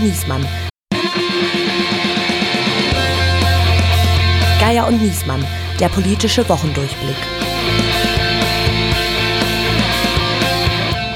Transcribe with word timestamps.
Niesmann. 0.00 0.46
Geier 4.58 4.86
und 4.86 5.02
Niesmann, 5.02 5.44
der 5.78 5.88
politische 5.88 6.48
Wochendurchblick. 6.48 7.16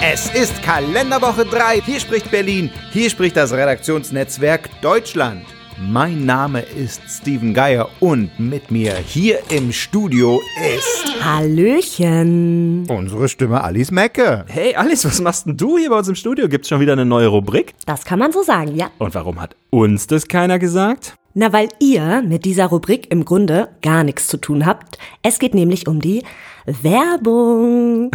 Es 0.02 0.28
ist 0.34 0.62
Kalenderwoche 0.62 1.46
3. 1.46 1.80
Hier 1.80 1.98
spricht 1.98 2.30
Berlin. 2.30 2.70
Hier 2.92 3.08
spricht 3.08 3.36
das 3.36 3.52
Redaktionsnetzwerk 3.52 4.68
Deutschland. 4.82 5.46
Mein 5.78 6.24
Name 6.24 6.60
ist 6.60 7.02
Steven 7.08 7.52
Geier 7.52 7.88
und 8.00 8.30
mit 8.38 8.70
mir 8.70 8.94
hier 8.94 9.40
im 9.50 9.72
Studio 9.72 10.40
ist 10.76 11.24
Hallöchen. 11.24 12.86
unsere 12.88 13.28
Stimme 13.28 13.62
Alice 13.62 13.90
Mecke. 13.90 14.44
Hey 14.48 14.74
Alice, 14.76 15.04
was 15.04 15.20
machst 15.20 15.46
denn 15.46 15.56
du 15.56 15.76
hier 15.76 15.90
bei 15.90 15.98
uns 15.98 16.08
im 16.08 16.14
Studio? 16.14 16.48
Gibt's 16.48 16.68
schon 16.68 16.78
wieder 16.80 16.92
eine 16.92 17.04
neue 17.04 17.26
Rubrik? 17.26 17.74
Das 17.86 18.04
kann 18.04 18.20
man 18.20 18.30
so 18.30 18.42
sagen, 18.42 18.76
ja. 18.76 18.90
Und 18.98 19.14
warum 19.14 19.40
hat 19.40 19.56
uns 19.70 20.06
das 20.06 20.28
keiner 20.28 20.58
gesagt? 20.60 21.16
Na, 21.34 21.52
weil 21.52 21.68
ihr 21.80 22.22
mit 22.22 22.44
dieser 22.44 22.66
Rubrik 22.66 23.10
im 23.10 23.24
Grunde 23.24 23.68
gar 23.82 24.04
nichts 24.04 24.28
zu 24.28 24.36
tun 24.36 24.66
habt. 24.66 24.98
Es 25.22 25.40
geht 25.40 25.54
nämlich 25.54 25.88
um 25.88 26.00
die 26.00 26.22
Werbung. 26.66 28.12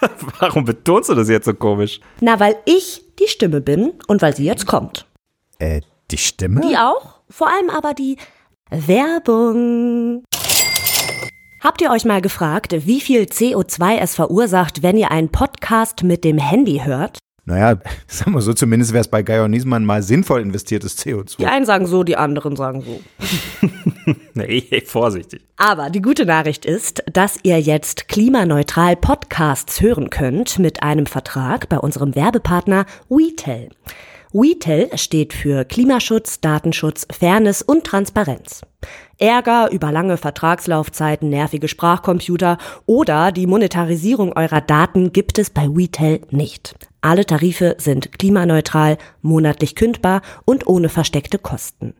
Warum 0.40 0.64
betonst 0.64 1.08
du 1.10 1.14
das 1.14 1.28
jetzt 1.28 1.44
so 1.46 1.54
komisch? 1.54 2.00
Na, 2.20 2.38
weil 2.40 2.56
ich 2.66 3.02
die 3.20 3.28
Stimme 3.28 3.60
bin 3.60 3.92
und 4.08 4.22
weil 4.22 4.34
sie 4.34 4.44
jetzt 4.44 4.66
kommt. 4.66 5.06
Äh, 5.60 5.80
die 6.10 6.18
Stimme? 6.18 6.60
Die 6.60 6.76
auch, 6.76 7.20
vor 7.28 7.48
allem 7.48 7.70
aber 7.70 7.94
die 7.94 8.16
Werbung. 8.70 10.24
Habt 11.60 11.80
ihr 11.80 11.90
euch 11.90 12.04
mal 12.04 12.20
gefragt, 12.20 12.74
wie 12.86 13.00
viel 13.00 13.22
CO2 13.22 13.98
es 13.98 14.14
verursacht, 14.14 14.82
wenn 14.82 14.96
ihr 14.96 15.10
einen 15.10 15.30
Podcast 15.30 16.02
mit 16.02 16.24
dem 16.24 16.38
Handy 16.38 16.82
hört? 16.84 17.18
Naja, 17.44 17.78
sagen 18.06 18.32
wir 18.32 18.42
so, 18.42 18.52
zumindest 18.52 18.92
wäre 18.92 19.00
es 19.00 19.08
bei 19.08 19.22
Geier 19.22 19.44
und 19.44 19.50
Niesmann 19.50 19.84
mal 19.84 20.02
sinnvoll 20.02 20.40
investiertes 20.40 20.98
CO2. 20.98 21.38
Die 21.38 21.46
einen 21.46 21.64
sagen 21.64 21.86
so, 21.86 22.04
die 22.04 22.16
anderen 22.16 22.56
sagen 22.56 22.82
so. 22.82 23.00
Nee, 24.34 24.82
vorsichtig. 24.86 25.42
Aber 25.56 25.90
die 25.90 26.00
gute 26.00 26.24
Nachricht 26.24 26.64
ist, 26.64 27.02
dass 27.12 27.38
ihr 27.42 27.60
jetzt 27.60 28.08
klimaneutral 28.08 28.96
Podcasts 28.96 29.80
hören 29.80 30.08
könnt 30.08 30.58
mit 30.58 30.82
einem 30.82 31.06
Vertrag 31.06 31.68
bei 31.68 31.78
unserem 31.78 32.14
Werbepartner 32.14 32.86
WeTel. 33.08 33.68
WeTel 34.32 34.90
steht 34.98 35.32
für 35.32 35.64
Klimaschutz, 35.64 36.40
Datenschutz, 36.40 37.06
Fairness 37.10 37.62
und 37.62 37.84
Transparenz. 37.84 38.60
Ärger 39.16 39.70
über 39.72 39.90
lange 39.90 40.16
Vertragslaufzeiten, 40.18 41.30
nervige 41.30 41.66
Sprachcomputer 41.66 42.58
oder 42.84 43.32
die 43.32 43.46
Monetarisierung 43.46 44.34
eurer 44.34 44.60
Daten 44.60 45.12
gibt 45.12 45.38
es 45.38 45.50
bei 45.50 45.66
WeTel 45.68 46.20
nicht. 46.30 46.76
Alle 47.00 47.24
Tarife 47.24 47.76
sind 47.78 48.18
klimaneutral, 48.18 48.98
monatlich 49.22 49.74
kündbar 49.74 50.20
und 50.44 50.66
ohne 50.66 50.88
versteckte 50.88 51.38
Kosten. 51.38 51.94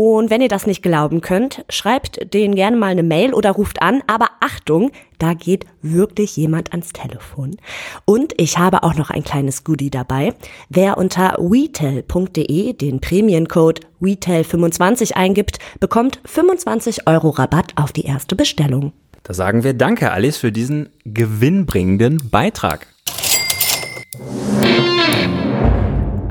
Und 0.00 0.30
wenn 0.30 0.40
ihr 0.40 0.48
das 0.48 0.64
nicht 0.64 0.84
glauben 0.84 1.22
könnt, 1.22 1.64
schreibt 1.68 2.32
denen 2.32 2.54
gerne 2.54 2.76
mal 2.76 2.92
eine 2.92 3.02
Mail 3.02 3.34
oder 3.34 3.50
ruft 3.50 3.82
an. 3.82 4.00
Aber 4.06 4.28
Achtung, 4.38 4.92
da 5.18 5.34
geht 5.34 5.66
wirklich 5.82 6.36
jemand 6.36 6.70
ans 6.70 6.90
Telefon. 6.92 7.56
Und 8.04 8.32
ich 8.36 8.58
habe 8.58 8.84
auch 8.84 8.94
noch 8.94 9.10
ein 9.10 9.24
kleines 9.24 9.64
Goodie 9.64 9.90
dabei. 9.90 10.34
Wer 10.68 10.98
unter 10.98 11.36
wetel.de 11.40 12.74
den 12.74 13.00
Prämiencode 13.00 13.80
WeTel25 14.00 15.14
eingibt, 15.14 15.58
bekommt 15.80 16.20
25 16.26 17.08
Euro 17.08 17.30
Rabatt 17.30 17.72
auf 17.74 17.90
die 17.90 18.04
erste 18.04 18.36
Bestellung. 18.36 18.92
Da 19.24 19.34
sagen 19.34 19.64
wir 19.64 19.74
Danke, 19.74 20.12
Alice, 20.12 20.36
für 20.36 20.52
diesen 20.52 20.90
gewinnbringenden 21.06 22.30
Beitrag. 22.30 22.86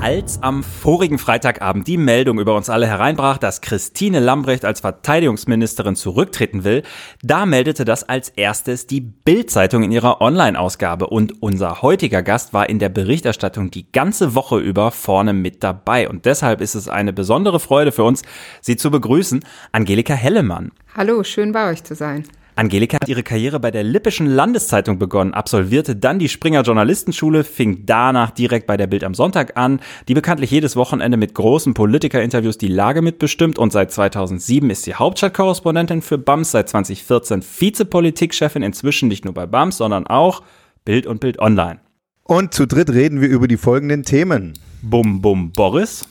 Als 0.08 0.42
am 0.42 0.64
vorigen 0.64 1.18
Freitagabend 1.20 1.86
die 1.86 1.98
Meldung 1.98 2.40
über 2.40 2.56
uns 2.56 2.70
alle 2.70 2.88
hereinbrach, 2.88 3.38
dass 3.38 3.60
Christine 3.60 4.22
Lambrecht 4.22 4.64
als 4.64 4.80
Verteidigungsministerin 4.80 5.98
zurücktreten 5.98 6.64
will, 6.64 6.84
da 7.24 7.46
meldete 7.46 7.84
das 7.84 8.08
als 8.08 8.30
erstes 8.30 8.88
die 8.88 9.02
Bild-Zeitung 9.02 9.84
in 9.84 9.92
ihrer 9.92 10.22
Online-Ausgabe 10.22 11.08
und 11.08 11.44
unser 11.44 11.82
heutiger 11.82 12.24
Gast 12.24 12.54
war 12.54 12.70
in 12.70 12.80
der 12.80 12.88
Berichterstattung 12.88 13.70
die 13.70 13.92
ganze 13.92 14.34
Woche 14.34 14.60
über 14.60 14.92
vorne 14.92 15.34
mit 15.34 15.62
dabei 15.62 16.08
und 16.08 16.24
deshalb 16.24 16.62
ist 16.62 16.76
es 16.76 16.88
eine 16.88 17.12
besondere 17.12 17.60
Freude 17.60 17.92
für 17.92 18.06
uns, 18.06 18.22
sie 18.62 18.78
zu 18.78 18.90
begrüßen, 18.90 19.44
Angelika 19.74 20.14
Hellemann. 20.14 20.72
Hallo, 20.96 21.22
schön 21.26 21.52
bei 21.52 21.70
euch 21.70 21.84
zu 21.84 21.96
sein. 21.96 22.24
Angelika 22.58 22.98
hat 23.00 23.08
ihre 23.08 23.22
Karriere 23.22 23.60
bei 23.60 23.70
der 23.70 23.84
Lippischen 23.84 24.26
Landeszeitung 24.26 24.98
begonnen, 24.98 25.36
absolvierte 25.36 25.96
dann 25.96 26.18
die 26.18 26.28
Springer 26.28 26.64
Journalistenschule, 26.64 27.44
fing 27.44 27.84
danach 27.86 28.32
direkt 28.32 28.66
bei 28.66 28.78
der 28.78 28.88
Bild 28.88 29.04
am 29.04 29.14
Sonntag 29.14 29.58
an, 29.58 29.80
die 30.08 30.16
bekanntlich 30.16 30.50
jedes 30.50 30.76
Wochenende 30.76 31.18
mit 31.18 31.36
großen 31.36 31.76
Politikerinterviews 31.76 32.58
die 32.58 32.68
Lage 32.68 33.04
mitbestimmt 33.04 33.60
und 33.60 33.72
seit 33.72 33.92
2007 33.92 34.72
ist 34.72 34.84
sie 34.84 34.96
Hauptstadtkorrespondentin 34.96 36.02
für 36.02 36.18
BAMS, 36.18 36.50
seit 36.50 36.70
2014 36.70 37.44
Vizepolitikchefin, 37.44 38.64
inzwischen 38.64 39.08
nicht 39.08 39.24
nur 39.24 39.36
bei 39.36 39.46
BAMS, 39.46 39.78
sondern 39.78 40.08
auch 40.08 40.42
Bild 40.84 41.06
und 41.06 41.20
Bild 41.20 41.38
Online. 41.38 41.80
Und 42.24 42.56
zu 42.56 42.66
dritt 42.66 42.90
reden 42.90 43.22
wir 43.22 43.30
über 43.30 43.48
die 43.48 43.58
folgenden 43.58 44.02
Themen. 44.02 44.54
Bum 44.82 45.22
Bum 45.22 45.52
Boris, 45.52 46.08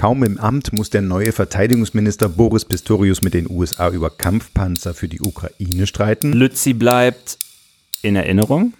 Kaum 0.00 0.24
im 0.24 0.38
Amt 0.38 0.72
muss 0.72 0.88
der 0.88 1.02
neue 1.02 1.30
Verteidigungsminister 1.30 2.30
Boris 2.30 2.64
Pistorius 2.64 3.20
mit 3.20 3.34
den 3.34 3.50
USA 3.50 3.90
über 3.90 4.08
Kampfpanzer 4.08 4.94
für 4.94 5.08
die 5.08 5.20
Ukraine 5.20 5.86
streiten. 5.86 6.32
Lützi 6.32 6.72
bleibt 6.72 7.36
in 8.00 8.16
Erinnerung. 8.16 8.72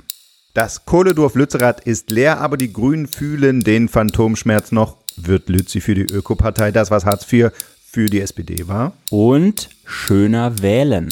Das 0.55 0.87
Kohledorf 0.87 1.35
Lützerath 1.35 1.85
ist 1.87 2.11
leer, 2.11 2.41
aber 2.41 2.57
die 2.57 2.73
Grünen 2.73 3.07
fühlen 3.07 3.61
den 3.61 3.91
Phantomschmerz 3.91 4.73
noch. 4.73 4.97
Wird 5.17 5.51
Lützi 5.51 5.83
für 5.83 5.95
die 5.95 6.07
Ökopartei 6.11 6.73
das, 6.73 6.91
was 6.91 7.05
Hartz 7.05 7.31
IV 7.31 7.51
für 7.85 8.07
die 8.07 8.23
SPD 8.23 8.67
war? 8.67 8.95
Und 9.11 9.69
schöner 9.85 10.63
wählen. 10.63 11.11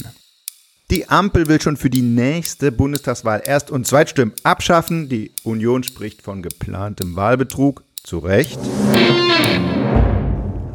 Die 0.89 1.07
Ampel 1.07 1.47
will 1.47 1.61
schon 1.61 1.77
für 1.77 1.91
die 1.91 2.01
nächste 2.01 2.71
Bundestagswahl 2.71 3.43
Erst- 3.45 3.69
und 3.69 3.85
Zweitstimmen 3.85 4.33
abschaffen. 4.41 5.07
Die 5.07 5.29
Union 5.43 5.83
spricht 5.83 6.23
von 6.23 6.41
geplantem 6.41 7.15
Wahlbetrug. 7.15 7.83
Zu 8.01 8.17
Recht. 8.17 8.57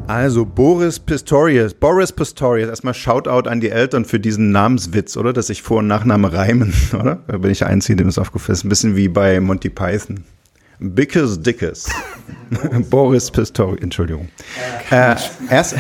Also 0.07 0.45
Boris 0.45 0.99
Pistorius, 0.99 1.73
Boris 1.73 2.13
Pistorius, 2.13 2.69
erstmal 2.69 2.93
Shoutout 2.93 3.49
an 3.49 3.61
die 3.61 3.71
Eltern 3.71 4.05
für 4.05 4.21
diesen 4.21 4.53
Namenswitz, 4.53 5.17
oder? 5.17 5.33
Dass 5.33 5.47
sich 5.47 5.63
Vor- 5.63 5.79
und 5.79 5.87
Nachname 5.87 6.31
reimen, 6.33 6.75
oder? 6.93 7.21
Da 7.27 7.39
bin 7.39 7.51
ich 7.51 7.61
der 7.61 7.69
Einzige, 7.69 7.97
dem 7.97 8.09
es 8.09 8.19
aufgefallen 8.19 8.55
ist. 8.55 8.65
Ein 8.65 8.69
bisschen 8.69 8.97
wie 8.97 9.09
bei 9.09 9.41
Monty 9.41 9.71
Python. 9.71 10.25
Bickes 10.79 11.41
Dickes. 11.41 11.89
Boris 12.91 13.31
Pistorius, 13.31 13.81
Entschuldigung. 13.81 14.29
Äh, 14.91 15.17
erst, 15.49 15.77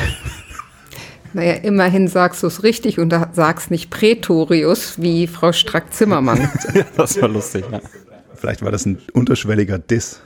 Naja, 1.34 1.54
immerhin 1.54 2.08
sagst 2.08 2.42
du 2.42 2.46
es 2.46 2.62
richtig 2.62 2.98
und 2.98 3.14
sagst 3.32 3.70
nicht 3.70 3.91
Prätorius 3.91 5.02
wie 5.02 5.26
Frau 5.26 5.52
Strack-Zimmermann. 5.52 6.48
Das 6.96 7.20
war 7.20 7.28
lustig, 7.28 7.64
ja. 7.70 7.80
vielleicht 8.34 8.62
war 8.62 8.72
das 8.72 8.86
ein 8.86 8.98
unterschwelliger 9.12 9.78
Diss. 9.78 10.22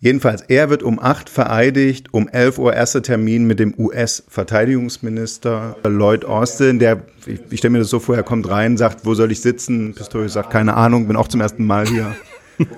Jedenfalls, 0.00 0.42
er 0.42 0.70
wird 0.70 0.84
um 0.84 1.00
8 1.00 1.28
vereidigt, 1.28 2.14
um 2.14 2.28
11 2.28 2.58
Uhr 2.58 2.72
erster 2.72 3.02
Termin 3.02 3.48
mit 3.48 3.58
dem 3.58 3.74
US-Verteidigungsminister 3.76 5.76
Lloyd 5.82 6.24
Austin, 6.24 6.78
der, 6.78 7.02
ich, 7.26 7.40
ich 7.50 7.58
stelle 7.58 7.72
mir 7.72 7.80
das 7.80 7.90
so 7.90 7.98
vor, 7.98 8.14
er 8.14 8.22
kommt 8.22 8.48
rein, 8.48 8.76
sagt, 8.76 9.04
wo 9.04 9.14
soll 9.14 9.32
ich 9.32 9.40
sitzen? 9.40 9.94
Pistorius 9.94 10.34
sagt, 10.34 10.50
keine 10.50 10.74
Ahnung, 10.74 11.08
bin 11.08 11.16
auch 11.16 11.26
zum 11.26 11.40
ersten 11.40 11.66
Mal 11.66 11.88
hier. 11.88 12.14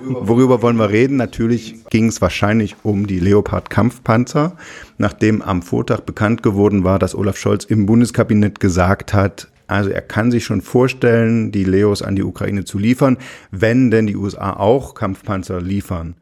Worüber 0.01 0.63
wollen 0.63 0.77
wir 0.77 0.89
reden? 0.89 1.17
Natürlich 1.17 1.85
ging 1.91 2.07
es 2.07 2.21
wahrscheinlich 2.21 2.75
um 2.81 3.05
die 3.05 3.19
Leopard-Kampfpanzer, 3.19 4.57
nachdem 4.97 5.43
am 5.43 5.61
Vortag 5.61 6.01
bekannt 6.01 6.41
geworden 6.41 6.83
war, 6.83 6.97
dass 6.97 7.13
Olaf 7.13 7.37
Scholz 7.37 7.65
im 7.65 7.85
Bundeskabinett 7.85 8.59
gesagt 8.59 9.13
hat, 9.13 9.47
also 9.67 9.89
er 9.89 10.01
kann 10.01 10.31
sich 10.31 10.43
schon 10.43 10.61
vorstellen, 10.61 11.51
die 11.51 11.63
Leos 11.63 12.01
an 12.01 12.15
die 12.15 12.23
Ukraine 12.23 12.65
zu 12.65 12.77
liefern, 12.77 13.17
wenn 13.51 13.89
denn 13.89 14.05
die 14.05 14.17
USA 14.17 14.53
auch 14.53 14.95
Kampfpanzer 14.95 15.61
liefern. 15.61 16.15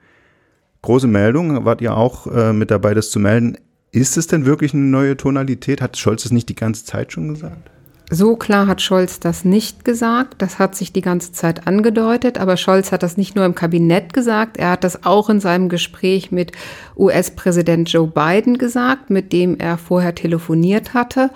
Große 0.81 1.08
Meldung, 1.08 1.66
wart 1.66 1.81
ihr 1.81 1.96
auch 1.96 2.28
äh, 2.28 2.54
mit 2.54 2.72
dabei, 2.72 2.94
das 2.94 3.12
zu 3.12 3.20
melden. 3.20 3.58
Ist 3.92 4.18
es 4.18 4.28
denn 4.28 4.46
wirklich 4.46 4.74
eine 4.74 4.84
neue 4.84 5.18
Tonalität? 5.18 5.81
Hat 5.81 5.98
Scholz 5.98 6.26
es 6.26 6.31
nicht 6.31 6.48
die 6.48 6.56
ganze 6.56 6.86
Zeit 6.86 7.12
schon 7.12 7.28
gesagt? 7.30 7.70
So 8.12 8.36
klar 8.36 8.66
hat 8.66 8.81
Scholz 8.81 9.20
das 9.20 9.46
nicht 9.46 9.86
gesagt. 9.86 10.42
Das 10.42 10.58
hat 10.58 10.76
sich 10.76 10.92
die 10.92 11.02
ganze 11.02 11.31
Zeit 11.31 11.68
angedeutet. 11.68 12.40
Aber 12.40 12.58
Scholz 12.58 12.92
hat 12.92 13.04
das 13.04 13.18
nicht 13.18 13.36
nur 13.36 13.46
im 13.46 13.56
Kabinett 13.56 14.14
gesagt, 14.14 14.58
er 14.58 14.72
hat 14.72 14.84
das 14.84 15.06
auch 15.06 15.30
in 15.30 15.40
seinem 15.40 15.70
Gespräch 15.70 16.31
mit 16.31 16.52
US-Präsident 16.98 17.92
Joe 17.92 18.08
Biden 18.08 18.58
gesagt, 18.58 19.10
mit 19.10 19.32
dem 19.32 19.60
er 19.60 19.78
vorher 19.78 20.16
telefoniert 20.16 20.94
hatte. 20.94 21.30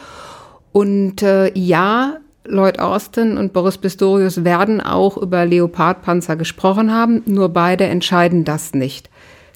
Und 0.72 1.22
äh, 1.22 1.52
ja, 1.58 2.18
Lloyd 2.46 2.80
Austin 2.80 3.38
und 3.38 3.54
Boris 3.54 3.78
Pistorius 3.78 4.44
werden 4.44 4.82
auch 4.82 5.18
über 5.18 5.46
Leopardpanzer 5.46 6.36
gesprochen 6.36 6.92
haben, 6.92 7.22
nur 7.26 7.50
beide 7.50 7.86
entscheiden 7.86 8.44
das 8.44 8.74
nicht. 8.74 9.10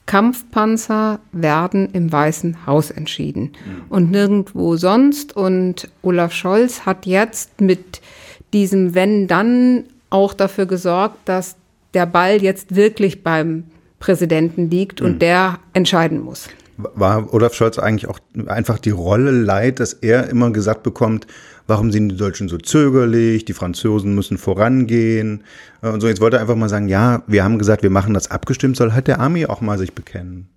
Kampfpanzer 0.08 1.20
werden 1.34 1.90
im 1.94 2.12
Weißen 2.12 2.66
Haus 2.66 2.90
entschieden 2.90 3.52
und 3.90 4.10
nirgendwo 4.10 4.76
sonst. 4.78 5.36
Und 5.36 5.90
Olaf 6.02 6.34
Scholz 6.34 6.86
hat 6.86 7.06
jetzt 7.06 7.62
mit 7.62 8.02
diesem 8.54 8.96
Wenn 8.96 9.28
dann 9.28 9.84
auch 10.10 10.34
dafür 10.34 10.66
gesorgt, 10.66 11.18
dass 11.26 11.58
der 11.94 12.06
Ball 12.06 12.42
jetzt 12.42 12.76
wirklich 12.76 13.22
beim 13.22 13.66
Präsidenten 14.00 14.70
liegt 14.70 15.02
und 15.02 15.22
der 15.22 15.60
entscheiden 15.74 16.22
muss. 16.22 16.50
War 16.78 17.34
Olaf 17.34 17.54
Scholz 17.54 17.80
eigentlich 17.80 18.08
auch 18.08 18.20
einfach 18.46 18.80
die 18.80 18.92
Rolle 18.92 19.32
leid, 19.32 19.80
dass 19.80 19.94
er 19.94 20.30
immer 20.30 20.52
gesagt 20.52 20.84
bekommt, 20.84 21.28
warum 21.66 21.92
sind 21.92 22.10
die 22.10 22.18
Deutschen 22.18 22.48
so 22.48 22.58
zögerlich, 22.58 23.46
die 23.46 23.54
Franzosen 23.54 24.16
müssen 24.16 24.38
vorangehen 24.38 25.44
äh, 25.82 25.90
und 25.90 26.02
so. 26.02 26.08
Jetzt 26.08 26.22
wollte 26.22 26.38
er 26.38 26.42
einfach 26.42 26.56
mal 26.56 26.70
sagen, 26.70 26.88
ja, 26.88 27.24
wir 27.28 27.44
haben 27.44 27.60
gesagt, 27.60 27.84
wir 27.84 27.90
machen 27.90 28.14
das 28.14 28.32
abgestimmt, 28.32 28.78
soll 28.78 28.94
halt 28.94 29.08
der 29.08 29.20
Army 29.20 29.46
auch 29.46 29.62
mal 29.62 29.78
sich 29.78 29.94
bekennen. 29.94 30.48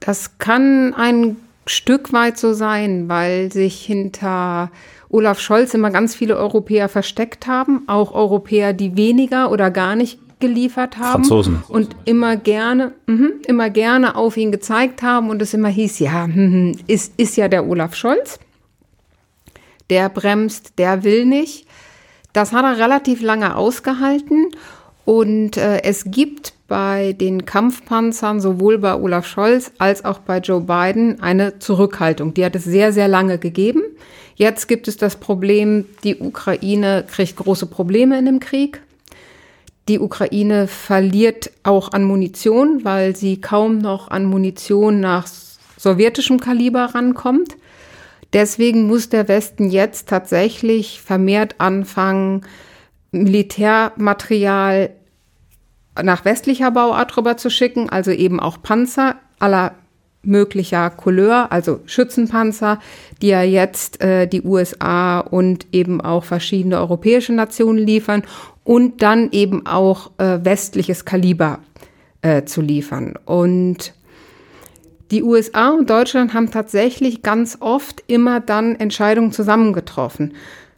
Das 0.00 0.38
kann 0.38 0.94
ein 0.94 1.36
Stück 1.66 2.12
weit 2.12 2.38
so 2.38 2.52
sein, 2.52 3.08
weil 3.08 3.50
sich 3.50 3.84
hinter 3.84 4.70
Olaf 5.08 5.40
Scholz 5.40 5.74
immer 5.74 5.90
ganz 5.90 6.14
viele 6.14 6.36
Europäer 6.36 6.88
versteckt 6.88 7.46
haben, 7.46 7.82
auch 7.88 8.12
Europäer, 8.12 8.72
die 8.72 8.96
weniger 8.96 9.50
oder 9.50 9.70
gar 9.70 9.96
nicht 9.96 10.18
geliefert 10.40 10.98
haben 10.98 11.24
Franzosen. 11.24 11.62
und 11.68 11.96
immer 12.04 12.36
gerne, 12.36 12.92
mh, 13.06 13.28
immer 13.46 13.70
gerne 13.70 14.16
auf 14.16 14.36
ihn 14.36 14.52
gezeigt 14.52 15.02
haben 15.02 15.30
und 15.30 15.40
es 15.40 15.54
immer 15.54 15.68
hieß, 15.68 15.98
ja, 16.00 16.26
mh, 16.26 16.72
ist, 16.86 17.14
ist 17.16 17.36
ja 17.36 17.48
der 17.48 17.66
Olaf 17.66 17.94
Scholz, 17.94 18.38
der 19.90 20.08
bremst, 20.08 20.74
der 20.78 21.04
will 21.04 21.24
nicht. 21.24 21.66
Das 22.32 22.52
hat 22.52 22.64
er 22.64 22.78
relativ 22.82 23.22
lange 23.22 23.56
ausgehalten 23.56 24.48
und 25.06 25.56
äh, 25.56 25.82
es 25.84 26.04
gibt 26.04 26.52
bei 26.68 27.12
den 27.14 27.44
Kampfpanzern 27.46 28.40
sowohl 28.40 28.78
bei 28.78 28.94
Olaf 28.94 29.26
Scholz 29.26 29.70
als 29.78 30.04
auch 30.04 30.18
bei 30.18 30.38
Joe 30.38 30.60
Biden 30.60 31.22
eine 31.22 31.58
Zurückhaltung. 31.60 32.34
Die 32.34 32.44
hat 32.44 32.56
es 32.56 32.64
sehr, 32.64 32.92
sehr 32.92 33.08
lange 33.08 33.38
gegeben. 33.38 33.82
Jetzt 34.34 34.66
gibt 34.66 34.88
es 34.88 34.96
das 34.96 35.16
Problem, 35.16 35.86
die 36.04 36.16
Ukraine 36.16 37.04
kriegt 37.08 37.36
große 37.36 37.66
Probleme 37.66 38.18
in 38.18 38.26
dem 38.26 38.40
Krieg. 38.40 38.82
Die 39.88 40.00
Ukraine 40.00 40.66
verliert 40.66 41.50
auch 41.62 41.92
an 41.92 42.02
Munition, 42.02 42.84
weil 42.84 43.14
sie 43.14 43.40
kaum 43.40 43.78
noch 43.78 44.08
an 44.08 44.24
Munition 44.24 44.98
nach 44.98 45.26
sowjetischem 45.76 46.40
Kaliber 46.40 46.86
rankommt. 46.94 47.56
Deswegen 48.32 48.88
muss 48.88 49.08
der 49.08 49.28
Westen 49.28 49.70
jetzt 49.70 50.08
tatsächlich 50.08 51.00
vermehrt 51.00 51.56
anfangen, 51.58 52.42
Militärmaterial 53.12 54.90
nach 56.02 56.24
westlicher 56.24 56.72
Bauart 56.72 57.16
rüber 57.16 57.36
zu 57.36 57.48
schicken, 57.48 57.88
also 57.88 58.10
eben 58.10 58.40
auch 58.40 58.60
Panzer 58.62 59.16
aller 59.38 59.74
möglicher 60.26 60.90
Couleur, 60.90 61.52
also 61.52 61.80
Schützenpanzer, 61.86 62.80
die 63.22 63.28
ja 63.28 63.42
jetzt 63.42 64.00
äh, 64.02 64.26
die 64.26 64.42
USA 64.42 65.20
und 65.20 65.66
eben 65.72 66.00
auch 66.00 66.24
verschiedene 66.24 66.78
europäische 66.78 67.32
Nationen 67.32 67.78
liefern 67.78 68.22
und 68.64 69.02
dann 69.02 69.30
eben 69.32 69.66
auch 69.66 70.10
äh, 70.18 70.40
westliches 70.42 71.04
Kaliber 71.04 71.60
äh, 72.22 72.44
zu 72.44 72.60
liefern. 72.60 73.14
Und 73.24 73.94
die 75.12 75.22
USA 75.22 75.70
und 75.70 75.88
Deutschland 75.88 76.34
haben 76.34 76.50
tatsächlich 76.50 77.22
ganz 77.22 77.58
oft 77.60 78.02
immer 78.08 78.40
dann 78.40 78.74
Entscheidungen 78.74 79.30
zusammengetroffen. 79.30 80.34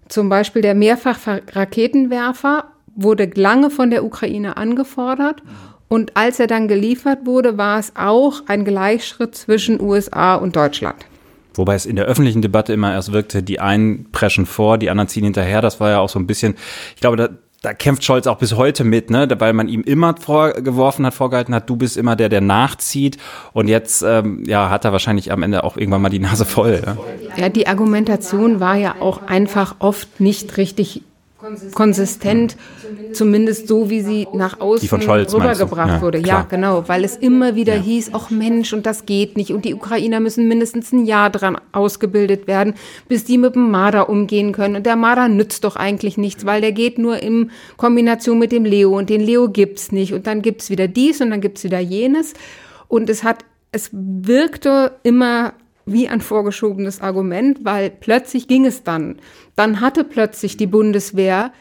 Zum 0.08 0.28
Beispiel 0.28 0.60
der 0.60 0.74
Mehrfach-Raketenwerfer 0.74 2.64
wurde 2.94 3.30
lange 3.34 3.70
von 3.70 3.90
der 3.90 4.04
Ukraine 4.04 4.56
angefordert. 4.56 5.42
Und 5.88 6.16
als 6.16 6.38
er 6.38 6.46
dann 6.46 6.68
geliefert 6.68 7.20
wurde, 7.24 7.56
war 7.56 7.78
es 7.78 7.92
auch 7.96 8.42
ein 8.46 8.64
Gleichschritt 8.64 9.34
zwischen 9.34 9.80
USA 9.80 10.34
und 10.34 10.54
Deutschland. 10.54 11.06
Wobei 11.54 11.74
es 11.74 11.86
in 11.86 11.96
der 11.96 12.04
öffentlichen 12.04 12.42
Debatte 12.42 12.72
immer 12.72 12.92
erst 12.92 13.12
wirkte, 13.12 13.42
die 13.42 13.58
einen 13.58 14.10
preschen 14.12 14.46
vor, 14.46 14.78
die 14.78 14.90
anderen 14.90 15.08
ziehen 15.08 15.24
hinterher. 15.24 15.60
Das 15.60 15.80
war 15.80 15.90
ja 15.90 15.98
auch 15.98 16.08
so 16.08 16.18
ein 16.18 16.26
bisschen, 16.26 16.54
ich 16.94 17.00
glaube, 17.00 17.16
da, 17.16 17.30
da 17.62 17.74
kämpft 17.74 18.04
Scholz 18.04 18.28
auch 18.28 18.38
bis 18.38 18.54
heute 18.54 18.84
mit, 18.84 19.10
ne? 19.10 19.28
weil 19.38 19.52
man 19.52 19.68
ihm 19.68 19.82
immer 19.82 20.14
vorgeworfen 20.16 21.04
hat, 21.04 21.14
vorgehalten 21.14 21.54
hat, 21.54 21.68
du 21.68 21.74
bist 21.74 21.96
immer 21.96 22.14
der, 22.14 22.28
der 22.28 22.42
nachzieht. 22.42 23.18
Und 23.52 23.66
jetzt 23.66 24.02
ähm, 24.02 24.44
ja, 24.46 24.70
hat 24.70 24.84
er 24.84 24.92
wahrscheinlich 24.92 25.32
am 25.32 25.42
Ende 25.42 25.64
auch 25.64 25.76
irgendwann 25.76 26.02
mal 26.02 26.10
die 26.10 26.20
Nase 26.20 26.44
voll. 26.44 26.80
Ja? 26.84 26.96
ja, 27.36 27.48
die 27.48 27.66
Argumentation 27.66 28.60
war 28.60 28.76
ja 28.76 28.96
auch 29.00 29.26
einfach 29.26 29.76
oft 29.80 30.20
nicht 30.20 30.58
richtig 30.58 31.02
konsistent, 31.74 32.56
zumindest 33.12 33.68
so, 33.68 33.90
wie 33.90 34.00
sie 34.00 34.26
nach 34.32 34.60
außen 34.60 34.88
rübergebracht 34.88 35.88
ja, 35.88 36.02
wurde. 36.02 36.18
Ja, 36.18 36.42
genau, 36.42 36.88
weil 36.88 37.04
es 37.04 37.16
immer 37.16 37.54
wieder 37.54 37.76
ja. 37.76 37.82
hieß, 37.82 38.10
ach 38.12 38.30
Mensch, 38.30 38.72
und 38.72 38.86
das 38.86 39.06
geht 39.06 39.36
nicht. 39.36 39.52
Und 39.52 39.64
die 39.64 39.74
Ukrainer 39.74 40.18
müssen 40.18 40.48
mindestens 40.48 40.92
ein 40.92 41.06
Jahr 41.06 41.30
dran 41.30 41.56
ausgebildet 41.70 42.48
werden, 42.48 42.74
bis 43.06 43.24
die 43.24 43.38
mit 43.38 43.54
dem 43.54 43.70
Marder 43.70 44.08
umgehen 44.08 44.52
können. 44.52 44.76
Und 44.76 44.86
der 44.86 44.96
Marder 44.96 45.28
nützt 45.28 45.62
doch 45.62 45.76
eigentlich 45.76 46.18
nichts, 46.18 46.44
weil 46.44 46.60
der 46.60 46.72
geht 46.72 46.98
nur 46.98 47.22
in 47.22 47.50
Kombination 47.76 48.38
mit 48.38 48.50
dem 48.50 48.64
Leo. 48.64 48.98
Und 48.98 49.08
den 49.08 49.20
Leo 49.20 49.48
gibt's 49.48 49.92
nicht. 49.92 50.12
Und 50.12 50.26
dann 50.26 50.42
gibt's 50.42 50.70
wieder 50.70 50.88
dies 50.88 51.20
und 51.20 51.30
dann 51.30 51.40
gibt's 51.40 51.62
wieder 51.62 51.78
jenes. 51.78 52.34
Und 52.88 53.08
es 53.08 53.22
hat, 53.22 53.44
es 53.70 53.90
wirkte 53.92 54.92
immer 55.04 55.52
wie 55.92 56.08
ein 56.08 56.20
vorgeschobenes 56.20 57.00
Argument, 57.00 57.64
weil 57.64 57.90
plötzlich 57.90 58.48
ging 58.48 58.66
es 58.66 58.82
dann. 58.82 59.16
Dann 59.56 59.80
hatte 59.80 60.04
plötzlich 60.04 60.56
die 60.56 60.66
Bundeswehr 60.66 61.52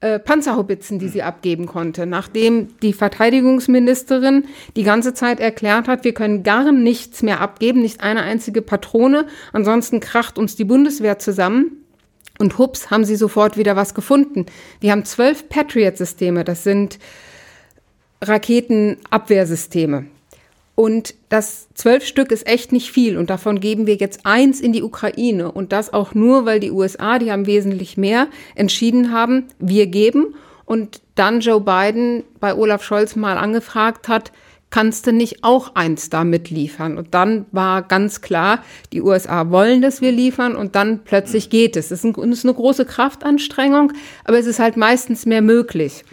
äh, 0.00 0.18
Panzerhaubitzen, 0.18 0.98
die 0.98 1.08
sie 1.08 1.22
abgeben 1.22 1.64
konnte, 1.64 2.04
nachdem 2.04 2.78
die 2.80 2.92
Verteidigungsministerin 2.92 4.44
die 4.76 4.82
ganze 4.82 5.14
Zeit 5.14 5.40
erklärt 5.40 5.88
hat, 5.88 6.04
wir 6.04 6.12
können 6.12 6.42
gar 6.42 6.72
nichts 6.72 7.22
mehr 7.22 7.40
abgeben, 7.40 7.80
nicht 7.80 8.02
eine 8.02 8.22
einzige 8.22 8.60
Patrone, 8.60 9.26
ansonsten 9.52 10.00
kracht 10.00 10.36
uns 10.36 10.56
die 10.56 10.64
Bundeswehr 10.64 11.18
zusammen. 11.18 11.78
Und 12.38 12.58
hups, 12.58 12.90
haben 12.90 13.04
sie 13.04 13.16
sofort 13.16 13.56
wieder 13.56 13.76
was 13.76 13.94
gefunden. 13.94 14.46
Wir 14.80 14.90
haben 14.90 15.04
zwölf 15.04 15.48
Patriot-Systeme, 15.48 16.44
das 16.44 16.64
sind 16.64 16.98
Raketenabwehrsysteme. 18.20 20.06
Und 20.74 21.14
das 21.28 21.68
zwölf 21.74 22.04
Stück 22.04 22.32
ist 22.32 22.46
echt 22.46 22.72
nicht 22.72 22.90
viel. 22.90 23.16
Und 23.16 23.30
davon 23.30 23.60
geben 23.60 23.86
wir 23.86 23.94
jetzt 23.94 24.20
eins 24.24 24.60
in 24.60 24.72
die 24.72 24.82
Ukraine. 24.82 25.52
Und 25.52 25.72
das 25.72 25.92
auch 25.92 26.14
nur, 26.14 26.46
weil 26.46 26.58
die 26.58 26.72
USA, 26.72 27.18
die 27.18 27.30
haben 27.30 27.46
wesentlich 27.46 27.96
mehr, 27.96 28.26
entschieden 28.56 29.12
haben, 29.12 29.44
wir 29.58 29.86
geben. 29.86 30.34
Und 30.64 31.00
dann 31.14 31.40
Joe 31.40 31.60
Biden 31.60 32.24
bei 32.40 32.54
Olaf 32.54 32.82
Scholz 32.82 33.14
mal 33.14 33.36
angefragt 33.36 34.08
hat, 34.08 34.32
kannst 34.70 35.06
du 35.06 35.12
nicht 35.12 35.44
auch 35.44 35.76
eins 35.76 36.10
da 36.10 36.24
mitliefern? 36.24 36.98
Und 36.98 37.14
dann 37.14 37.46
war 37.52 37.82
ganz 37.82 38.22
klar, 38.22 38.64
die 38.92 39.02
USA 39.02 39.50
wollen, 39.50 39.80
dass 39.80 40.00
wir 40.00 40.10
liefern 40.10 40.56
und 40.56 40.74
dann 40.74 41.04
plötzlich 41.04 41.48
geht 41.48 41.76
es. 41.76 41.92
Es 41.92 42.04
ist, 42.04 42.18
eine 42.18 42.54
große 42.54 42.84
Kraftanstrengung, 42.84 43.92
aber 44.24 44.38
es 44.38 44.46
ist 44.46 44.58
halt 44.58 44.76
meistens 44.76 45.26
mehr 45.26 45.42
möglich. 45.42 46.04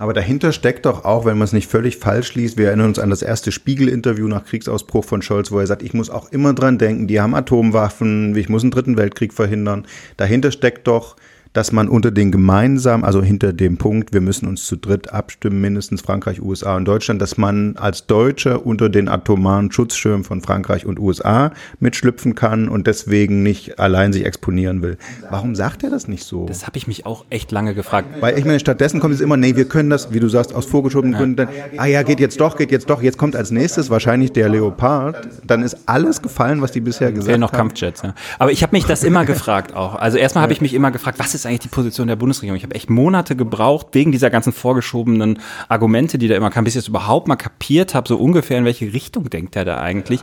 Aber 0.00 0.14
dahinter 0.14 0.52
steckt 0.52 0.86
doch 0.86 1.04
auch, 1.04 1.26
wenn 1.26 1.36
man 1.36 1.44
es 1.44 1.52
nicht 1.52 1.70
völlig 1.70 1.98
falsch 1.98 2.34
liest, 2.34 2.56
wir 2.56 2.68
erinnern 2.68 2.86
uns 2.86 2.98
an 2.98 3.10
das 3.10 3.20
erste 3.20 3.52
Spiegel-Interview 3.52 4.28
nach 4.28 4.46
Kriegsausbruch 4.46 5.04
von 5.04 5.20
Scholz, 5.20 5.52
wo 5.52 5.58
er 5.58 5.66
sagt, 5.66 5.82
ich 5.82 5.92
muss 5.92 6.08
auch 6.08 6.32
immer 6.32 6.54
dran 6.54 6.78
denken, 6.78 7.06
die 7.06 7.20
haben 7.20 7.34
Atomwaffen, 7.34 8.34
ich 8.34 8.48
muss 8.48 8.62
einen 8.62 8.70
dritten 8.70 8.96
Weltkrieg 8.96 9.34
verhindern. 9.34 9.86
Dahinter 10.16 10.52
steckt 10.52 10.86
doch 10.86 11.16
dass 11.52 11.72
man 11.72 11.88
unter 11.88 12.10
den 12.10 12.30
gemeinsamen, 12.30 13.04
also 13.04 13.22
hinter 13.22 13.52
dem 13.52 13.76
Punkt, 13.76 14.12
wir 14.12 14.20
müssen 14.20 14.46
uns 14.46 14.66
zu 14.66 14.76
dritt 14.76 15.12
abstimmen, 15.12 15.60
mindestens 15.60 16.00
Frankreich, 16.00 16.40
USA 16.40 16.76
und 16.76 16.84
Deutschland, 16.84 17.20
dass 17.20 17.36
man 17.36 17.76
als 17.76 18.06
Deutscher 18.06 18.64
unter 18.64 18.88
den 18.88 19.08
atomaren 19.08 19.72
Schutzschirm 19.72 20.24
von 20.24 20.42
Frankreich 20.42 20.86
und 20.86 21.00
USA 21.00 21.52
mitschlüpfen 21.80 22.34
kann 22.34 22.68
und 22.68 22.86
deswegen 22.86 23.42
nicht 23.42 23.80
allein 23.80 24.12
sich 24.12 24.24
exponieren 24.24 24.82
will. 24.82 24.96
Warum 25.28 25.56
sagt 25.56 25.82
er 25.82 25.90
das 25.90 26.06
nicht 26.06 26.24
so? 26.24 26.46
Das 26.46 26.66
habe 26.66 26.78
ich 26.78 26.86
mich 26.86 27.04
auch 27.04 27.24
echt 27.30 27.50
lange 27.50 27.74
gefragt. 27.74 28.08
Weil 28.20 28.38
ich 28.38 28.44
meine, 28.44 28.60
stattdessen 28.60 29.00
kommt 29.00 29.14
es 29.14 29.20
immer, 29.20 29.36
nee, 29.36 29.56
wir 29.56 29.64
können 29.64 29.90
das, 29.90 30.12
wie 30.12 30.20
du 30.20 30.28
sagst, 30.28 30.54
aus 30.54 30.66
vorgeschobenen 30.66 31.16
Gründen, 31.16 31.36
dann, 31.36 31.48
ah 31.76 31.86
ja, 31.86 32.02
geht 32.04 32.20
jetzt 32.20 32.40
doch, 32.40 32.56
geht 32.56 32.70
jetzt 32.70 32.88
doch, 32.88 33.02
jetzt 33.02 33.18
kommt 33.18 33.34
als 33.34 33.50
nächstes 33.50 33.90
wahrscheinlich 33.90 34.32
der 34.32 34.48
Leopard, 34.48 35.28
dann 35.44 35.62
ist 35.62 35.76
alles 35.86 36.22
gefallen, 36.22 36.62
was 36.62 36.70
die 36.70 36.80
bisher 36.80 37.10
gesagt 37.10 37.32
haben. 37.32 37.40
noch 37.40 37.52
Kampfjets, 37.52 38.02
ja. 38.02 38.14
Aber 38.38 38.52
ich 38.52 38.62
habe 38.62 38.76
mich 38.76 38.84
das 38.84 39.02
immer 39.02 39.24
gefragt 39.30 39.74
auch. 39.74 39.96
Also 39.96 40.16
erstmal 40.16 40.42
habe 40.42 40.52
ich 40.52 40.60
mich 40.60 40.74
immer 40.74 40.92
gefragt, 40.92 41.18
was 41.18 41.34
ist 41.34 41.39
ist 41.40 41.46
eigentlich 41.46 41.60
die 41.60 41.68
Position 41.68 42.06
der 42.06 42.16
Bundesregierung? 42.16 42.56
Ich 42.56 42.62
habe 42.62 42.74
echt 42.74 42.90
Monate 42.90 43.36
gebraucht, 43.36 43.88
wegen 43.92 44.12
dieser 44.12 44.30
ganzen 44.30 44.52
vorgeschobenen 44.52 45.38
Argumente, 45.68 46.18
die 46.18 46.28
da 46.28 46.36
immer 46.36 46.50
kamen, 46.50 46.64
bis 46.64 46.74
ich 46.74 46.80
es 46.80 46.88
überhaupt 46.88 47.28
mal 47.28 47.36
kapiert 47.36 47.94
habe, 47.94 48.08
so 48.08 48.16
ungefähr 48.16 48.58
in 48.58 48.64
welche 48.64 48.92
Richtung 48.92 49.28
denkt 49.30 49.56
er 49.56 49.64
da 49.64 49.78
eigentlich. 49.78 50.20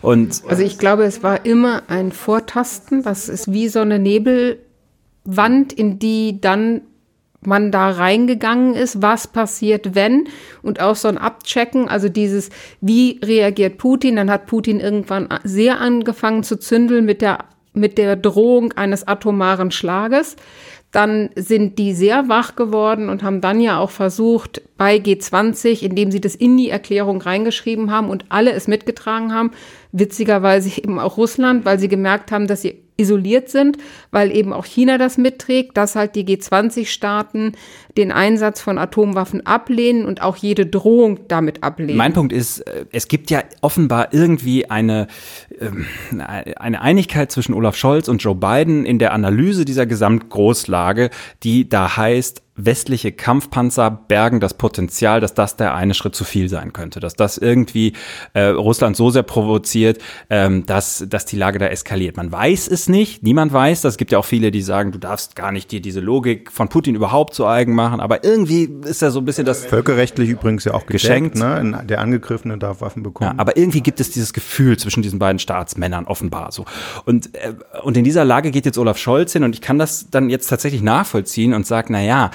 Und 0.00 0.42
also 0.48 0.62
ich 0.62 0.78
glaube, 0.78 1.04
es 1.04 1.22
war 1.22 1.44
immer 1.44 1.82
ein 1.88 2.12
Vortasten, 2.12 3.02
das 3.02 3.28
ist 3.28 3.52
wie 3.52 3.68
so 3.68 3.80
eine 3.80 3.98
Nebelwand, 3.98 5.72
in 5.72 5.98
die 5.98 6.40
dann 6.40 6.82
man 7.42 7.72
da 7.72 7.90
reingegangen 7.90 8.74
ist, 8.74 9.00
was 9.00 9.26
passiert, 9.26 9.94
wenn 9.94 10.28
und 10.62 10.80
auch 10.80 10.96
so 10.96 11.08
ein 11.08 11.18
Abchecken, 11.18 11.88
also 11.88 12.08
dieses, 12.08 12.50
wie 12.80 13.18
reagiert 13.24 13.78
Putin, 13.78 14.16
dann 14.16 14.30
hat 14.30 14.46
Putin 14.46 14.78
irgendwann 14.78 15.28
sehr 15.44 15.80
angefangen 15.80 16.42
zu 16.42 16.58
zündeln 16.58 17.06
mit 17.06 17.22
der 17.22 17.38
mit 17.72 17.98
der 17.98 18.16
Drohung 18.16 18.72
eines 18.72 19.06
atomaren 19.06 19.70
Schlages. 19.70 20.36
Dann 20.92 21.30
sind 21.36 21.78
die 21.78 21.94
sehr 21.94 22.28
wach 22.28 22.56
geworden 22.56 23.10
und 23.10 23.22
haben 23.22 23.40
dann 23.40 23.60
ja 23.60 23.78
auch 23.78 23.90
versucht, 23.90 24.60
bei 24.76 24.96
G20, 24.96 25.82
indem 25.82 26.10
sie 26.10 26.20
das 26.20 26.34
in 26.34 26.56
die 26.56 26.70
Erklärung 26.70 27.22
reingeschrieben 27.22 27.92
haben 27.92 28.08
und 28.08 28.24
alle 28.28 28.52
es 28.52 28.66
mitgetragen 28.66 29.32
haben, 29.32 29.52
witzigerweise 29.92 30.80
eben 30.80 30.98
auch 30.98 31.16
Russland, 31.16 31.64
weil 31.64 31.78
sie 31.78 31.88
gemerkt 31.88 32.32
haben, 32.32 32.48
dass 32.48 32.62
sie 32.62 32.82
isoliert 33.00 33.48
sind, 33.48 33.78
weil 34.10 34.34
eben 34.34 34.52
auch 34.52 34.66
China 34.66 34.98
das 34.98 35.16
mitträgt, 35.16 35.76
dass 35.76 35.96
halt 35.96 36.14
die 36.14 36.24
G20-Staaten 36.24 37.52
den 37.96 38.12
Einsatz 38.12 38.60
von 38.60 38.78
Atomwaffen 38.78 39.46
ablehnen 39.46 40.04
und 40.04 40.22
auch 40.22 40.36
jede 40.36 40.66
Drohung 40.66 41.20
damit 41.26 41.62
ablehnen. 41.62 41.96
Mein 41.96 42.12
Punkt 42.12 42.32
ist, 42.32 42.60
äh, 42.60 42.84
es 42.92 43.08
gibt 43.08 43.30
ja 43.30 43.42
offenbar 43.62 44.12
irgendwie 44.12 44.70
eine, 44.70 45.08
eine 46.56 46.80
Einigkeit 46.80 47.30
zwischen 47.30 47.54
Olaf 47.54 47.76
Scholz 47.76 48.08
und 48.08 48.22
Joe 48.22 48.34
Biden 48.34 48.84
in 48.84 48.98
der 48.98 49.12
Analyse 49.12 49.64
dieser 49.64 49.86
Gesamtgroßlage, 49.86 51.10
die 51.42 51.68
da 51.68 51.96
heißt, 51.96 52.42
westliche 52.66 53.12
Kampfpanzer 53.12 53.90
bergen 53.90 54.40
das 54.40 54.54
Potenzial, 54.54 55.20
dass 55.20 55.34
das 55.34 55.56
der 55.56 55.74
eine 55.74 55.94
Schritt 55.94 56.14
zu 56.14 56.24
viel 56.24 56.48
sein 56.48 56.72
könnte, 56.72 57.00
dass 57.00 57.14
das 57.14 57.38
irgendwie 57.38 57.94
äh, 58.34 58.44
Russland 58.46 58.96
so 58.96 59.10
sehr 59.10 59.22
provoziert, 59.22 60.00
ähm, 60.28 60.66
dass, 60.66 61.04
dass 61.08 61.26
die 61.26 61.36
Lage 61.36 61.58
da 61.58 61.66
eskaliert. 61.66 62.16
Man 62.16 62.30
weiß 62.30 62.68
es 62.68 62.88
nicht, 62.88 63.22
niemand 63.22 63.52
weiß 63.52 63.82
das. 63.82 63.94
Es 63.94 63.96
gibt 63.98 64.12
ja 64.12 64.18
auch 64.18 64.24
viele, 64.24 64.50
die 64.50 64.62
sagen, 64.62 64.92
du 64.92 64.98
darfst 64.98 65.36
gar 65.36 65.52
nicht 65.52 65.70
dir 65.70 65.80
diese 65.80 66.00
Logik 66.00 66.50
von 66.50 66.68
Putin 66.68 66.94
überhaupt 66.94 67.34
zu 67.34 67.46
eigen 67.46 67.74
machen, 67.74 68.00
aber 68.00 68.24
irgendwie 68.24 68.70
ist 68.84 69.02
ja 69.02 69.10
so 69.10 69.20
ein 69.20 69.24
bisschen 69.24 69.44
das 69.44 69.64
völkerrechtlich 69.64 70.28
übrigens 70.28 70.64
ja 70.64 70.74
auch 70.74 70.86
geschenkt. 70.86 71.36
ne? 71.36 71.84
Der 71.84 72.00
Angegriffene 72.00 72.58
darf 72.58 72.80
Waffen 72.80 73.02
bekommen. 73.02 73.30
Ja, 73.30 73.40
aber 73.40 73.56
irgendwie 73.56 73.80
gibt 73.80 74.00
es 74.00 74.10
dieses 74.10 74.32
Gefühl 74.32 74.76
zwischen 74.78 75.02
diesen 75.02 75.18
beiden 75.18 75.38
Staatsmännern 75.50 76.06
offenbar 76.06 76.52
so. 76.52 76.64
Und 77.04 77.34
äh, 77.34 77.54
und 77.82 77.96
in 77.96 78.04
dieser 78.04 78.24
Lage 78.24 78.50
geht 78.50 78.66
jetzt 78.66 78.78
Olaf 78.78 78.98
Scholz 78.98 79.32
hin 79.32 79.42
und 79.42 79.54
ich 79.54 79.60
kann 79.60 79.78
das 79.78 80.10
dann 80.10 80.30
jetzt 80.30 80.48
tatsächlich 80.48 80.82
nachvollziehen 80.82 81.54
und 81.54 81.66
sage, 81.66 81.88
na 81.90 82.00
ja, 82.02 82.30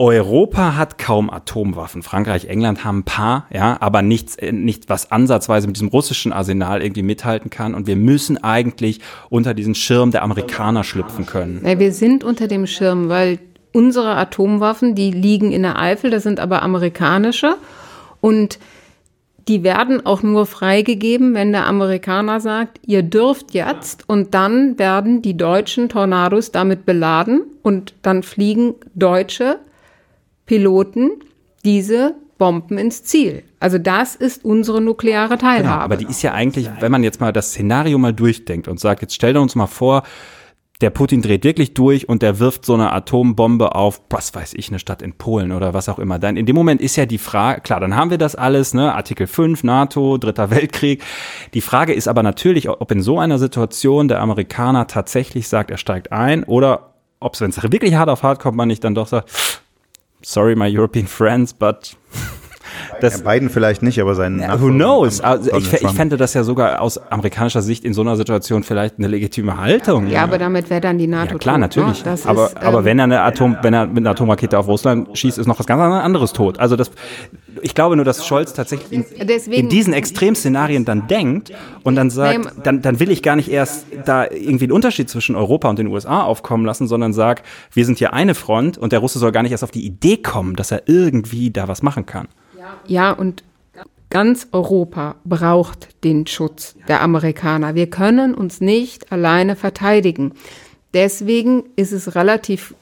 Europa 0.00 0.76
hat 0.76 0.96
kaum 0.96 1.28
Atomwaffen. 1.28 2.04
Frankreich, 2.04 2.44
England 2.44 2.84
haben 2.84 3.00
ein 3.00 3.04
paar, 3.04 3.46
ja, 3.52 3.76
aber 3.80 4.00
nichts, 4.00 4.36
äh, 4.36 4.52
nicht 4.52 4.88
was 4.88 5.10
ansatzweise 5.10 5.66
mit 5.66 5.74
diesem 5.74 5.88
russischen 5.88 6.32
Arsenal 6.32 6.82
irgendwie 6.82 7.02
mithalten 7.02 7.50
kann. 7.50 7.74
Und 7.74 7.88
wir 7.88 7.96
müssen 7.96 8.42
eigentlich 8.42 9.00
unter 9.28 9.54
diesen 9.54 9.74
Schirm 9.74 10.12
der 10.12 10.22
Amerikaner 10.22 10.84
schlüpfen 10.84 11.26
können. 11.26 11.62
Ja, 11.66 11.80
wir 11.80 11.92
sind 11.92 12.22
unter 12.22 12.46
dem 12.46 12.68
Schirm, 12.68 13.08
weil 13.08 13.40
unsere 13.72 14.14
Atomwaffen, 14.14 14.94
die 14.94 15.10
liegen 15.10 15.50
in 15.50 15.62
der 15.62 15.76
Eifel, 15.76 16.10
das 16.10 16.22
sind 16.22 16.38
aber 16.38 16.62
amerikanische. 16.62 17.56
Und 18.20 18.60
die 19.48 19.64
werden 19.64 20.04
auch 20.04 20.22
nur 20.22 20.44
freigegeben, 20.44 21.34
wenn 21.34 21.52
der 21.52 21.66
Amerikaner 21.66 22.38
sagt, 22.38 22.80
ihr 22.86 23.02
dürft 23.02 23.54
jetzt 23.54 24.06
und 24.06 24.34
dann 24.34 24.78
werden 24.78 25.22
die 25.22 25.36
deutschen 25.36 25.88
Tornados 25.88 26.52
damit 26.52 26.84
beladen 26.84 27.42
und 27.62 27.94
dann 28.02 28.22
fliegen 28.22 28.74
deutsche 28.94 29.58
Piloten 30.44 31.10
diese 31.64 32.14
Bomben 32.36 32.78
ins 32.78 33.02
Ziel. 33.04 33.42
Also 33.58 33.78
das 33.78 34.14
ist 34.14 34.44
unsere 34.44 34.80
nukleare 34.80 35.38
Teilhabe. 35.38 35.62
Genau, 35.62 35.74
aber 35.82 35.96
die 35.96 36.06
ist 36.06 36.22
ja 36.22 36.32
eigentlich, 36.32 36.70
wenn 36.80 36.92
man 36.92 37.02
jetzt 37.02 37.20
mal 37.20 37.32
das 37.32 37.48
Szenario 37.50 37.98
mal 37.98 38.12
durchdenkt 38.12 38.68
und 38.68 38.78
sagt, 38.78 39.02
jetzt 39.02 39.14
stell 39.14 39.32
dir 39.32 39.40
uns 39.40 39.54
mal 39.54 39.66
vor, 39.66 40.04
der 40.80 40.90
Putin 40.90 41.22
dreht 41.22 41.42
wirklich 41.42 41.74
durch 41.74 42.08
und 42.08 42.22
der 42.22 42.38
wirft 42.38 42.64
so 42.64 42.74
eine 42.74 42.92
Atombombe 42.92 43.74
auf, 43.74 44.00
was 44.10 44.32
weiß 44.32 44.54
ich, 44.54 44.68
eine 44.68 44.78
Stadt 44.78 45.02
in 45.02 45.12
Polen 45.12 45.50
oder 45.50 45.74
was 45.74 45.88
auch 45.88 45.98
immer. 45.98 46.20
Dann 46.20 46.36
in 46.36 46.46
dem 46.46 46.54
Moment 46.54 46.80
ist 46.80 46.94
ja 46.94 47.04
die 47.04 47.18
Frage, 47.18 47.62
klar, 47.62 47.80
dann 47.80 47.96
haben 47.96 48.10
wir 48.10 48.18
das 48.18 48.36
alles, 48.36 48.74
ne, 48.74 48.94
Artikel 48.94 49.26
5, 49.26 49.64
NATO, 49.64 50.18
Dritter 50.18 50.50
Weltkrieg. 50.50 51.02
Die 51.52 51.60
Frage 51.60 51.92
ist 51.92 52.06
aber 52.06 52.22
natürlich, 52.22 52.68
ob 52.68 52.92
in 52.92 53.02
so 53.02 53.18
einer 53.18 53.38
Situation 53.40 54.06
der 54.06 54.20
Amerikaner 54.20 54.86
tatsächlich 54.86 55.48
sagt, 55.48 55.72
er 55.72 55.78
steigt 55.78 56.12
ein 56.12 56.44
oder 56.44 56.94
ob 57.18 57.34
es, 57.34 57.40
wenn 57.40 57.50
es 57.50 57.60
wirklich 57.60 57.94
hart 57.94 58.08
auf 58.08 58.22
hart 58.22 58.38
kommt, 58.38 58.56
man 58.56 58.68
nicht 58.68 58.84
dann 58.84 58.94
doch 58.94 59.08
sagt, 59.08 59.30
sorry, 60.22 60.54
my 60.54 60.68
European 60.72 61.08
friends, 61.08 61.52
but 61.52 61.96
das, 63.00 63.20
ja, 63.20 63.30
Biden 63.30 63.50
vielleicht 63.50 63.82
nicht, 63.82 64.00
aber 64.00 64.14
sein 64.14 64.40
ja, 64.40 64.60
Who 64.60 64.68
knows? 64.68 65.20
Also 65.20 65.56
ich, 65.56 65.72
ich 65.72 65.90
fände 65.90 66.16
das 66.16 66.34
ja 66.34 66.44
sogar 66.44 66.80
aus 66.80 66.98
amerikanischer 66.98 67.62
Sicht 67.62 67.84
in 67.84 67.94
so 67.94 68.02
einer 68.02 68.16
Situation 68.16 68.62
vielleicht 68.62 68.98
eine 68.98 69.08
legitime 69.08 69.56
Haltung. 69.56 70.08
Ja, 70.08 70.24
aber 70.24 70.38
damit 70.38 70.70
wäre 70.70 70.80
dann 70.80 70.98
die 70.98 71.06
NATO. 71.06 71.32
Ja, 71.32 71.38
klar, 71.38 71.54
tot, 71.54 71.76
ne? 71.76 71.82
natürlich. 71.82 72.04
Ne? 72.04 72.18
aber, 72.24 72.46
ist, 72.46 72.56
aber 72.56 72.78
ähm, 72.78 72.84
wenn 72.84 72.98
er 72.98 73.04
eine 73.04 73.20
Atom, 73.22 73.56
wenn 73.62 73.74
er 73.74 73.86
mit 73.86 73.98
einer 73.98 74.10
Atomrakete 74.10 74.58
auf 74.58 74.68
Russland 74.68 75.16
schießt, 75.16 75.38
ist 75.38 75.46
noch 75.46 75.58
was 75.58 75.66
ganz 75.66 75.80
anderes 75.80 76.32
tot. 76.32 76.58
Also 76.58 76.76
das, 76.76 76.90
ich 77.62 77.74
glaube 77.74 77.96
nur, 77.96 78.04
dass 78.04 78.26
Scholz 78.26 78.52
tatsächlich 78.52 78.92
in, 78.92 79.26
Deswegen, 79.26 79.62
in 79.62 79.68
diesen 79.68 79.92
Extremszenarien 79.92 80.84
dann 80.84 81.06
denkt 81.06 81.52
und 81.82 81.96
dann 81.96 82.10
sagt, 82.10 82.52
dann, 82.64 82.82
dann 82.82 83.00
will 83.00 83.10
ich 83.10 83.22
gar 83.22 83.36
nicht 83.36 83.50
erst 83.50 83.86
da 84.04 84.24
irgendwie 84.24 84.66
einen 84.66 84.72
Unterschied 84.72 85.08
zwischen 85.08 85.36
Europa 85.36 85.68
und 85.68 85.78
den 85.78 85.88
USA 85.88 86.22
aufkommen 86.22 86.64
lassen, 86.64 86.86
sondern 86.86 87.12
sag, 87.12 87.42
wir 87.72 87.84
sind 87.84 87.98
hier 87.98 88.12
eine 88.12 88.34
Front 88.34 88.78
und 88.78 88.92
der 88.92 89.00
Russe 89.00 89.18
soll 89.18 89.32
gar 89.32 89.42
nicht 89.42 89.52
erst 89.52 89.64
auf 89.64 89.70
die 89.70 89.84
Idee 89.84 90.18
kommen, 90.18 90.56
dass 90.56 90.70
er 90.70 90.82
irgendwie 90.86 91.50
da 91.50 91.68
was 91.68 91.82
machen 91.82 92.06
kann. 92.06 92.28
Ja, 92.86 93.12
und 93.12 93.44
ganz 94.10 94.48
Europa 94.52 95.16
braucht 95.24 96.02
den 96.04 96.26
Schutz 96.26 96.76
der 96.88 97.02
Amerikaner. 97.02 97.74
Wir 97.74 97.88
können 97.88 98.34
uns 98.34 98.60
nicht 98.60 99.12
alleine 99.12 99.56
verteidigen. 99.56 100.32
Deswegen 100.94 101.64
ist 101.76 101.92
es 101.92 102.14
relativ 102.14 102.74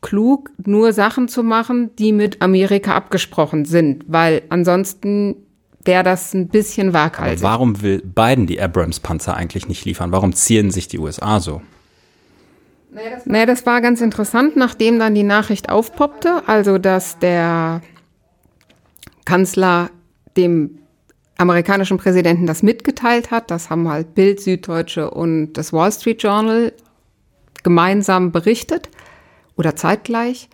klug, 0.00 0.50
nur 0.64 0.92
Sachen 0.92 1.28
zu 1.28 1.42
machen, 1.42 1.90
die 1.96 2.12
mit 2.12 2.42
Amerika 2.42 2.94
abgesprochen 2.94 3.64
sind, 3.64 4.04
weil 4.08 4.42
ansonsten 4.48 5.36
wäre 5.84 6.02
das 6.02 6.34
ein 6.34 6.48
bisschen 6.48 6.92
waghalsig. 6.92 7.44
Aber 7.44 7.54
warum 7.54 7.82
will 7.82 8.02
Biden 8.02 8.46
die 8.46 8.60
Abrams-Panzer 8.60 9.34
eigentlich 9.36 9.68
nicht 9.68 9.84
liefern? 9.84 10.12
Warum 10.12 10.32
ziehen 10.32 10.70
sich 10.70 10.88
die 10.88 10.98
USA 10.98 11.40
so? 11.40 11.62
Naja, 13.24 13.46
das 13.46 13.64
war 13.64 13.80
ganz 13.80 14.02
interessant, 14.02 14.56
nachdem 14.56 14.98
dann 14.98 15.14
die 15.14 15.22
Nachricht 15.22 15.70
aufpoppte, 15.70 16.42
also 16.46 16.76
dass 16.76 17.18
der 17.18 17.80
Kanzler 19.24 19.90
dem 20.36 20.78
amerikanischen 21.38 21.98
Präsidenten 21.98 22.46
das 22.46 22.62
mitgeteilt 22.62 23.30
hat. 23.30 23.50
Das 23.50 23.70
haben 23.70 23.88
halt 23.88 24.14
Bild, 24.14 24.40
Süddeutsche 24.40 25.10
und 25.10 25.54
das 25.54 25.72
Wall 25.72 25.92
Street 25.92 26.22
Journal 26.22 26.72
gemeinsam 27.62 28.32
berichtet 28.32 28.88
oder 29.56 29.76
zeitgleich. 29.76 30.48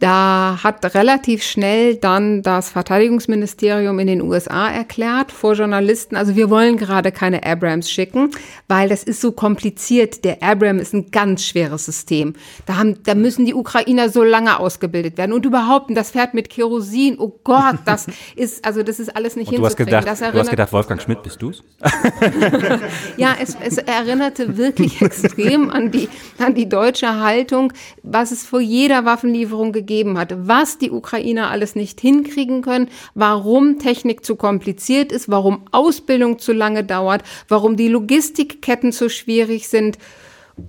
Da 0.00 0.60
hat 0.62 0.94
relativ 0.94 1.42
schnell 1.42 1.96
dann 1.96 2.42
das 2.42 2.70
Verteidigungsministerium 2.70 3.98
in 3.98 4.06
den 4.06 4.22
USA 4.22 4.70
erklärt 4.70 5.32
vor 5.32 5.54
Journalisten, 5.54 6.14
also 6.14 6.36
wir 6.36 6.50
wollen 6.50 6.76
gerade 6.76 7.10
keine 7.10 7.44
Abrams 7.44 7.90
schicken, 7.90 8.30
weil 8.68 8.88
das 8.88 9.02
ist 9.02 9.20
so 9.20 9.32
kompliziert. 9.32 10.24
Der 10.24 10.40
Abram 10.40 10.78
ist 10.78 10.94
ein 10.94 11.10
ganz 11.10 11.44
schweres 11.44 11.84
System. 11.84 12.34
Da, 12.66 12.76
haben, 12.76 13.02
da 13.02 13.16
müssen 13.16 13.44
die 13.44 13.54
Ukrainer 13.54 14.08
so 14.08 14.22
lange 14.22 14.60
ausgebildet 14.60 15.18
werden 15.18 15.32
und 15.32 15.44
überhaupt, 15.44 15.90
das 15.96 16.12
fährt 16.12 16.32
mit 16.32 16.48
Kerosin. 16.48 17.16
Oh 17.18 17.32
Gott, 17.42 17.78
das 17.84 18.06
ist, 18.36 18.64
also 18.64 18.84
das 18.84 19.00
ist 19.00 19.16
alles 19.16 19.34
nicht 19.34 19.48
und 19.48 19.56
hinzukriegen. 19.56 19.90
Du 19.90 19.96
hast 20.06 20.20
gedacht, 20.20 20.34
du 20.34 20.38
hast 20.38 20.50
gedacht 20.50 20.72
Wolfgang 20.72 21.02
Schmidt, 21.02 21.24
bist 21.24 21.42
du's? 21.42 21.64
ja, 23.16 23.34
es, 23.42 23.56
es 23.64 23.78
erinnerte 23.78 24.56
wirklich 24.56 25.02
extrem 25.02 25.70
an 25.70 25.90
die, 25.90 26.08
an 26.38 26.54
die 26.54 26.68
deutsche 26.68 27.18
Haltung, 27.18 27.72
was 28.04 28.30
es 28.30 28.46
vor 28.46 28.60
jeder 28.60 29.04
Waffenlieferung 29.04 29.72
gegeben 29.72 29.87
gegeben 29.88 30.18
hat, 30.18 30.46
was 30.46 30.78
die 30.78 30.92
Ukrainer 30.92 31.50
alles 31.50 31.74
nicht 31.74 32.00
hinkriegen 32.00 32.62
können, 32.62 32.88
warum 33.14 33.80
Technik 33.80 34.24
zu 34.24 34.36
kompliziert 34.36 35.10
ist, 35.10 35.28
warum 35.28 35.62
Ausbildung 35.72 36.38
zu 36.38 36.52
lange 36.52 36.84
dauert, 36.84 37.22
warum 37.48 37.76
die 37.76 37.88
Logistikketten 37.88 38.92
zu 38.92 39.08
schwierig 39.08 39.66
sind. 39.66 39.98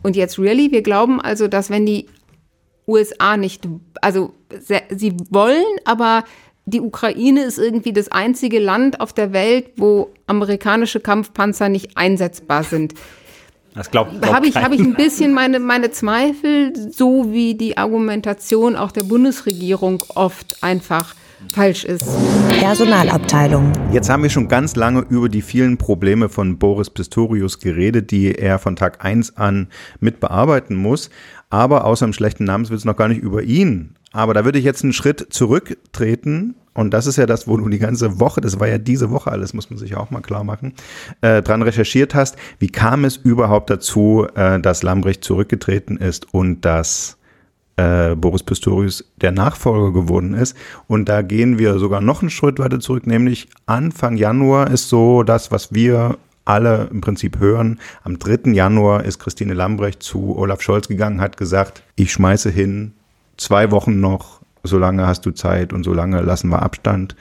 Und 0.02 0.16
jetzt 0.16 0.40
really, 0.40 0.72
wir 0.72 0.82
glauben 0.82 1.22
also, 1.22 1.48
dass 1.48 1.70
wenn 1.70 1.86
die 1.86 2.08
USA 2.88 3.38
nicht, 3.38 3.68
also 4.02 4.34
sie 4.90 5.16
wollen, 5.30 5.64
aber 5.86 6.24
die 6.66 6.82
Ukraine 6.82 7.44
ist 7.44 7.60
irgendwie 7.60 7.94
das 7.94 8.12
einzige 8.12 8.60
Land 8.60 9.02
auf 9.02 9.14
der 9.14 9.34
Welt, 9.34 9.72
wo 9.76 10.10
amerikanische 10.28 11.00
Kampfpanzer 11.00 11.70
nicht 11.70 11.98
einsetzbar 11.98 12.64
sind. 12.64 12.94
Das 13.76 13.92
glaubt 13.92 14.22
glaub 14.22 14.34
Habe 14.34 14.48
ich, 14.48 14.56
hab 14.56 14.72
ich 14.72 14.80
ein 14.80 14.96
bisschen 14.96 15.34
meine, 15.34 15.60
meine 15.60 15.92
Zweifel, 15.92 16.74
so 16.92 17.32
wie 17.32 17.56
die 17.56 17.78
Argumentation 17.78 18.76
auch 18.76 18.92
der 18.92 19.04
Bundesregierung 19.04 20.04
oft 20.16 20.64
einfach 20.64 21.16
falsch 21.54 21.86
ist. 21.86 22.06
Personalabteilung. 22.60 23.72
Jetzt 23.92 24.10
haben 24.10 24.24
wir 24.24 24.30
schon 24.30 24.48
ganz 24.48 24.76
lange 24.76 25.06
über 25.10 25.30
die 25.30 25.42
vielen 25.42 25.78
Probleme 25.78 26.30
von 26.30 26.58
Boris 26.58 26.90
Pistorius 26.90 27.60
geredet, 27.60 28.12
die 28.12 28.36
er 28.36 28.60
von 28.60 28.76
Tag 28.76 29.04
1 29.04 29.38
an 29.38 29.68
mit 30.00 30.20
bearbeiten 30.20 30.76
muss. 30.76 31.10
Aber 31.50 31.86
außer 31.86 32.06
dem 32.06 32.14
schlechten 32.14 32.44
Namenswitz 32.44 32.86
noch 32.86 32.96
gar 32.96 33.08
nicht 33.08 33.22
über 33.22 33.44
ihn. 33.44 33.96
Aber 34.12 34.34
da 34.34 34.44
würde 34.46 34.60
ich 34.60 34.66
jetzt 34.66 34.84
einen 34.84 34.94
Schritt 34.94 35.28
zurücktreten 35.30 36.56
und 36.74 36.94
das 36.94 37.08
ist 37.08 37.18
ja 37.18 37.26
das, 37.26 37.48
wo 37.48 37.58
du 37.58 37.68
die 37.70 37.80
ganze 37.80 38.20
Woche, 38.20 38.42
das 38.42 38.60
war 38.60 38.68
ja 38.68 38.78
diese 38.78 39.12
Woche 39.12 39.32
alles, 39.32 39.54
muss 39.54 39.70
man 39.70 39.80
sich 39.80 39.96
auch 39.96 40.12
mal 40.12 40.22
klar 40.22 40.44
machen, 40.44 40.74
äh, 41.22 41.42
dran 41.42 41.62
recherchiert 41.62 42.16
hast. 42.16 42.38
Wie 42.60 42.70
kam 42.70 43.06
es 43.06 43.18
überhaupt 43.18 43.70
dazu, 43.70 44.28
äh, 44.36 44.60
dass 44.60 44.84
Lambrecht 44.84 45.24
zurückgetreten 45.24 45.98
ist 45.98 46.34
und 46.34 46.62
dass 46.66 47.18
äh, 47.78 48.16
Boris 48.16 48.44
Pistorius 48.44 49.04
der 49.18 49.32
Nachfolger 49.32 49.92
geworden 49.92 50.34
ist? 50.34 50.56
Und 50.88 51.10
da 51.10 51.22
gehen 51.22 51.58
wir 51.60 51.80
sogar 51.80 52.02
noch 52.02 52.22
einen 52.22 52.30
Schritt 52.30 52.60
weiter 52.60 52.80
zurück, 52.80 53.08
nämlich 53.08 53.48
Anfang 53.66 54.16
Januar 54.16 54.70
ist 54.70 54.90
so 54.90 55.24
das, 55.24 55.52
was 55.52 55.74
wir 55.74 56.18
alle 56.46 56.88
im 56.92 57.02
Prinzip 57.02 57.40
hören. 57.40 57.80
Am 58.04 58.18
3. 58.18 58.52
Januar 58.54 59.04
ist 59.06 59.20
Christine 59.20 59.54
Lambrecht 59.54 60.02
zu 60.02 60.36
Olaf 60.38 60.62
Scholz 60.62 60.88
gegangen, 60.88 61.22
hat 61.22 61.38
gesagt, 61.38 61.84
ich 61.96 62.12
schmeiße 62.12 62.50
hin, 62.50 62.94
zwei 63.38 63.72
Wochen 63.72 64.00
noch, 64.00 64.39
solange 64.70 65.08
hast 65.08 65.26
du 65.26 65.32
Zeit 65.32 65.74
und 65.74 65.84
solange 65.84 66.22
lassen 66.22 66.50
wir 66.50 66.62
Abstand. 66.62 67.16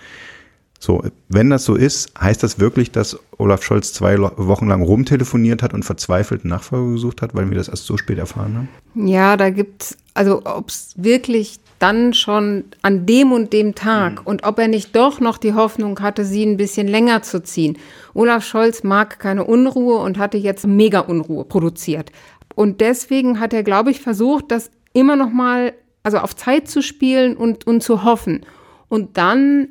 So, 0.81 1.03
wenn 1.29 1.51
das 1.51 1.65
so 1.65 1.75
ist, 1.75 2.13
heißt 2.21 2.43
das 2.43 2.61
wirklich, 2.61 2.93
dass 2.93 3.19
Olaf 3.37 3.65
Scholz 3.65 3.93
zwei 3.93 4.17
Wochen 4.19 4.69
lang 4.69 4.83
rumtelefoniert 4.83 5.63
hat 5.63 5.75
und 5.75 5.85
verzweifelt 5.85 6.45
Nachfolger 6.45 6.93
gesucht 6.93 7.21
hat, 7.21 7.35
weil 7.35 7.51
wir 7.51 7.57
das 7.57 7.69
erst 7.69 7.87
so 7.87 7.97
spät 7.97 8.19
erfahren 8.19 8.69
haben? 8.95 9.09
Ja, 9.09 9.37
da 9.37 9.51
gibt's, 9.51 9.97
also 10.15 10.43
ob 10.45 10.69
es 10.69 10.95
wirklich 10.97 11.59
dann 11.81 12.15
schon 12.15 12.65
an 12.83 13.07
dem 13.07 13.33
und 13.33 13.53
dem 13.53 13.75
Tag 13.75 14.21
mhm. 14.21 14.27
und 14.27 14.45
ob 14.45 14.59
er 14.59 14.69
nicht 14.69 14.95
doch 14.95 15.21
noch 15.21 15.39
die 15.39 15.55
Hoffnung 15.55 15.99
hatte, 16.01 16.25
sie 16.25 16.45
ein 16.45 16.57
bisschen 16.57 16.87
länger 16.87 17.23
zu 17.23 17.43
ziehen. 17.43 17.77
Olaf 18.15 18.45
Scholz 18.45 18.83
mag 18.83 19.19
keine 19.19 19.45
Unruhe 19.45 19.99
und 19.99 20.19
hatte 20.19 20.39
jetzt 20.39 20.67
mega 20.67 21.01
Unruhe 21.01 21.45
produziert. 21.45 22.13
Und 22.55 22.81
deswegen 22.81 23.41
hat 23.41 23.53
er, 23.53 23.63
glaube 23.63 23.91
ich, 23.91 24.01
versucht, 24.01 24.51
das 24.51 24.71
immer 24.93 25.17
noch 25.17 25.31
mal, 25.31 25.73
also 26.09 26.19
auf 26.25 26.35
Zeit 26.35 26.69
zu 26.69 26.81
spielen 26.81 27.37
und, 27.37 27.67
und 27.67 27.83
zu 27.83 28.03
hoffen. 28.03 28.47
Und 28.89 29.19
dann 29.19 29.69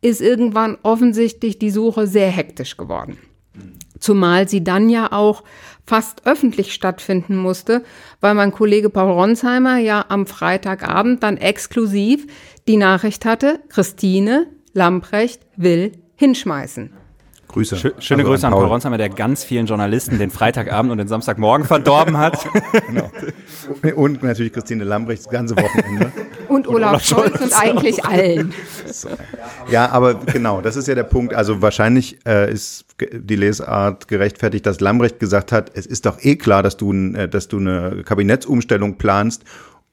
ist 0.00 0.20
irgendwann 0.20 0.78
offensichtlich 0.84 1.58
die 1.58 1.70
Suche 1.70 2.06
sehr 2.06 2.30
hektisch 2.30 2.76
geworden. 2.76 3.18
Zumal 3.98 4.48
sie 4.48 4.62
dann 4.62 4.88
ja 4.88 5.10
auch 5.10 5.42
fast 5.84 6.24
öffentlich 6.26 6.72
stattfinden 6.72 7.36
musste, 7.36 7.82
weil 8.20 8.34
mein 8.34 8.52
Kollege 8.52 8.88
Paul 8.88 9.10
Ronsheimer 9.10 9.78
ja 9.78 10.04
am 10.08 10.26
Freitagabend 10.26 11.24
dann 11.24 11.36
exklusiv 11.36 12.28
die 12.68 12.76
Nachricht 12.76 13.24
hatte, 13.24 13.58
Christine 13.68 14.46
Lamprecht 14.74 15.40
will 15.56 15.90
hinschmeißen. 16.14 16.92
Grüße. 17.48 17.76
Schö 17.76 17.90
schöne 17.98 18.22
also 18.22 18.32
Grüße 18.32 18.46
an 18.46 18.52
Paul, 18.52 18.62
Paul 18.62 18.72
Ronsheimer, 18.72 18.98
der 18.98 19.08
ganz 19.08 19.42
vielen 19.42 19.66
Journalisten 19.66 20.18
den 20.18 20.30
Freitagabend 20.30 20.92
und 20.92 20.98
den 20.98 21.08
Samstagmorgen 21.08 21.66
verdorben 21.66 22.18
hat. 22.18 22.46
genau. 22.86 23.10
Und 23.96 24.22
natürlich 24.22 24.52
Christine 24.52 24.84
Lambrecht 24.84 25.24
das 25.24 25.32
ganze 25.32 25.56
Wochenende. 25.56 26.12
Und, 26.48 26.66
Olaf, 26.66 26.92
Olaf 26.92 27.04
Scholz, 27.04 27.38
Scholz 27.38 27.40
und 27.42 27.62
eigentlich 27.62 28.04
allen. 28.06 28.54
So. 28.86 29.10
Ja, 29.70 29.90
aber 29.90 30.14
genau, 30.14 30.62
das 30.62 30.76
ist 30.76 30.88
ja 30.88 30.94
der 30.94 31.04
Punkt. 31.04 31.34
Also 31.34 31.60
wahrscheinlich 31.60 32.20
äh, 32.26 32.50
ist 32.50 32.86
die 33.12 33.36
Lesart 33.36 34.08
gerechtfertigt, 34.08 34.64
dass 34.64 34.80
Lambrecht 34.80 35.20
gesagt 35.20 35.52
hat, 35.52 35.70
es 35.74 35.84
ist 35.84 36.06
doch 36.06 36.24
eh 36.24 36.36
klar, 36.36 36.62
dass 36.62 36.78
du, 36.78 36.90
äh, 36.94 37.28
dass 37.28 37.48
du 37.48 37.58
eine 37.58 38.02
Kabinettsumstellung 38.02 38.96
planst 38.96 39.44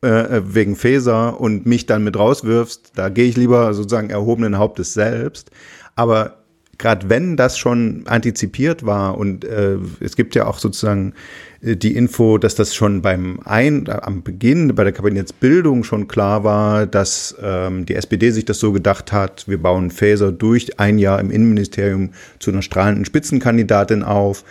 äh, 0.01 0.41
wegen 0.45 0.77
Faeser 0.77 1.41
und 1.41 1.65
mich 1.65 1.88
dann 1.88 2.05
mit 2.05 2.17
rauswirfst. 2.17 2.93
Da 2.95 3.09
gehe 3.09 3.25
ich 3.25 3.35
lieber 3.35 3.74
sozusagen 3.74 4.09
erhobenen 4.09 4.57
Hauptes 4.57 4.93
selbst. 4.93 5.51
Aber 5.95 6.44
gerade 6.77 7.10
wenn 7.10 7.38
das 7.38 7.58
schon 7.58 8.03
antizipiert 8.05 8.86
war 8.86 9.17
und 9.17 9.46
äh, 9.46 9.77
es 10.00 10.15
gibt 10.15 10.36
ja 10.36 10.48
auch 10.48 10.60
sozusagen 10.60 11.13
äh, 11.62 11.75
die 11.75 11.96
Info, 11.96 12.38
dass 12.38 12.55
das 12.55 12.75
schon 12.75 13.01
beim 13.01 13.39
ein 13.46 13.86
äh, 13.88 13.91
am 13.91 14.24
Beginn 14.24 14.74
bei 14.75 14.84
der 14.84 14.94
Kabinettsbildung 14.94 15.84
schon 15.84 16.08
klar 16.08 16.44
war, 16.44 16.86
dass 16.86 17.36
ähm, 17.41 17.86
die 17.86 17.96
SPD 17.96 18.32
sich 18.32 18.46
das 18.46 18.60
so 18.60 18.72
gedacht 18.72 19.12
hat, 19.12 19.48
wir 19.48 19.62
bauen 19.62 19.91
Faeser 19.91 20.32
durch 20.32 20.79
ein 20.79 21.00
Jahr 21.00 21.20
im 21.20 21.32
Innenministerium 21.32 22.12
zu 22.39 22.51
einer 22.51 22.62
strahlenden 22.62 23.05
Spitzenkandidatin 23.05 24.03
auf. 24.03 24.44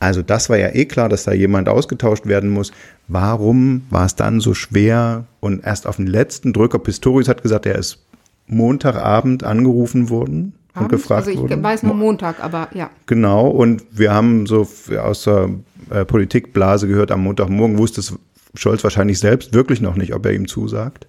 Also 0.00 0.22
das 0.22 0.50
war 0.50 0.58
ja 0.58 0.74
eh 0.74 0.84
klar, 0.84 1.08
dass 1.08 1.24
da 1.24 1.32
jemand 1.32 1.68
ausgetauscht 1.68 2.26
werden 2.26 2.50
muss. 2.50 2.72
Warum 3.08 3.82
war 3.90 4.04
es 4.04 4.16
dann 4.16 4.40
so 4.40 4.52
schwer 4.52 5.24
und 5.40 5.64
erst 5.64 5.86
auf 5.86 5.96
den 5.96 6.06
letzten 6.06 6.52
Drücker 6.52 6.78
Pistorius 6.78 7.28
hat 7.28 7.42
gesagt, 7.42 7.64
er 7.64 7.78
ist 7.78 8.04
Montagabend 8.46 9.44
angerufen 9.44 10.10
worden 10.10 10.52
und 10.82 10.88
gefragt 10.88 11.20
also 11.20 11.30
ich 11.30 11.38
wurde. 11.38 11.62
weiß 11.62 11.84
nur 11.84 11.94
Montag, 11.94 12.42
aber 12.42 12.68
ja. 12.74 12.90
Genau, 13.06 13.48
und 13.48 13.84
wir 13.90 14.12
haben 14.12 14.46
so 14.46 14.66
aus 15.00 15.24
der 15.24 15.50
äh, 15.90 16.04
Politikblase 16.04 16.88
gehört, 16.88 17.10
am 17.10 17.22
Montagmorgen 17.22 17.78
wusste 17.78 18.00
es 18.00 18.14
Scholz 18.54 18.82
wahrscheinlich 18.84 19.18
selbst 19.18 19.52
wirklich 19.52 19.80
noch 19.80 19.96
nicht, 19.96 20.14
ob 20.14 20.26
er 20.26 20.32
ihm 20.32 20.48
zusagt. 20.48 21.06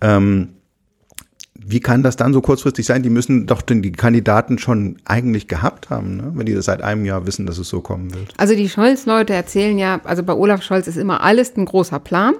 Ähm, 0.00 0.50
wie 1.64 1.80
kann 1.80 2.02
das 2.02 2.16
dann 2.16 2.32
so 2.32 2.40
kurzfristig 2.40 2.86
sein? 2.86 3.02
Die 3.02 3.10
müssen 3.10 3.46
doch 3.46 3.62
den, 3.62 3.82
die 3.82 3.92
Kandidaten 3.92 4.58
schon 4.58 4.96
eigentlich 5.04 5.46
gehabt 5.46 5.90
haben, 5.90 6.16
ne? 6.16 6.32
wenn 6.34 6.46
die 6.46 6.54
das 6.54 6.64
seit 6.64 6.82
einem 6.82 7.04
Jahr 7.04 7.26
wissen, 7.26 7.46
dass 7.46 7.58
es 7.58 7.68
so 7.68 7.80
kommen 7.80 8.12
wird. 8.14 8.34
Also 8.36 8.56
die 8.56 8.68
Scholz-Leute 8.68 9.32
erzählen 9.32 9.78
ja, 9.78 10.00
also 10.04 10.22
bei 10.22 10.32
Olaf 10.32 10.62
Scholz 10.62 10.86
ist 10.88 10.96
immer 10.96 11.22
alles 11.22 11.56
ein 11.56 11.64
großer 11.64 12.00
Plan. 12.00 12.34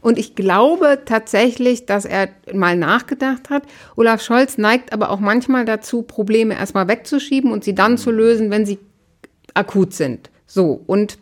Und 0.00 0.18
ich 0.18 0.34
glaube 0.34 1.00
tatsächlich, 1.04 1.86
dass 1.86 2.04
er 2.04 2.28
mal 2.52 2.76
nachgedacht 2.76 3.50
hat. 3.50 3.64
Olaf 3.96 4.22
Scholz 4.22 4.58
neigt 4.58 4.92
aber 4.92 5.10
auch 5.10 5.20
manchmal 5.20 5.64
dazu, 5.64 6.02
Probleme 6.02 6.54
erstmal 6.54 6.88
wegzuschieben 6.88 7.52
und 7.52 7.64
sie 7.64 7.74
dann 7.74 7.98
zu 7.98 8.10
lösen, 8.10 8.50
wenn 8.50 8.66
sie 8.66 8.78
akut 9.54 9.92
sind. 9.92 10.30
So. 10.46 10.82
Und 10.86 11.18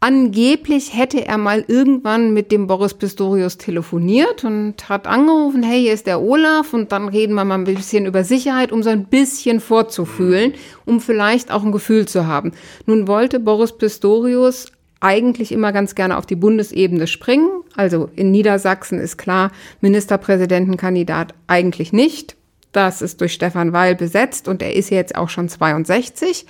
angeblich 0.00 0.94
hätte 0.94 1.24
er 1.24 1.38
mal 1.38 1.64
irgendwann 1.66 2.34
mit 2.34 2.52
dem 2.52 2.66
Boris 2.66 2.92
Pistorius 2.94 3.56
telefoniert 3.56 4.44
und 4.44 4.88
hat 4.88 5.06
angerufen, 5.06 5.62
hey, 5.62 5.82
hier 5.82 5.94
ist 5.94 6.06
der 6.06 6.20
Olaf 6.20 6.74
und 6.74 6.92
dann 6.92 7.08
reden 7.08 7.34
wir 7.34 7.44
mal 7.44 7.54
ein 7.54 7.64
bisschen 7.64 8.04
über 8.04 8.22
Sicherheit, 8.22 8.70
um 8.70 8.82
so 8.82 8.90
ein 8.90 9.06
bisschen 9.06 9.60
vorzufühlen, 9.60 10.52
um 10.84 11.00
vielleicht 11.00 11.50
auch 11.50 11.64
ein 11.64 11.72
Gefühl 11.72 12.06
zu 12.06 12.26
haben. 12.26 12.52
Nun 12.84 13.08
wollte 13.08 13.40
Boris 13.40 13.72
Pistorius 13.72 14.66
eigentlich 15.04 15.52
immer 15.52 15.72
ganz 15.72 15.94
gerne 15.94 16.16
auf 16.16 16.24
die 16.24 16.34
Bundesebene 16.34 17.06
springen. 17.06 17.48
Also 17.76 18.08
in 18.16 18.30
Niedersachsen 18.30 18.98
ist 18.98 19.18
klar, 19.18 19.52
Ministerpräsidentenkandidat 19.82 21.34
eigentlich 21.46 21.92
nicht. 21.92 22.36
Das 22.72 23.02
ist 23.02 23.20
durch 23.20 23.34
Stefan 23.34 23.72
Weil 23.72 23.94
besetzt 23.94 24.48
und 24.48 24.62
er 24.62 24.74
ist 24.74 24.90
jetzt 24.90 25.14
auch 25.14 25.28
schon 25.28 25.48
62. 25.48 26.46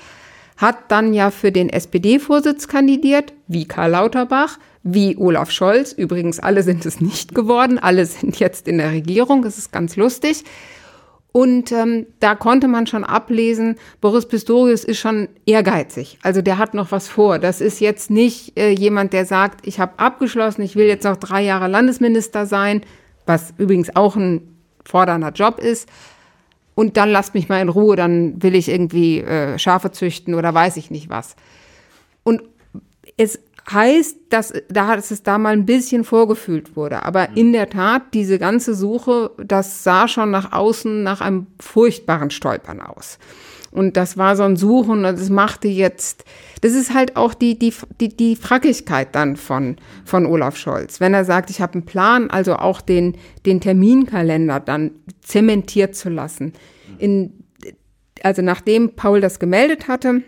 Hat 0.56 0.76
dann 0.88 1.12
ja 1.12 1.32
für 1.32 1.50
den 1.50 1.68
SPD-Vorsitz 1.68 2.68
kandidiert, 2.68 3.32
wie 3.48 3.66
Karl 3.66 3.90
Lauterbach, 3.90 4.58
wie 4.84 5.16
Olaf 5.16 5.50
Scholz. 5.50 5.92
Übrigens, 5.92 6.38
alle 6.38 6.62
sind 6.62 6.86
es 6.86 7.00
nicht 7.00 7.34
geworden. 7.34 7.80
Alle 7.80 8.06
sind 8.06 8.38
jetzt 8.38 8.68
in 8.68 8.78
der 8.78 8.92
Regierung. 8.92 9.42
Das 9.42 9.58
ist 9.58 9.72
ganz 9.72 9.96
lustig. 9.96 10.44
Und 11.36 11.72
ähm, 11.72 12.06
da 12.20 12.36
konnte 12.36 12.68
man 12.68 12.86
schon 12.86 13.02
ablesen, 13.02 13.74
Boris 14.00 14.26
Pistorius 14.26 14.84
ist 14.84 15.00
schon 15.00 15.28
ehrgeizig. 15.46 16.16
Also 16.22 16.42
der 16.42 16.58
hat 16.58 16.74
noch 16.74 16.92
was 16.92 17.08
vor. 17.08 17.40
Das 17.40 17.60
ist 17.60 17.80
jetzt 17.80 18.08
nicht 18.08 18.56
äh, 18.56 18.70
jemand, 18.70 19.12
der 19.12 19.26
sagt, 19.26 19.66
ich 19.66 19.80
habe 19.80 19.98
abgeschlossen, 19.98 20.62
ich 20.62 20.76
will 20.76 20.86
jetzt 20.86 21.02
noch 21.02 21.16
drei 21.16 21.42
Jahre 21.42 21.66
Landesminister 21.66 22.46
sein, 22.46 22.82
was 23.26 23.52
übrigens 23.58 23.96
auch 23.96 24.14
ein 24.14 24.42
fordernder 24.84 25.30
Job 25.30 25.58
ist. 25.58 25.88
Und 26.76 26.96
dann 26.96 27.10
lasst 27.10 27.34
mich 27.34 27.48
mal 27.48 27.60
in 27.60 27.68
Ruhe, 27.68 27.96
dann 27.96 28.40
will 28.40 28.54
ich 28.54 28.68
irgendwie 28.68 29.18
äh, 29.18 29.58
Schafe 29.58 29.90
züchten 29.90 30.34
oder 30.34 30.54
weiß 30.54 30.76
ich 30.76 30.92
nicht 30.92 31.10
was. 31.10 31.34
Und 32.22 32.44
es 33.16 33.40
heißt, 33.70 34.16
dass, 34.28 34.52
dass 34.68 35.10
es 35.10 35.22
da 35.22 35.38
mal 35.38 35.52
ein 35.52 35.66
bisschen 35.66 36.04
vorgefühlt 36.04 36.76
wurde. 36.76 37.02
Aber 37.04 37.28
mhm. 37.30 37.36
in 37.36 37.52
der 37.52 37.70
Tat, 37.70 38.02
diese 38.12 38.38
ganze 38.38 38.74
Suche, 38.74 39.30
das 39.38 39.84
sah 39.84 40.08
schon 40.08 40.30
nach 40.30 40.52
außen 40.52 41.02
nach 41.02 41.20
einem 41.20 41.46
furchtbaren 41.60 42.30
Stolpern 42.30 42.80
aus. 42.80 43.18
Und 43.70 43.96
das 43.96 44.16
war 44.16 44.36
so 44.36 44.44
ein 44.44 44.56
Suchen 44.56 45.04
und 45.04 45.18
das 45.18 45.30
machte 45.30 45.66
jetzt, 45.66 46.24
das 46.60 46.74
ist 46.74 46.94
halt 46.94 47.16
auch 47.16 47.34
die, 47.34 47.58
die, 47.58 47.74
die, 48.00 48.16
die 48.16 48.36
Frackigkeit 48.36 49.12
dann 49.16 49.36
von, 49.36 49.76
von 50.04 50.26
Olaf 50.26 50.56
Scholz. 50.56 51.00
Wenn 51.00 51.12
er 51.12 51.24
sagt, 51.24 51.50
ich 51.50 51.60
habe 51.60 51.72
einen 51.74 51.84
Plan, 51.84 52.30
also 52.30 52.54
auch 52.54 52.80
den, 52.80 53.16
den 53.46 53.60
Terminkalender 53.60 54.60
dann 54.60 54.92
zementiert 55.22 55.96
zu 55.96 56.08
lassen. 56.08 56.52
In, 56.98 57.32
also 58.22 58.42
nachdem 58.42 58.94
Paul 58.94 59.20
das 59.20 59.40
gemeldet 59.40 59.88
hatte, 59.88 60.22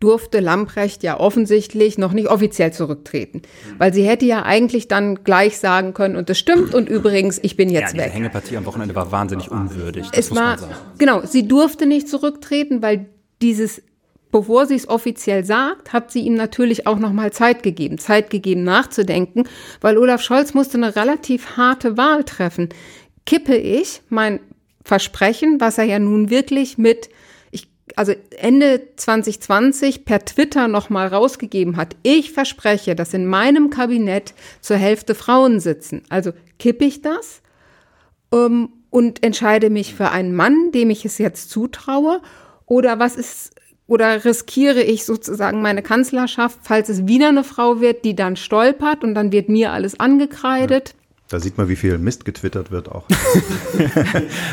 durfte 0.00 0.38
Lamprecht 0.40 1.02
ja 1.02 1.18
offensichtlich 1.18 1.98
noch 1.98 2.12
nicht 2.12 2.28
offiziell 2.28 2.72
zurücktreten. 2.72 3.42
Weil 3.78 3.92
sie 3.92 4.04
hätte 4.04 4.26
ja 4.26 4.44
eigentlich 4.44 4.86
dann 4.86 5.24
gleich 5.24 5.58
sagen 5.58 5.92
können, 5.92 6.16
und 6.16 6.30
das 6.30 6.38
stimmt, 6.38 6.74
und 6.74 6.88
übrigens, 6.88 7.38
ich 7.42 7.56
bin 7.56 7.68
jetzt 7.68 7.94
ja, 7.94 8.04
weg. 8.04 8.10
Die 8.12 8.16
Hängepartie 8.16 8.56
am 8.56 8.66
Wochenende 8.66 8.94
war 8.94 9.10
wahnsinnig 9.10 9.50
unwürdig. 9.50 10.06
es 10.12 10.34
war, 10.34 10.56
genau, 10.98 11.22
sie 11.24 11.48
durfte 11.48 11.86
nicht 11.86 12.08
zurücktreten, 12.08 12.80
weil 12.80 13.06
dieses, 13.42 13.82
bevor 14.30 14.66
sie 14.66 14.76
es 14.76 14.88
offiziell 14.88 15.44
sagt, 15.44 15.92
hat 15.92 16.12
sie 16.12 16.20
ihm 16.20 16.34
natürlich 16.34 16.86
auch 16.86 16.98
nochmal 16.98 17.32
Zeit 17.32 17.64
gegeben, 17.64 17.98
Zeit 17.98 18.30
gegeben 18.30 18.62
nachzudenken, 18.62 19.48
weil 19.80 19.98
Olaf 19.98 20.22
Scholz 20.22 20.54
musste 20.54 20.76
eine 20.76 20.94
relativ 20.94 21.56
harte 21.56 21.96
Wahl 21.96 22.22
treffen. 22.22 22.68
Kippe 23.26 23.56
ich 23.56 24.02
mein 24.08 24.38
Versprechen, 24.84 25.60
was 25.60 25.76
er 25.76 25.84
ja 25.84 25.98
nun 25.98 26.30
wirklich 26.30 26.78
mit 26.78 27.10
also 27.96 28.12
Ende 28.36 28.82
2020 28.96 30.04
per 30.04 30.24
Twitter 30.24 30.68
nochmal 30.68 31.08
rausgegeben 31.08 31.76
hat, 31.76 31.96
ich 32.02 32.32
verspreche, 32.32 32.94
dass 32.94 33.14
in 33.14 33.26
meinem 33.26 33.70
Kabinett 33.70 34.34
zur 34.60 34.76
Hälfte 34.76 35.14
Frauen 35.14 35.60
sitzen. 35.60 36.02
Also 36.08 36.32
kippe 36.58 36.84
ich 36.84 37.02
das 37.02 37.42
ähm, 38.32 38.70
und 38.90 39.22
entscheide 39.22 39.70
mich 39.70 39.94
für 39.94 40.10
einen 40.10 40.34
Mann, 40.34 40.72
dem 40.72 40.90
ich 40.90 41.04
es 41.04 41.18
jetzt 41.18 41.50
zutraue? 41.50 42.20
Oder 42.66 42.98
was 42.98 43.16
ist, 43.16 43.54
oder 43.86 44.24
riskiere 44.24 44.82
ich 44.82 45.04
sozusagen 45.04 45.62
meine 45.62 45.82
Kanzlerschaft, 45.82 46.58
falls 46.62 46.88
es 46.88 47.06
wieder 47.06 47.28
eine 47.28 47.44
Frau 47.44 47.80
wird, 47.80 48.04
die 48.04 48.14
dann 48.14 48.36
stolpert 48.36 49.02
und 49.02 49.14
dann 49.14 49.32
wird 49.32 49.48
mir 49.48 49.72
alles 49.72 49.98
angekreidet? 49.98 50.94
Da 51.28 51.40
sieht 51.40 51.58
man, 51.58 51.68
wie 51.68 51.76
viel 51.76 51.98
Mist 51.98 52.24
getwittert 52.24 52.70
wird 52.70 52.90
auch. 52.90 53.04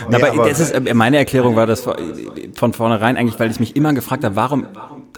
nee, 0.10 0.16
aber, 0.16 0.32
aber 0.32 0.50
ist, 0.50 0.94
meine 0.94 1.18
Erklärung 1.18 1.56
war 1.56 1.66
das 1.66 1.88
von 2.54 2.74
vornherein 2.74 3.16
eigentlich, 3.16 3.40
weil 3.40 3.50
ich 3.50 3.62
mich 3.62 3.78
immer 3.78 3.94
gefragt 3.94 4.26
habe, 4.26 4.36
warum 4.36 4.68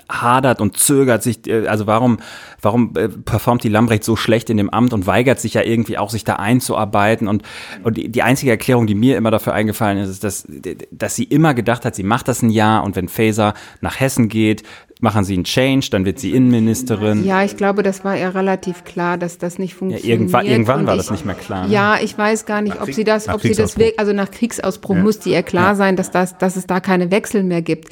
hadert 0.09 0.61
und 0.61 0.77
zögert 0.77 1.23
sich, 1.23 1.47
äh, 1.47 1.67
also 1.67 1.87
warum, 1.87 2.19
warum 2.61 2.93
äh, 2.95 3.09
performt 3.09 3.63
die 3.63 3.69
Lambrecht 3.69 4.03
so 4.03 4.15
schlecht 4.15 4.49
in 4.49 4.57
dem 4.57 4.69
Amt 4.69 4.93
und 4.93 5.07
weigert 5.07 5.39
sich 5.39 5.55
ja 5.55 5.63
irgendwie 5.63 5.97
auch, 5.97 6.09
sich 6.09 6.23
da 6.23 6.35
einzuarbeiten 6.35 7.27
und, 7.27 7.43
und 7.83 7.97
die, 7.97 8.21
einzige 8.21 8.51
Erklärung, 8.51 8.87
die 8.87 8.95
mir 8.95 9.17
immer 9.17 9.31
dafür 9.31 9.53
eingefallen 9.53 9.97
ist, 9.97 10.09
ist, 10.09 10.23
dass, 10.23 10.47
dass 10.91 11.15
sie 11.15 11.23
immer 11.23 11.53
gedacht 11.53 11.85
hat, 11.85 11.95
sie 11.95 12.03
macht 12.03 12.27
das 12.27 12.41
ein 12.41 12.49
Jahr 12.49 12.83
und 12.83 12.95
wenn 12.95 13.07
Faeser 13.07 13.53
nach 13.81 13.99
Hessen 13.99 14.29
geht, 14.29 14.63
machen 15.01 15.23
sie 15.23 15.35
einen 15.35 15.43
Change, 15.43 15.89
dann 15.91 16.05
wird 16.05 16.19
sie 16.19 16.31
Innenministerin. 16.31 17.23
Ja, 17.23 17.43
ich 17.43 17.57
glaube, 17.57 17.83
das 17.83 18.03
war 18.03 18.17
ihr 18.17 18.33
relativ 18.33 18.83
klar, 18.83 19.17
dass 19.17 19.37
das 19.37 19.59
nicht 19.59 19.75
funktioniert. 19.75 20.05
Ja, 20.05 20.11
irgendwann 20.11 20.45
irgendwann 20.45 20.87
war 20.87 20.95
ich, 20.95 21.01
das 21.01 21.11
nicht 21.11 21.25
mehr 21.25 21.35
klar. 21.35 21.67
Ne? 21.67 21.73
Ja, 21.73 21.97
ich 22.01 22.17
weiß 22.17 22.45
gar 22.45 22.61
nicht, 22.61 22.81
ob 22.81 22.91
sie 22.93 23.03
das, 23.03 23.27
ob 23.29 23.41
sie 23.41 23.53
das 23.53 23.77
wirklich, 23.77 23.99
also 23.99 24.13
nach 24.13 24.31
Kriegsausbruch 24.31 24.95
ja. 24.95 25.01
musste 25.01 25.29
ihr 25.29 25.43
klar 25.43 25.69
ja. 25.69 25.75
sein, 25.75 25.95
dass 25.95 26.11
das, 26.11 26.37
dass 26.37 26.55
es 26.55 26.67
da 26.67 26.79
keine 26.79 27.11
Wechsel 27.11 27.43
mehr 27.43 27.61
gibt. 27.61 27.89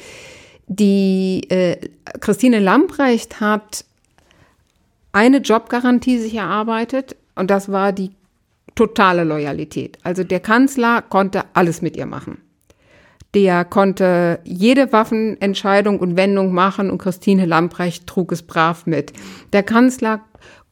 Die 0.66 1.46
äh, 1.48 1.76
Christine 2.20 2.58
Lamprecht 2.58 3.40
hat 3.40 3.84
eine 5.12 5.38
Jobgarantie 5.38 6.18
sich 6.18 6.34
erarbeitet 6.34 7.16
und 7.36 7.50
das 7.50 7.70
war 7.70 7.92
die 7.92 8.10
totale 8.74 9.24
Loyalität. 9.24 9.98
Also 10.02 10.24
der 10.24 10.40
Kanzler 10.40 11.02
konnte 11.02 11.44
alles 11.54 11.82
mit 11.82 11.96
ihr 11.96 12.06
machen. 12.06 12.38
Der 13.36 13.66
konnte 13.66 14.40
jede 14.44 14.94
Waffenentscheidung 14.94 16.00
und 16.00 16.16
Wendung 16.16 16.54
machen 16.54 16.90
und 16.90 16.96
Christine 16.96 17.44
Lamprecht 17.44 18.06
trug 18.06 18.32
es 18.32 18.42
brav 18.42 18.86
mit. 18.86 19.12
Der 19.52 19.62
Kanzler 19.62 20.22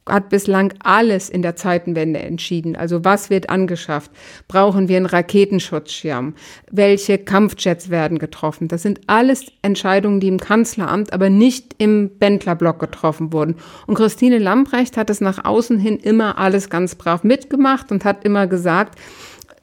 hat 0.09 0.29
bislang 0.29 0.73
alles 0.83 1.29
in 1.29 1.43
der 1.43 1.55
Zeitenwende 1.55 2.19
entschieden. 2.19 2.75
Also 2.75 3.05
was 3.05 3.29
wird 3.29 3.51
angeschafft? 3.51 4.09
Brauchen 4.47 4.87
wir 4.87 4.97
einen 4.97 5.05
Raketenschutzschirm? 5.05 6.33
Welche 6.71 7.19
Kampfjets 7.19 7.91
werden 7.91 8.17
getroffen? 8.17 8.67
Das 8.67 8.81
sind 8.81 9.01
alles 9.05 9.45
Entscheidungen, 9.61 10.19
die 10.19 10.27
im 10.27 10.39
Kanzleramt, 10.39 11.13
aber 11.13 11.29
nicht 11.29 11.75
im 11.77 12.17
Bändlerblock 12.17 12.79
getroffen 12.79 13.31
wurden. 13.31 13.57
Und 13.85 13.93
Christine 13.93 14.39
Lamprecht 14.39 14.97
hat 14.97 15.11
es 15.11 15.21
nach 15.21 15.45
außen 15.45 15.77
hin 15.77 15.97
immer 15.97 16.39
alles 16.39 16.71
ganz 16.71 16.95
brav 16.95 17.23
mitgemacht 17.23 17.91
und 17.91 18.05
hat 18.05 18.23
immer 18.23 18.47
gesagt, 18.47 18.99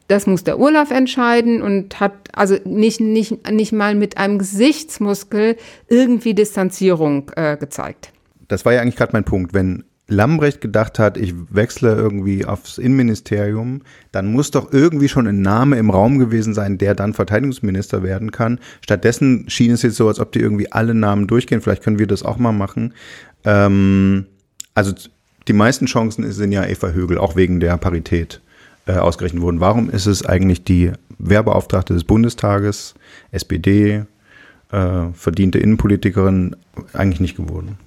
das 0.09 0.27
muss 0.27 0.45
der 0.45 0.59
Urlaub 0.59 0.91
entscheiden 0.91 1.63
und 1.63 2.01
hat 2.01 2.13
also 2.33 2.57
nicht, 2.65 3.01
nicht, 3.01 3.51
nicht 3.51 3.73
mal 3.73 3.95
mit 3.95 4.17
einem 4.17 4.39
Gesichtsmuskel 4.39 5.57
irgendwie 5.89 6.35
Distanzierung 6.35 7.31
äh, 7.37 7.57
gezeigt. 7.57 8.13
Das 8.49 8.65
war 8.65 8.73
ja 8.73 8.81
eigentlich 8.81 8.97
gerade 8.97 9.13
mein 9.13 9.25
Punkt. 9.25 9.55
Wenn 9.55 9.85
Lambrecht 10.09 10.61
gedacht 10.61 10.99
hat, 10.99 11.17
ich 11.17 11.35
wechsle 11.51 11.95
irgendwie 11.95 12.45
aufs 12.45 12.79
Innenministerium, 12.79 13.83
dann 14.11 14.27
muss 14.27 14.51
doch 14.51 14.73
irgendwie 14.73 15.09
schon 15.09 15.27
ein 15.27 15.41
Name 15.41 15.79
im 15.79 15.91
Raum 15.91 16.19
gewesen 16.19 16.55
sein, 16.55 16.79
der 16.79 16.95
dann 16.95 17.15
Verteidigungsminister 17.15 18.03
werden 18.03 18.31
kann. 18.31 18.59
Stattdessen 18.83 19.49
schien 19.49 19.73
es 19.73 19.83
jetzt 19.83 19.97
so, 19.97 20.09
als 20.09 20.21
ob 20.21 20.33
die 20.33 20.41
irgendwie 20.41 20.71
alle 20.71 20.95
Namen 20.95 21.27
durchgehen. 21.27 21.61
Vielleicht 21.61 21.83
können 21.83 21.99
wir 21.99 22.07
das 22.07 22.23
auch 22.23 22.37
mal 22.37 22.53
machen. 22.53 22.95
Ähm, 23.45 24.27
also 24.75 24.93
die 25.49 25.53
meisten 25.53 25.87
Chancen 25.87 26.31
sind 26.31 26.53
ja 26.53 26.65
Eva 26.65 26.89
Högel, 26.91 27.19
auch 27.19 27.37
wegen 27.37 27.61
der 27.61 27.77
Parität 27.79 28.41
äh, 28.87 28.93
ausgerechnet 28.93 29.43
wurden. 29.43 29.61
Warum 29.61 29.91
ist 29.91 30.07
es 30.07 30.25
eigentlich 30.25 30.65
die 30.65 30.93
Wehrbeauftragte 31.19 31.95
des 31.95 32.05
Bundestages, 32.05 32.95
SPD, 33.31 34.05
äh, 34.73 35.05
verdiente 35.13 35.59
Innenpolitikerin, 35.59 36.57
eigentlich 36.93 37.21
nicht 37.21 37.37
geworden? 37.37 37.79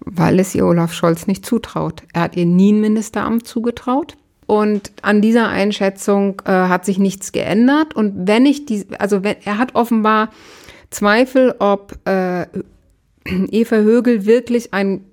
Weil 0.00 0.40
es 0.40 0.54
ihr 0.54 0.66
Olaf 0.66 0.92
Scholz 0.92 1.26
nicht 1.26 1.46
zutraut. 1.46 2.02
Er 2.12 2.22
hat 2.22 2.36
ihr 2.36 2.46
nie 2.46 2.72
ein 2.72 2.80
Ministeramt 2.80 3.46
zugetraut. 3.46 4.16
Und 4.46 4.92
an 5.02 5.22
dieser 5.22 5.48
Einschätzung 5.48 6.42
äh, 6.44 6.50
hat 6.50 6.84
sich 6.84 6.98
nichts 6.98 7.32
geändert. 7.32 7.94
Und 7.94 8.26
wenn 8.26 8.44
ich 8.44 8.66
die, 8.66 8.84
also 8.98 9.22
wenn, 9.22 9.36
er 9.44 9.58
hat 9.58 9.74
offenbar 9.74 10.30
Zweifel, 10.90 11.54
ob 11.58 11.96
äh, 12.06 12.46
Eva 13.24 13.76
Högel 13.76 14.26
wirklich 14.26 14.74
ein 14.74 15.04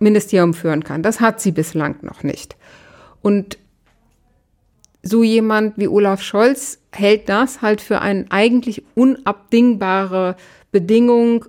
Ministerium 0.00 0.54
führen 0.54 0.84
kann. 0.84 1.02
Das 1.02 1.20
hat 1.20 1.40
sie 1.40 1.52
bislang 1.52 1.96
noch 2.02 2.22
nicht. 2.22 2.56
Und 3.20 3.58
so 5.08 5.22
jemand 5.22 5.78
wie 5.78 5.88
Olaf 5.88 6.22
Scholz 6.22 6.78
hält 6.92 7.28
das 7.28 7.62
halt 7.62 7.80
für 7.80 8.00
eine 8.00 8.26
eigentlich 8.30 8.84
unabdingbare 8.94 10.36
Bedingung, 10.70 11.44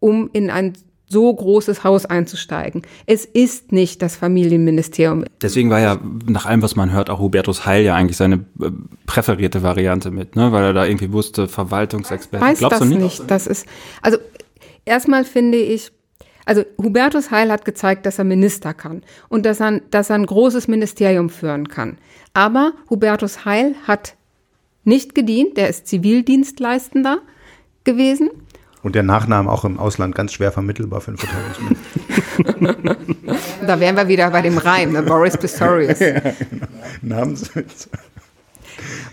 um 0.00 0.30
in 0.32 0.50
ein 0.50 0.74
so 1.12 1.32
großes 1.32 1.84
Haus 1.84 2.06
einzusteigen. 2.06 2.82
Es 3.06 3.26
ist 3.26 3.70
nicht 3.70 4.00
das 4.00 4.16
Familienministerium. 4.16 5.24
Deswegen 5.42 5.68
war 5.68 5.78
ja 5.78 6.00
nach 6.26 6.46
allem, 6.46 6.62
was 6.62 6.74
man 6.74 6.90
hört, 6.90 7.10
auch 7.10 7.20
Hubertus 7.20 7.66
Heil 7.66 7.84
ja 7.84 7.94
eigentlich 7.94 8.16
seine 8.16 8.46
äh, 8.60 8.70
präferierte 9.04 9.62
Variante 9.62 10.10
mit, 10.10 10.36
ne? 10.36 10.52
weil 10.52 10.64
er 10.64 10.72
da 10.72 10.86
irgendwie 10.86 11.12
wusste, 11.12 11.48
Verwaltungsexperte. 11.48 12.44
Weiß 12.44 12.58
Glaubst 12.60 12.80
das 12.80 12.88
du 12.88 12.94
nicht? 12.94 13.02
nicht? 13.02 13.30
Das 13.30 13.46
ist, 13.46 13.66
also 14.00 14.16
erstmal 14.86 15.24
finde 15.24 15.58
ich, 15.58 15.92
also 16.44 16.64
Hubertus 16.78 17.30
Heil 17.30 17.50
hat 17.50 17.64
gezeigt, 17.64 18.06
dass 18.06 18.18
er 18.18 18.24
Minister 18.24 18.74
kann 18.74 19.02
und 19.28 19.46
dass 19.46 19.60
er, 19.60 19.80
dass 19.90 20.10
er 20.10 20.16
ein 20.16 20.26
großes 20.26 20.68
Ministerium 20.68 21.30
führen 21.30 21.68
kann. 21.68 21.98
Aber 22.34 22.72
Hubertus 22.90 23.44
Heil 23.44 23.74
hat 23.86 24.16
nicht 24.84 25.14
gedient, 25.14 25.56
der 25.56 25.68
ist 25.68 25.86
Zivildienstleistender 25.86 27.20
gewesen. 27.84 28.30
Und 28.82 28.96
der 28.96 29.04
Nachname 29.04 29.50
auch 29.50 29.64
im 29.64 29.78
Ausland 29.78 30.14
ganz 30.14 30.32
schwer 30.32 30.50
vermittelbar 30.50 31.00
für 31.00 31.12
einen 31.12 31.18
Verteidigungsminister. 31.18 32.96
da 33.66 33.78
wären 33.78 33.96
wir 33.96 34.08
wieder 34.08 34.30
bei 34.30 34.42
dem 34.42 34.58
Reim, 34.58 34.92
ne? 34.92 35.02
Boris 35.02 35.36
Pistorius. 35.36 36.00
ja, 36.00 36.18
genau. 36.18 36.66
Namenswitz. 37.00 37.88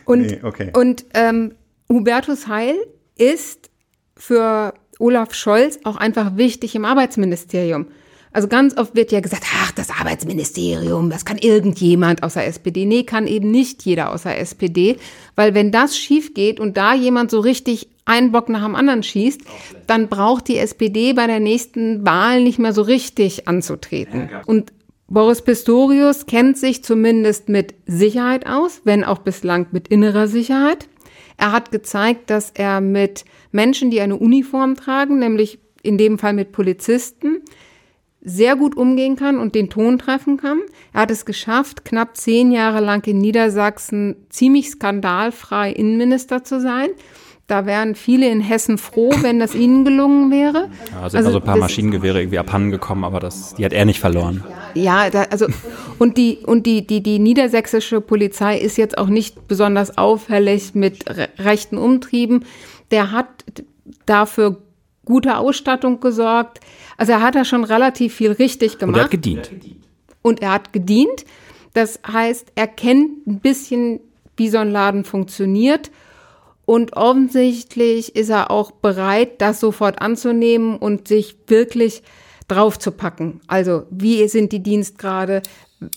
Und, 0.05 0.21
nee, 0.21 0.39
okay. 0.41 0.71
und 0.73 1.05
ähm, 1.13 1.53
Hubertus 1.87 2.47
Heil 2.47 2.77
ist 3.15 3.69
für 4.17 4.73
Olaf 4.99 5.33
Scholz 5.33 5.79
auch 5.83 5.95
einfach 5.95 6.37
wichtig 6.37 6.75
im 6.75 6.85
Arbeitsministerium. 6.85 7.87
Also 8.31 8.47
ganz 8.47 8.77
oft 8.77 8.95
wird 8.95 9.11
ja 9.11 9.21
gesagt, 9.21 9.43
ach, 9.55 9.71
das 9.71 9.89
Arbeitsministerium, 9.89 11.09
das 11.09 11.25
kann 11.25 11.39
irgendjemand 11.39 12.21
außer 12.21 12.45
SPD. 12.45 12.85
Nee, 12.85 13.03
kann 13.03 13.25
eben 13.25 13.49
nicht 13.49 13.83
jeder 13.83 14.13
außer 14.13 14.37
SPD, 14.37 14.97
weil 15.35 15.55
wenn 15.55 15.71
das 15.71 15.97
schief 15.97 16.35
geht 16.35 16.59
und 16.59 16.77
da 16.77 16.93
jemand 16.93 17.31
so 17.31 17.39
richtig 17.39 17.89
einen 18.05 18.31
Bock 18.31 18.49
nach 18.49 18.63
dem 18.63 18.75
anderen 18.75 19.01
schießt, 19.01 19.41
dann 19.87 20.09
braucht 20.09 20.47
die 20.47 20.57
SPD 20.57 21.13
bei 21.13 21.25
der 21.25 21.39
nächsten 21.39 22.05
Wahl 22.05 22.43
nicht 22.43 22.59
mehr 22.59 22.73
so 22.73 22.83
richtig 22.83 23.47
anzutreten. 23.47 24.29
Und 24.45 24.73
Boris 25.07 25.41
Pistorius 25.41 26.27
kennt 26.27 26.57
sich 26.57 26.83
zumindest 26.83 27.49
mit 27.49 27.73
Sicherheit 27.87 28.45
aus, 28.45 28.81
wenn 28.83 29.03
auch 29.03 29.19
bislang 29.19 29.67
mit 29.71 29.87
innerer 29.87 30.27
Sicherheit. 30.27 30.87
Er 31.37 31.51
hat 31.51 31.71
gezeigt, 31.71 32.29
dass 32.29 32.51
er 32.51 32.79
mit 32.81 33.25
Menschen, 33.51 33.91
die 33.91 34.01
eine 34.01 34.15
Uniform 34.15 34.75
tragen, 34.75 35.19
nämlich 35.19 35.59
in 35.81 35.97
dem 35.97 36.19
Fall 36.19 36.33
mit 36.33 36.51
Polizisten, 36.51 37.41
sehr 38.21 38.55
gut 38.55 38.75
umgehen 38.75 39.15
kann 39.15 39.37
und 39.37 39.55
den 39.55 39.69
Ton 39.69 39.97
treffen 39.97 40.37
kann. 40.37 40.59
Er 40.93 41.01
hat 41.01 41.11
es 41.11 41.25
geschafft, 41.25 41.85
knapp 41.85 42.17
zehn 42.17 42.51
Jahre 42.51 42.81
lang 42.81 43.05
in 43.07 43.17
Niedersachsen 43.17 44.17
ziemlich 44.29 44.69
skandalfrei 44.69 45.71
Innenminister 45.71 46.43
zu 46.43 46.59
sein. 46.59 46.89
Da 47.49 47.65
wären 47.65 47.95
viele 47.95 48.29
in 48.29 48.41
Hessen 48.41 48.77
froh, 48.77 49.11
wenn 49.21 49.39
das 49.39 49.55
ihnen 49.55 49.83
gelungen 49.83 50.29
wäre. 50.29 50.69
Ja, 50.91 51.09
sind 51.09 51.17
also, 51.17 51.29
also 51.29 51.39
ein 51.39 51.43
paar 51.43 51.57
Maschinengewehre 51.57 52.19
irgendwie 52.19 52.37
abhanden 52.37 52.69
gekommen, 52.69 53.03
aber 53.03 53.19
das, 53.19 53.55
die 53.55 53.65
hat 53.65 53.73
er 53.73 53.85
nicht 53.85 53.99
verloren. 53.99 54.43
Ja, 54.75 55.09
da, 55.09 55.23
also 55.23 55.47
und 55.97 56.17
die 56.17 56.37
und 56.45 56.67
die 56.67 56.85
die 56.85 57.01
die 57.01 57.17
niedersächsische 57.17 58.01
Polizei 58.01 58.59
ist 58.59 58.77
jetzt 58.77 58.99
auch 58.99 59.07
nicht 59.07 59.47
besonders 59.47 59.97
auffällig 59.97 60.75
mit 60.75 61.05
rechten 61.39 61.79
Umtrieben. 61.79 62.45
Der 62.91 63.11
hat 63.11 63.27
dafür 64.05 64.61
gute 65.03 65.37
Ausstattung 65.37 66.01
gesorgt. 66.01 66.59
Also 66.97 67.13
er 67.13 67.21
hat 67.23 67.33
da 67.33 67.45
schon 67.45 67.63
relativ 67.63 68.13
viel 68.13 68.31
richtig 68.31 68.77
gemacht. 68.77 68.93
Und 68.93 68.99
er 68.99 69.03
hat 69.05 69.11
gedient. 69.11 69.51
Und 70.21 70.41
er 70.43 70.51
hat 70.51 70.71
gedient. 70.71 71.25
Das 71.73 71.99
heißt, 72.07 72.51
er 72.53 72.67
kennt 72.67 73.25
ein 73.25 73.39
bisschen, 73.39 74.01
wie 74.37 74.49
so 74.49 74.59
ein 74.59 74.69
Laden 74.69 75.03
funktioniert. 75.03 75.89
Und 76.69 76.95
offensichtlich 76.95 78.15
ist 78.15 78.29
er 78.29 78.51
auch 78.51 78.69
bereit, 78.69 79.41
das 79.41 79.59
sofort 79.59 80.03
anzunehmen 80.03 80.77
und 80.77 81.07
sich 81.07 81.35
wirklich 81.47 82.03
drauf 82.47 82.77
zu 82.77 82.91
packen. 82.91 83.41
Also, 83.47 83.87
wie 83.89 84.27
sind 84.27 84.51
die 84.51 84.61
Dienstgrade? 84.61 85.41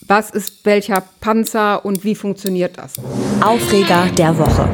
Was 0.06 0.30
ist 0.30 0.64
welcher 0.64 1.02
Panzer 1.20 1.84
und 1.84 2.04
wie 2.04 2.14
funktioniert 2.14 2.78
das? 2.78 2.94
Aufreger 3.42 4.06
der 4.16 4.38
Woche. 4.38 4.66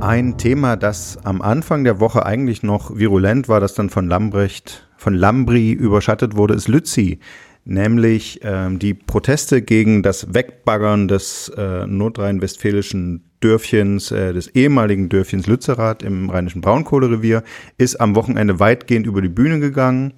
Ein 0.00 0.38
Thema, 0.38 0.74
das 0.74 1.18
am 1.22 1.42
Anfang 1.42 1.84
der 1.84 2.00
Woche 2.00 2.24
eigentlich 2.24 2.62
noch 2.62 2.96
virulent 2.96 3.46
war, 3.46 3.60
das 3.60 3.74
dann 3.74 3.90
von 3.90 4.08
Lambrecht 4.08 4.88
von 4.96 5.12
Lambri 5.12 5.70
überschattet 5.70 6.34
wurde, 6.34 6.54
ist 6.54 6.68
Lützi, 6.68 7.20
nämlich 7.66 8.40
ähm, 8.42 8.78
die 8.78 8.94
Proteste 8.94 9.60
gegen 9.60 10.02
das 10.02 10.32
Wegbaggern 10.32 11.08
des 11.08 11.50
äh, 11.58 11.86
nordrhein-westfälischen 11.86 13.25
Dörfchens, 13.40 14.10
äh, 14.10 14.32
des 14.32 14.48
ehemaligen 14.48 15.08
Dörfchens 15.08 15.46
Lützerath 15.46 16.02
im 16.02 16.30
rheinischen 16.30 16.60
Braunkohlerevier, 16.60 17.42
ist 17.78 18.00
am 18.00 18.14
Wochenende 18.14 18.60
weitgehend 18.60 19.06
über 19.06 19.22
die 19.22 19.28
Bühne 19.28 19.60
gegangen. 19.60 20.14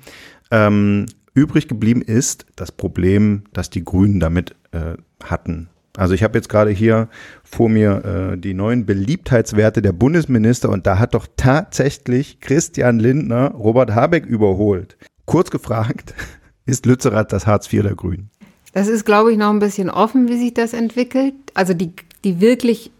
Ähm, 0.50 1.06
übrig 1.34 1.68
geblieben 1.68 2.02
ist 2.02 2.46
das 2.56 2.72
Problem, 2.72 3.44
das 3.52 3.70
die 3.70 3.84
Grünen 3.84 4.20
damit 4.20 4.54
äh, 4.72 4.94
hatten. 5.22 5.68
Also 5.96 6.14
ich 6.14 6.22
habe 6.22 6.38
jetzt 6.38 6.48
gerade 6.48 6.70
hier 6.70 7.08
vor 7.42 7.68
mir 7.68 8.04
äh, 8.34 8.38
die 8.38 8.54
neuen 8.54 8.86
Beliebtheitswerte 8.86 9.82
der 9.82 9.92
Bundesminister 9.92 10.70
und 10.70 10.86
da 10.86 11.00
hat 11.00 11.14
doch 11.14 11.26
tatsächlich 11.36 12.40
Christian 12.40 13.00
Lindner 13.00 13.50
Robert 13.50 13.94
Habeck 13.94 14.24
überholt. 14.24 14.96
kurz 15.26 15.50
gefragt, 15.50 16.14
ist 16.66 16.86
Lützerath 16.86 17.32
das 17.32 17.48
Hartz 17.48 17.72
IV 17.72 17.82
der 17.82 17.96
Grünen? 17.96 18.30
Das 18.72 18.86
ist, 18.86 19.04
glaube 19.04 19.32
ich, 19.32 19.38
noch 19.38 19.50
ein 19.50 19.58
bisschen 19.58 19.90
offen, 19.90 20.28
wie 20.28 20.38
sich 20.38 20.54
das 20.54 20.72
entwickelt. 20.72 21.34
Also 21.54 21.74
die, 21.74 21.92
die 22.22 22.40
wirklich 22.40 22.92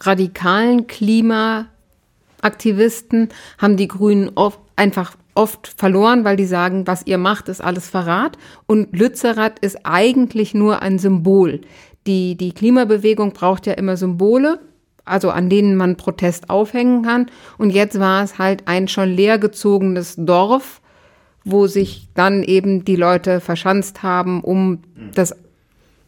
radikalen 0.00 0.86
Klimaaktivisten 0.86 3.28
haben 3.58 3.76
die 3.76 3.88
Grünen 3.88 4.30
oft, 4.34 4.60
einfach 4.76 5.16
oft 5.34 5.72
verloren, 5.76 6.24
weil 6.24 6.36
die 6.36 6.46
sagen, 6.46 6.86
was 6.86 7.06
ihr 7.06 7.18
macht, 7.18 7.48
ist 7.48 7.62
alles 7.62 7.88
Verrat. 7.88 8.38
Und 8.66 8.96
Lützerath 8.96 9.58
ist 9.58 9.78
eigentlich 9.84 10.54
nur 10.54 10.82
ein 10.82 10.98
Symbol. 10.98 11.60
Die, 12.06 12.36
die 12.36 12.52
Klimabewegung 12.52 13.32
braucht 13.32 13.66
ja 13.66 13.74
immer 13.74 13.96
Symbole, 13.96 14.60
also 15.04 15.30
an 15.30 15.48
denen 15.48 15.76
man 15.76 15.96
Protest 15.96 16.50
aufhängen 16.50 17.02
kann. 17.02 17.30
Und 17.58 17.70
jetzt 17.70 17.98
war 17.98 18.22
es 18.22 18.38
halt 18.38 18.68
ein 18.68 18.88
schon 18.88 19.10
leergezogenes 19.10 20.14
Dorf, 20.18 20.80
wo 21.44 21.66
sich 21.66 22.08
dann 22.14 22.42
eben 22.42 22.84
die 22.84 22.96
Leute 22.96 23.40
verschanzt 23.40 24.02
haben, 24.02 24.42
um 24.42 24.80
das 25.14 25.34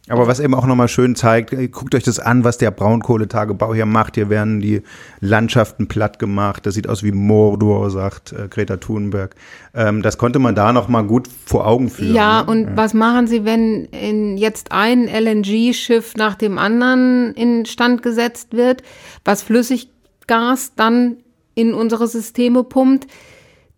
aber 0.09 0.27
was 0.27 0.39
eben 0.39 0.53
auch 0.53 0.65
nochmal 0.65 0.87
schön 0.87 1.15
zeigt, 1.15 1.51
äh, 1.53 1.67
guckt 1.67 1.93
euch 1.93 2.03
das 2.03 2.19
an, 2.19 2.43
was 2.43 2.57
der 2.57 2.71
Braunkohletagebau 2.71 3.73
hier 3.73 3.85
macht. 3.85 4.15
Hier 4.15 4.29
werden 4.29 4.61
die 4.61 4.81
Landschaften 5.19 5.87
platt 5.87 6.17
gemacht. 6.19 6.65
Das 6.65 6.75
sieht 6.75 6.87
aus 6.87 7.03
wie 7.03 7.11
Mordor, 7.11 7.89
sagt 7.91 8.31
äh, 8.31 8.47
Greta 8.49 8.77
Thunberg. 8.77 9.35
Ähm, 9.73 10.01
das 10.01 10.17
konnte 10.17 10.39
man 10.39 10.55
da 10.55 10.71
nochmal 10.71 11.03
gut 11.03 11.27
vor 11.45 11.67
Augen 11.67 11.89
führen. 11.89 12.15
Ja, 12.15 12.43
ne? 12.43 12.51
und 12.51 12.63
ja. 12.63 12.71
was 12.75 12.93
machen 12.93 13.27
Sie, 13.27 13.43
wenn 13.43 13.85
in 13.85 14.37
jetzt 14.37 14.71
ein 14.71 15.07
LNG-Schiff 15.07 16.15
nach 16.15 16.35
dem 16.35 16.57
anderen 16.57 17.33
in 17.33 17.65
Stand 17.65 18.01
gesetzt 18.01 18.53
wird, 18.53 18.83
was 19.25 19.41
Flüssiggas 19.41 20.73
dann 20.75 21.17
in 21.53 21.73
unsere 21.73 22.07
Systeme 22.07 22.63
pumpt? 22.63 23.07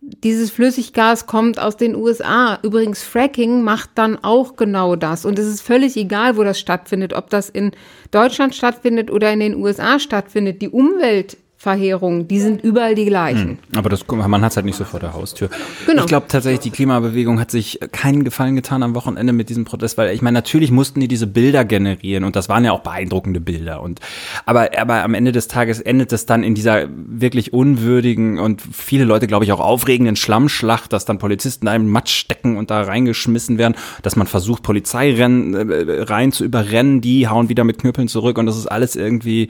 Dieses 0.01 0.49
Flüssiggas 0.49 1.27
kommt 1.27 1.59
aus 1.59 1.75
den 1.75 1.95
USA. 1.95 2.59
Übrigens, 2.63 3.03
Fracking 3.03 3.63
macht 3.63 3.91
dann 3.95 4.17
auch 4.21 4.55
genau 4.55 4.95
das. 4.95 5.25
Und 5.25 5.37
es 5.37 5.45
ist 5.45 5.61
völlig 5.61 5.97
egal, 5.97 6.37
wo 6.37 6.43
das 6.43 6.59
stattfindet, 6.59 7.13
ob 7.13 7.29
das 7.29 7.49
in 7.49 7.71
Deutschland 8.11 8.55
stattfindet 8.55 9.11
oder 9.11 9.31
in 9.31 9.39
den 9.39 9.55
USA 9.55 9.99
stattfindet. 9.99 10.61
Die 10.61 10.69
Umwelt 10.69 11.37
Verheerungen, 11.61 12.25
die 12.29 12.39
sind 12.39 12.63
überall 12.63 12.95
die 12.95 13.03
gleichen. 13.03 13.59
Hm, 13.71 13.77
aber 13.77 13.89
das, 13.89 14.07
man 14.07 14.41
hat 14.41 14.51
es 14.51 14.55
halt 14.55 14.65
nicht 14.65 14.77
so 14.77 14.85
vor 14.85 15.01
der 15.01 15.11
Haustür. 15.11 15.49
Genau. 15.85 16.03
Ich 16.03 16.07
glaube 16.07 16.27
tatsächlich, 16.29 16.61
die 16.61 16.69
Klimabewegung 16.69 17.37
hat 17.37 17.51
sich 17.51 17.81
keinen 17.91 18.23
Gefallen 18.23 18.55
getan 18.55 18.81
am 18.81 18.95
Wochenende 18.95 19.33
mit 19.33 19.49
diesem 19.49 19.65
Protest, 19.65 19.97
weil 19.97 20.15
ich 20.15 20.21
meine, 20.21 20.35
natürlich 20.35 20.71
mussten 20.71 21.01
die 21.01 21.09
diese 21.09 21.27
Bilder 21.27 21.65
generieren 21.65 22.23
und 22.23 22.37
das 22.37 22.47
waren 22.47 22.63
ja 22.63 22.71
auch 22.71 22.79
beeindruckende 22.79 23.41
Bilder. 23.41 23.81
Und 23.81 23.99
aber, 24.45 24.69
aber 24.79 25.03
am 25.03 25.13
Ende 25.13 25.33
des 25.33 25.49
Tages 25.49 25.81
endet 25.81 26.13
es 26.13 26.25
dann 26.25 26.43
in 26.43 26.55
dieser 26.55 26.87
wirklich 26.89 27.51
unwürdigen 27.51 28.39
und 28.39 28.61
viele 28.61 29.03
Leute, 29.03 29.27
glaube 29.27 29.43
ich, 29.43 29.51
auch 29.51 29.59
aufregenden 29.59 30.15
Schlammschlacht, 30.15 30.93
dass 30.93 31.03
dann 31.03 31.17
Polizisten 31.17 31.65
da 31.65 31.75
im 31.75 31.89
Matsch 31.89 32.15
stecken 32.15 32.55
und 32.55 32.71
da 32.71 32.83
reingeschmissen 32.83 33.57
werden, 33.57 33.75
dass 34.01 34.15
man 34.15 34.27
versucht, 34.27 34.63
Polizeirennen 34.63 35.69
äh, 35.69 36.03
rein 36.03 36.31
zu 36.31 36.45
überrennen, 36.45 37.01
die 37.01 37.27
hauen 37.27 37.49
wieder 37.49 37.65
mit 37.65 37.79
Knüppeln 37.79 38.07
zurück 38.07 38.37
und 38.37 38.45
das 38.45 38.55
ist 38.55 38.67
alles 38.67 38.95
irgendwie 38.95 39.49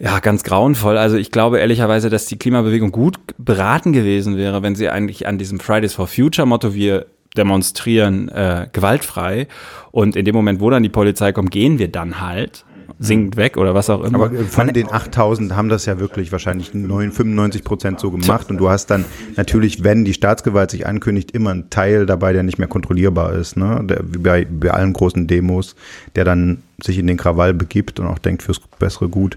ja, 0.00 0.18
ganz 0.20 0.42
grauenvoll. 0.44 0.96
Also 0.96 1.16
ich 1.16 1.30
glaube 1.30 1.60
ehrlicherweise, 1.60 2.08
dass 2.08 2.24
die 2.24 2.38
Klimabewegung 2.38 2.90
gut 2.90 3.18
beraten 3.36 3.92
gewesen 3.92 4.36
wäre, 4.36 4.62
wenn 4.62 4.74
sie 4.74 4.88
eigentlich 4.88 5.26
an 5.26 5.36
diesem 5.36 5.60
Fridays 5.60 5.94
for 5.94 6.06
Future 6.06 6.46
Motto 6.46 6.74
wir 6.74 7.06
demonstrieren 7.36 8.28
äh, 8.28 8.66
gewaltfrei 8.72 9.46
und 9.92 10.16
in 10.16 10.24
dem 10.24 10.34
Moment, 10.34 10.60
wo 10.60 10.70
dann 10.70 10.82
die 10.82 10.88
Polizei 10.88 11.32
kommt, 11.32 11.50
gehen 11.50 11.78
wir 11.78 11.88
dann 11.88 12.20
halt 12.20 12.64
singend 12.98 13.36
weg 13.36 13.56
oder 13.56 13.74
was 13.74 13.88
auch 13.88 14.02
immer. 14.02 14.26
Aber 14.26 14.44
von 14.44 14.68
den 14.68 14.90
8000 14.90 15.54
haben 15.54 15.68
das 15.68 15.86
ja 15.86 16.00
wirklich 16.00 16.32
wahrscheinlich 16.32 16.70
95 16.70 17.62
Prozent 17.62 18.00
so 18.00 18.10
gemacht 18.10 18.50
und 18.50 18.58
du 18.58 18.68
hast 18.68 18.86
dann 18.86 19.04
natürlich, 19.36 19.84
wenn 19.84 20.04
die 20.04 20.14
Staatsgewalt 20.14 20.70
sich 20.70 20.86
ankündigt, 20.86 21.30
immer 21.30 21.50
einen 21.50 21.70
Teil 21.70 22.06
dabei, 22.06 22.32
der 22.32 22.42
nicht 22.42 22.58
mehr 22.58 22.68
kontrollierbar 22.68 23.34
ist, 23.34 23.56
ne? 23.56 23.80
Der, 23.84 24.00
wie 24.02 24.18
bei, 24.18 24.44
bei 24.44 24.70
allen 24.70 24.92
großen 24.92 25.26
Demos, 25.26 25.76
der 26.16 26.24
dann 26.24 26.62
sich 26.82 26.98
in 26.98 27.06
den 27.06 27.16
Krawall 27.16 27.54
begibt 27.54 28.00
und 28.00 28.06
auch 28.06 28.18
denkt 28.18 28.42
fürs 28.42 28.60
bessere 28.78 29.08
Gut. 29.08 29.36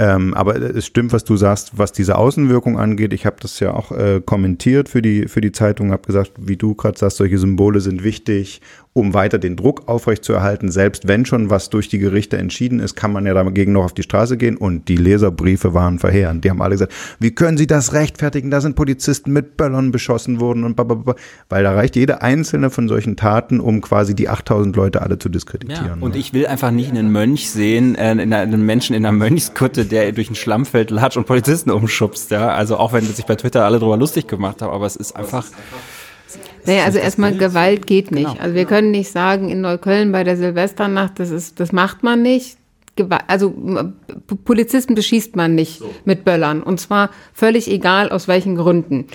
Ähm, 0.00 0.32
aber 0.34 0.54
es 0.56 0.86
stimmt, 0.86 1.12
was 1.12 1.24
du 1.24 1.36
sagst, 1.36 1.76
was 1.76 1.90
diese 1.90 2.16
Außenwirkung 2.16 2.78
angeht. 2.78 3.12
Ich 3.12 3.26
habe 3.26 3.36
das 3.40 3.58
ja 3.58 3.74
auch 3.74 3.90
äh, 3.90 4.20
kommentiert 4.24 4.88
für 4.88 5.02
die, 5.02 5.26
für 5.26 5.40
die 5.40 5.50
Zeitung, 5.50 5.90
habe 5.90 6.06
gesagt, 6.06 6.32
wie 6.38 6.56
du 6.56 6.76
gerade 6.76 6.96
sagst, 6.96 7.16
solche 7.16 7.38
Symbole 7.38 7.80
sind 7.80 8.04
wichtig 8.04 8.60
um 8.98 9.14
weiter 9.14 9.38
den 9.38 9.56
Druck 9.56 9.86
aufrechtzuerhalten. 9.86 10.70
Selbst 10.70 11.08
wenn 11.08 11.24
schon 11.24 11.50
was 11.50 11.70
durch 11.70 11.88
die 11.88 11.98
Gerichte 11.98 12.36
entschieden 12.36 12.80
ist, 12.80 12.96
kann 12.96 13.12
man 13.12 13.24
ja 13.24 13.34
dagegen 13.34 13.72
noch 13.72 13.84
auf 13.84 13.94
die 13.94 14.02
Straße 14.02 14.36
gehen. 14.36 14.56
Und 14.56 14.88
die 14.88 14.96
Leserbriefe 14.96 15.72
waren 15.72 15.98
verheerend. 15.98 16.44
Die 16.44 16.50
haben 16.50 16.60
alle 16.60 16.72
gesagt, 16.74 16.92
wie 17.20 17.30
können 17.30 17.56
Sie 17.56 17.66
das 17.66 17.92
rechtfertigen? 17.92 18.50
Da 18.50 18.60
sind 18.60 18.76
Polizisten 18.76 19.32
mit 19.32 19.56
Böllern 19.56 19.92
beschossen 19.92 20.40
worden 20.40 20.64
und 20.64 20.74
blablabla. 20.74 21.14
Weil 21.48 21.62
da 21.62 21.72
reicht 21.72 21.96
jede 21.96 22.22
einzelne 22.22 22.70
von 22.70 22.88
solchen 22.88 23.16
Taten, 23.16 23.60
um 23.60 23.80
quasi 23.80 24.14
die 24.14 24.28
8000 24.28 24.74
Leute 24.76 25.02
alle 25.02 25.18
zu 25.18 25.28
diskreditieren. 25.28 25.86
Ja, 25.86 25.96
und 26.00 26.14
ne? 26.14 26.18
ich 26.18 26.32
will 26.32 26.46
einfach 26.46 26.70
nicht 26.70 26.90
einen 26.90 27.12
Mönch 27.12 27.50
sehen, 27.50 27.94
äh, 27.94 27.98
einen 27.98 28.66
Menschen 28.66 28.94
in 28.94 29.06
einer 29.06 29.16
Mönchskutte, 29.16 29.84
der 29.84 30.12
durch 30.12 30.30
ein 30.30 30.34
Schlammfeld 30.34 30.90
latscht 30.90 31.16
und 31.16 31.26
Polizisten 31.26 31.70
umschubst. 31.70 32.30
Ja, 32.30 32.48
also 32.48 32.76
auch 32.76 32.92
wenn 32.92 33.04
sich 33.04 33.26
bei 33.26 33.36
Twitter 33.36 33.64
alle 33.64 33.78
drüber 33.78 33.96
lustig 33.96 34.26
gemacht 34.26 34.62
haben, 34.62 34.72
aber 34.72 34.86
es 34.86 34.96
ist 34.96 35.16
einfach 35.16 35.44
naja, 36.66 36.84
also 36.84 36.98
erstmal 36.98 37.36
Gewalt 37.36 37.86
geht 37.86 38.10
nicht. 38.10 38.28
Genau. 38.28 38.42
Also 38.42 38.54
wir 38.54 38.64
können 38.66 38.90
nicht 38.90 39.10
sagen, 39.10 39.48
in 39.48 39.60
Neukölln 39.60 40.12
bei 40.12 40.24
der 40.24 40.36
Silvesternacht, 40.36 41.18
das 41.18 41.30
ist, 41.30 41.60
das 41.60 41.72
macht 41.72 42.02
man 42.02 42.22
nicht. 42.22 42.58
Also 43.28 43.54
Polizisten 44.44 44.94
beschießt 44.94 45.36
man 45.36 45.54
nicht 45.54 45.78
so. 45.78 45.94
mit 46.04 46.24
Böllern. 46.24 46.62
Und 46.62 46.80
zwar 46.80 47.10
völlig 47.32 47.70
egal, 47.70 48.10
aus 48.10 48.28
welchen 48.28 48.56
Gründen. 48.56 49.06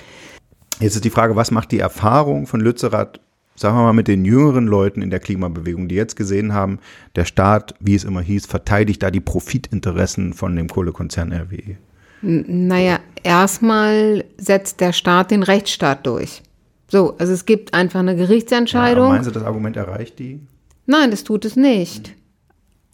Jetzt 0.80 0.96
ist 0.96 1.04
die 1.04 1.10
Frage, 1.10 1.36
was 1.36 1.50
macht 1.50 1.70
die 1.70 1.78
Erfahrung 1.78 2.46
von 2.46 2.60
Lützerath, 2.60 3.20
sagen 3.54 3.76
wir 3.76 3.82
mal, 3.82 3.92
mit 3.92 4.08
den 4.08 4.24
jüngeren 4.24 4.66
Leuten 4.66 5.02
in 5.02 5.10
der 5.10 5.20
Klimabewegung, 5.20 5.86
die 5.86 5.94
jetzt 5.94 6.16
gesehen 6.16 6.54
haben, 6.54 6.78
der 7.14 7.26
Staat, 7.26 7.74
wie 7.78 7.94
es 7.94 8.04
immer 8.04 8.22
hieß, 8.22 8.46
verteidigt 8.46 9.02
da 9.02 9.10
die 9.10 9.20
Profitinteressen 9.20 10.32
von 10.32 10.56
dem 10.56 10.68
Kohlekonzern 10.68 11.32
RWE? 11.32 11.76
Naja, 12.22 13.00
erstmal 13.22 14.24
setzt 14.38 14.80
der 14.80 14.92
Staat 14.92 15.30
den 15.30 15.42
Rechtsstaat 15.42 16.06
durch. 16.06 16.42
So, 16.88 17.14
also 17.18 17.32
es 17.32 17.46
gibt 17.46 17.74
einfach 17.74 18.00
eine 18.00 18.16
Gerichtsentscheidung. 18.16 19.06
Ja, 19.06 19.12
meinen 19.12 19.24
Sie, 19.24 19.32
das 19.32 19.42
Argument 19.42 19.76
erreicht 19.76 20.18
die? 20.18 20.40
Nein, 20.86 21.10
das 21.10 21.24
tut 21.24 21.44
es 21.44 21.56
nicht. 21.56 22.14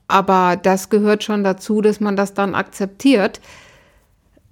Aber 0.09 0.57
das 0.57 0.91
gehört 0.91 1.23
schon 1.23 1.45
dazu, 1.45 1.81
dass 1.81 2.01
man 2.01 2.17
das 2.17 2.35
dann 2.35 2.55
akzeptiert. 2.55 3.41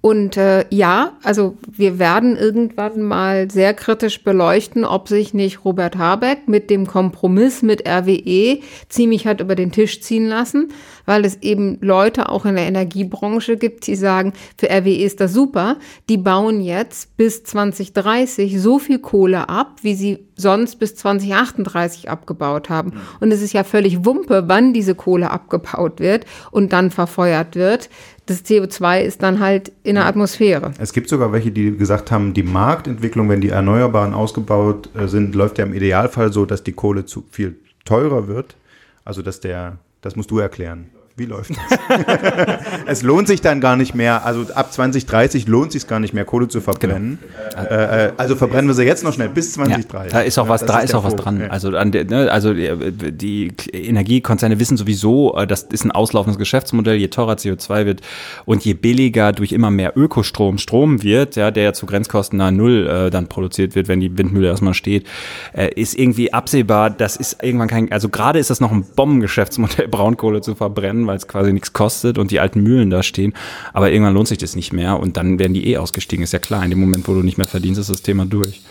Und 0.01 0.37
äh, 0.37 0.65
ja, 0.69 1.17
also 1.23 1.57
wir 1.69 1.99
werden 1.99 2.37
irgendwann 2.37 3.01
mal 3.01 3.51
sehr 3.51 3.73
kritisch 3.73 4.23
beleuchten, 4.23 4.85
ob 4.85 5.09
sich 5.09 5.33
nicht 5.33 5.65
Robert 5.65 5.97
Habeck 5.97 6.47
mit 6.47 6.69
dem 6.69 6.87
Kompromiss 6.87 7.61
mit 7.61 7.85
RWE 7.85 8.59
ziemlich 8.87 9.27
hat 9.27 9.41
über 9.41 9.55
den 9.55 9.73
Tisch 9.73 10.01
ziehen 10.01 10.27
lassen, 10.27 10.71
weil 11.09 11.25
es 11.25 11.41
eben 11.41 11.79
Leute 11.81 12.29
auch 12.29 12.45
in 12.45 12.53
der 12.53 12.67
Energiebranche 12.67 13.57
gibt, 13.57 13.87
die 13.87 13.95
sagen, 13.95 14.33
für 14.59 14.69
RWE 14.69 15.03
ist 15.03 15.19
das 15.19 15.33
super, 15.33 15.77
die 16.07 16.17
bauen 16.17 16.61
jetzt 16.61 17.17
bis 17.17 17.43
2030 17.43 18.61
so 18.61 18.77
viel 18.77 18.99
Kohle 18.99 19.49
ab, 19.49 19.77
wie 19.81 19.95
sie 19.95 20.19
sonst 20.35 20.75
bis 20.75 20.95
2038 20.95 22.11
abgebaut 22.11 22.69
haben. 22.69 22.93
Und 23.19 23.31
es 23.31 23.41
ist 23.41 23.53
ja 23.53 23.63
völlig 23.63 24.05
Wumpe, 24.05 24.43
wann 24.45 24.71
diese 24.71 24.93
Kohle 24.93 25.31
abgebaut 25.31 25.99
wird 25.99 26.27
und 26.51 26.73
dann 26.73 26.91
verfeuert 26.91 27.55
wird 27.55 27.89
das 28.27 28.45
CO2 28.45 29.01
ist 29.01 29.23
dann 29.23 29.39
halt 29.39 29.71
in 29.81 29.95
der 29.95 30.05
Atmosphäre. 30.05 30.71
Es 30.77 30.93
gibt 30.93 31.09
sogar 31.09 31.33
welche, 31.33 31.49
die 31.49 31.75
gesagt 31.75 32.11
haben, 32.11 32.35
die 32.35 32.43
Marktentwicklung, 32.43 33.27
wenn 33.27 33.41
die 33.41 33.49
Erneuerbaren 33.49 34.13
ausgebaut 34.13 34.89
äh, 34.95 35.07
sind, 35.07 35.33
läuft 35.33 35.57
ja 35.57 35.65
im 35.65 35.73
Idealfall 35.73 36.31
so, 36.31 36.45
dass 36.45 36.63
die 36.63 36.73
Kohle 36.73 37.05
zu 37.05 37.25
viel 37.31 37.55
teurer 37.85 38.27
wird. 38.27 38.55
Also 39.03 39.23
dass 39.23 39.39
der, 39.39 39.79
das 40.01 40.15
musst 40.15 40.29
du 40.29 40.37
erklären. 40.37 40.91
Wie 41.19 41.25
läuft 41.25 41.51
das? 41.51 41.79
es 42.85 43.03
lohnt 43.03 43.27
sich 43.27 43.41
dann 43.41 43.61
gar 43.61 43.75
nicht 43.75 43.93
mehr, 43.93 44.25
also 44.25 44.45
ab 44.53 44.71
2030 44.71 45.47
lohnt 45.47 45.67
es 45.67 45.73
sich 45.73 45.87
gar 45.87 45.99
nicht 45.99 46.13
mehr, 46.13 46.25
Kohle 46.25 46.47
zu 46.47 46.61
verbrennen. 46.61 47.19
Genau. 47.51 47.69
Äh, 47.69 48.05
äh, 48.05 48.11
also 48.17 48.35
verbrennen 48.35 48.67
wir 48.67 48.73
sie 48.73 48.83
jetzt 48.83 49.03
noch 49.03 49.13
schnell 49.13 49.29
bis 49.29 49.53
2030. 49.53 50.11
Ja, 50.13 50.19
da 50.19 50.25
ist 50.25 50.37
auch 50.39 50.47
was, 50.47 50.61
ja, 50.61 50.67
da 50.67 50.79
ist, 50.79 50.85
ist 50.85 50.95
auch 50.95 51.03
was 51.03 51.15
dran. 51.15 51.41
Ja. 51.41 51.47
Also, 51.47 51.75
an 51.75 51.91
der, 51.91 52.05
ne, 52.05 52.31
also 52.31 52.53
die 52.53 53.51
Energiekonzerne 53.71 54.59
wissen 54.59 54.77
sowieso, 54.77 55.35
äh, 55.35 55.45
das 55.45 55.63
ist 55.63 55.83
ein 55.83 55.91
auslaufendes 55.91 56.37
Geschäftsmodell, 56.37 56.95
je 56.95 57.09
teurer 57.09 57.33
CO2 57.33 57.85
wird 57.85 58.01
und 58.45 58.63
je 58.63 58.73
billiger 58.73 59.33
durch 59.33 59.51
immer 59.51 59.71
mehr 59.71 59.97
Ökostrom 59.97 60.57
Strom 60.57 61.03
wird, 61.03 61.35
ja, 61.35 61.51
der 61.51 61.63
ja 61.63 61.73
zu 61.73 61.85
Grenzkosten 61.85 62.37
nahe 62.37 62.51
Null 62.51 62.87
äh, 62.87 63.09
dann 63.09 63.27
produziert 63.27 63.75
wird, 63.75 63.87
wenn 63.87 63.99
die 63.99 64.17
Windmühle 64.17 64.47
erstmal 64.47 64.73
steht, 64.73 65.05
äh, 65.53 65.69
ist 65.73 65.97
irgendwie 65.97 66.31
absehbar, 66.31 66.89
das 66.89 67.17
ist 67.17 67.43
irgendwann 67.43 67.67
kein, 67.67 67.91
also 67.91 68.09
gerade 68.09 68.39
ist 68.39 68.49
das 68.49 68.61
noch 68.61 68.71
ein 68.71 68.85
Bombengeschäftsmodell, 68.95 69.87
Braunkohle 69.91 70.41
zu 70.41 70.55
verbrennen, 70.55 71.07
weil 71.09 71.17
es 71.17 71.27
quasi 71.27 71.51
nichts 71.51 71.73
kostet 71.73 72.17
und 72.17 72.31
die 72.31 72.39
alten 72.39 72.61
Mühlen 72.61 72.89
da 72.89 73.03
stehen. 73.03 73.33
Aber 73.73 73.91
irgendwann 73.91 74.13
lohnt 74.13 74.27
sich 74.27 74.37
das 74.37 74.55
nicht 74.55 74.71
mehr 74.71 74.99
und 74.99 75.17
dann 75.17 75.39
werden 75.39 75.53
die 75.53 75.67
eh 75.67 75.77
ausgestiegen. 75.77 76.23
Ist 76.23 76.33
ja 76.33 76.39
klar, 76.39 76.63
in 76.63 76.69
dem 76.69 76.79
Moment, 76.79 77.07
wo 77.07 77.13
du 77.13 77.23
nicht 77.23 77.37
mehr 77.37 77.47
verdienst, 77.47 77.79
ist 77.79 77.89
das 77.89 78.01
Thema 78.01 78.25
durch. 78.25 78.61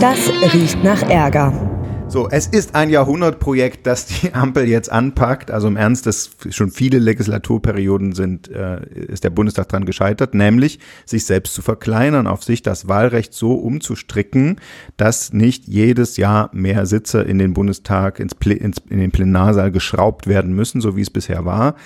Das 0.00 0.30
riecht 0.52 0.84
nach 0.84 1.02
Ärger. 1.08 1.52
So, 2.08 2.28
es 2.28 2.46
ist 2.46 2.74
ein 2.74 2.90
Jahrhundertprojekt, 2.90 3.86
das 3.86 4.06
die 4.06 4.32
Ampel 4.34 4.68
jetzt 4.68 4.92
anpackt. 4.92 5.50
Also 5.50 5.66
im 5.66 5.76
Ernst, 5.76 6.04
das 6.04 6.36
schon 6.50 6.70
viele 6.70 6.98
Legislaturperioden 6.98 8.12
sind, 8.12 8.48
äh, 8.48 8.86
ist 8.86 9.24
der 9.24 9.30
Bundestag 9.30 9.70
dran 9.70 9.86
gescheitert, 9.86 10.34
nämlich 10.34 10.78
sich 11.06 11.24
selbst 11.24 11.54
zu 11.54 11.62
verkleinern, 11.62 12.26
auf 12.26 12.44
sich 12.44 12.60
das 12.60 12.86
Wahlrecht 12.86 13.32
so 13.32 13.54
umzustricken, 13.54 14.60
dass 14.98 15.32
nicht 15.32 15.66
jedes 15.66 16.18
Jahr 16.18 16.50
mehr 16.52 16.84
Sitze 16.84 17.22
in 17.22 17.38
den 17.38 17.54
Bundestag, 17.54 18.20
ins, 18.20 18.34
ins, 18.34 18.76
in 18.90 18.98
den 18.98 19.10
Plenarsaal 19.10 19.72
geschraubt 19.72 20.26
werden 20.26 20.52
müssen, 20.52 20.82
so 20.82 20.96
wie 20.96 21.02
es 21.02 21.10
bisher 21.10 21.46
war. 21.46 21.76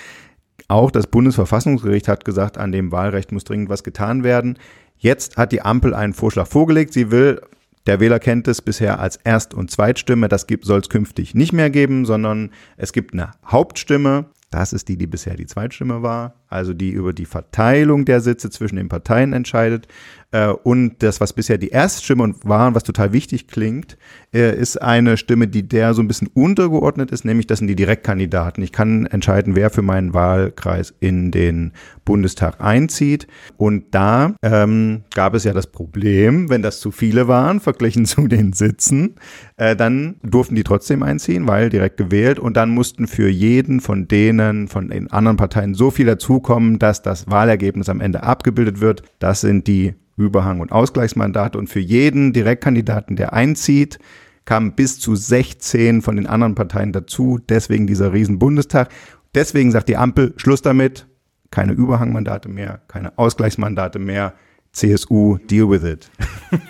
Auch 0.67 0.91
das 0.91 1.07
Bundesverfassungsgericht 1.07 2.09
hat 2.09 2.25
gesagt, 2.25 2.57
an 2.57 2.71
dem 2.71 2.91
Wahlrecht 2.91 3.31
muss 3.31 3.45
dringend 3.45 3.69
was 3.69 3.83
getan 3.83 4.23
werden. 4.23 4.59
Jetzt 4.97 5.37
hat 5.37 5.51
die 5.51 5.63
Ampel 5.63 5.95
einen 5.95 6.13
Vorschlag 6.13 6.47
vorgelegt. 6.47 6.93
Sie 6.93 7.09
will 7.09 7.41
der 7.87 7.99
Wähler 7.99 8.19
kennt 8.19 8.47
es 8.47 8.61
bisher 8.61 8.99
als 8.99 9.17
Erst- 9.17 9.53
und 9.53 9.71
Zweitstimme. 9.71 10.27
Das 10.27 10.45
soll 10.61 10.79
es 10.79 10.89
künftig 10.89 11.33
nicht 11.33 11.53
mehr 11.53 11.69
geben, 11.69 12.05
sondern 12.05 12.51
es 12.77 12.93
gibt 12.93 13.13
eine 13.13 13.31
Hauptstimme. 13.45 14.25
Das 14.51 14.73
ist 14.73 14.89
die, 14.89 14.97
die 14.97 15.07
bisher 15.07 15.35
die 15.35 15.45
Zweitstimme 15.45 16.03
war, 16.03 16.33
also 16.49 16.73
die 16.73 16.91
über 16.91 17.13
die 17.13 17.25
Verteilung 17.25 18.03
der 18.03 18.19
Sitze 18.19 18.49
zwischen 18.49 18.75
den 18.75 18.89
Parteien 18.89 19.31
entscheidet. 19.31 19.87
Äh, 20.31 20.47
und 20.47 21.03
das, 21.03 21.19
was 21.19 21.33
bisher 21.33 21.57
die 21.57 21.69
Erststimme 21.69 22.33
war 22.43 22.67
und 22.67 22.75
was 22.75 22.83
total 22.83 23.13
wichtig 23.13 23.47
klingt, 23.47 23.97
äh, 24.33 24.57
ist 24.57 24.81
eine 24.81 25.17
Stimme, 25.17 25.47
die 25.47 25.67
der 25.67 25.93
so 25.93 26.01
ein 26.01 26.07
bisschen 26.07 26.29
untergeordnet 26.33 27.11
ist, 27.11 27.25
nämlich 27.25 27.47
das 27.47 27.59
sind 27.59 27.67
die 27.67 27.75
Direktkandidaten. 27.75 28.63
Ich 28.63 28.71
kann 28.71 29.05
entscheiden, 29.05 29.55
wer 29.55 29.69
für 29.69 29.81
meinen 29.81 30.13
Wahlkreis 30.13 30.93
in 30.99 31.31
den 31.31 31.73
Bundestag 32.05 32.61
einzieht. 32.61 33.27
Und 33.57 33.93
da 33.93 34.35
ähm, 34.41 35.03
gab 35.13 35.33
es 35.33 35.43
ja 35.43 35.53
das 35.53 35.67
Problem, 35.67 36.49
wenn 36.49 36.61
das 36.61 36.79
zu 36.79 36.91
viele 36.91 37.27
waren, 37.27 37.59
verglichen 37.71 38.05
zu 38.05 38.27
den 38.27 38.53
Sitzen, 38.53 39.15
äh, 39.57 39.75
dann 39.75 40.15
durften 40.23 40.55
die 40.55 40.63
trotzdem 40.63 41.03
einziehen, 41.03 41.47
weil 41.47 41.69
direkt 41.69 41.97
gewählt. 41.97 42.39
Und 42.39 42.55
dann 42.55 42.69
mussten 42.69 43.07
für 43.07 43.29
jeden 43.29 43.81
von 43.81 44.07
denen, 44.07 44.67
von 44.69 44.89
den 44.89 45.11
anderen 45.11 45.37
Parteien 45.37 45.73
so 45.73 45.91
viel 45.91 46.05
dazukommen, 46.05 46.79
dass 46.79 47.01
das 47.01 47.29
Wahlergebnis 47.29 47.89
am 47.89 48.01
Ende 48.01 48.23
abgebildet 48.23 48.79
wird. 48.79 49.03
Das 49.19 49.41
sind 49.41 49.67
die 49.67 49.93
Überhang- 50.17 50.59
und 50.59 50.71
Ausgleichsmandate. 50.71 51.57
Und 51.57 51.67
für 51.67 51.79
jeden 51.79 52.33
Direktkandidaten, 52.33 53.15
der 53.15 53.33
einzieht, 53.33 53.99
kamen 54.45 54.73
bis 54.73 54.99
zu 54.99 55.15
16 55.15 56.01
von 56.01 56.15
den 56.15 56.27
anderen 56.27 56.55
Parteien 56.55 56.91
dazu. 56.91 57.39
Deswegen 57.49 57.87
dieser 57.87 58.13
Riesen-Bundestag. 58.13 58.89
Deswegen 59.35 59.71
sagt 59.71 59.89
die 59.89 59.97
Ampel, 59.97 60.33
Schluss 60.37 60.61
damit, 60.61 61.07
keine 61.51 61.73
Überhangmandate 61.73 62.49
mehr, 62.49 62.81
keine 62.87 63.17
Ausgleichsmandate 63.17 63.99
mehr. 63.99 64.33
CSU, 64.71 65.37
deal 65.49 65.69
with 65.69 65.83
it. 65.83 66.09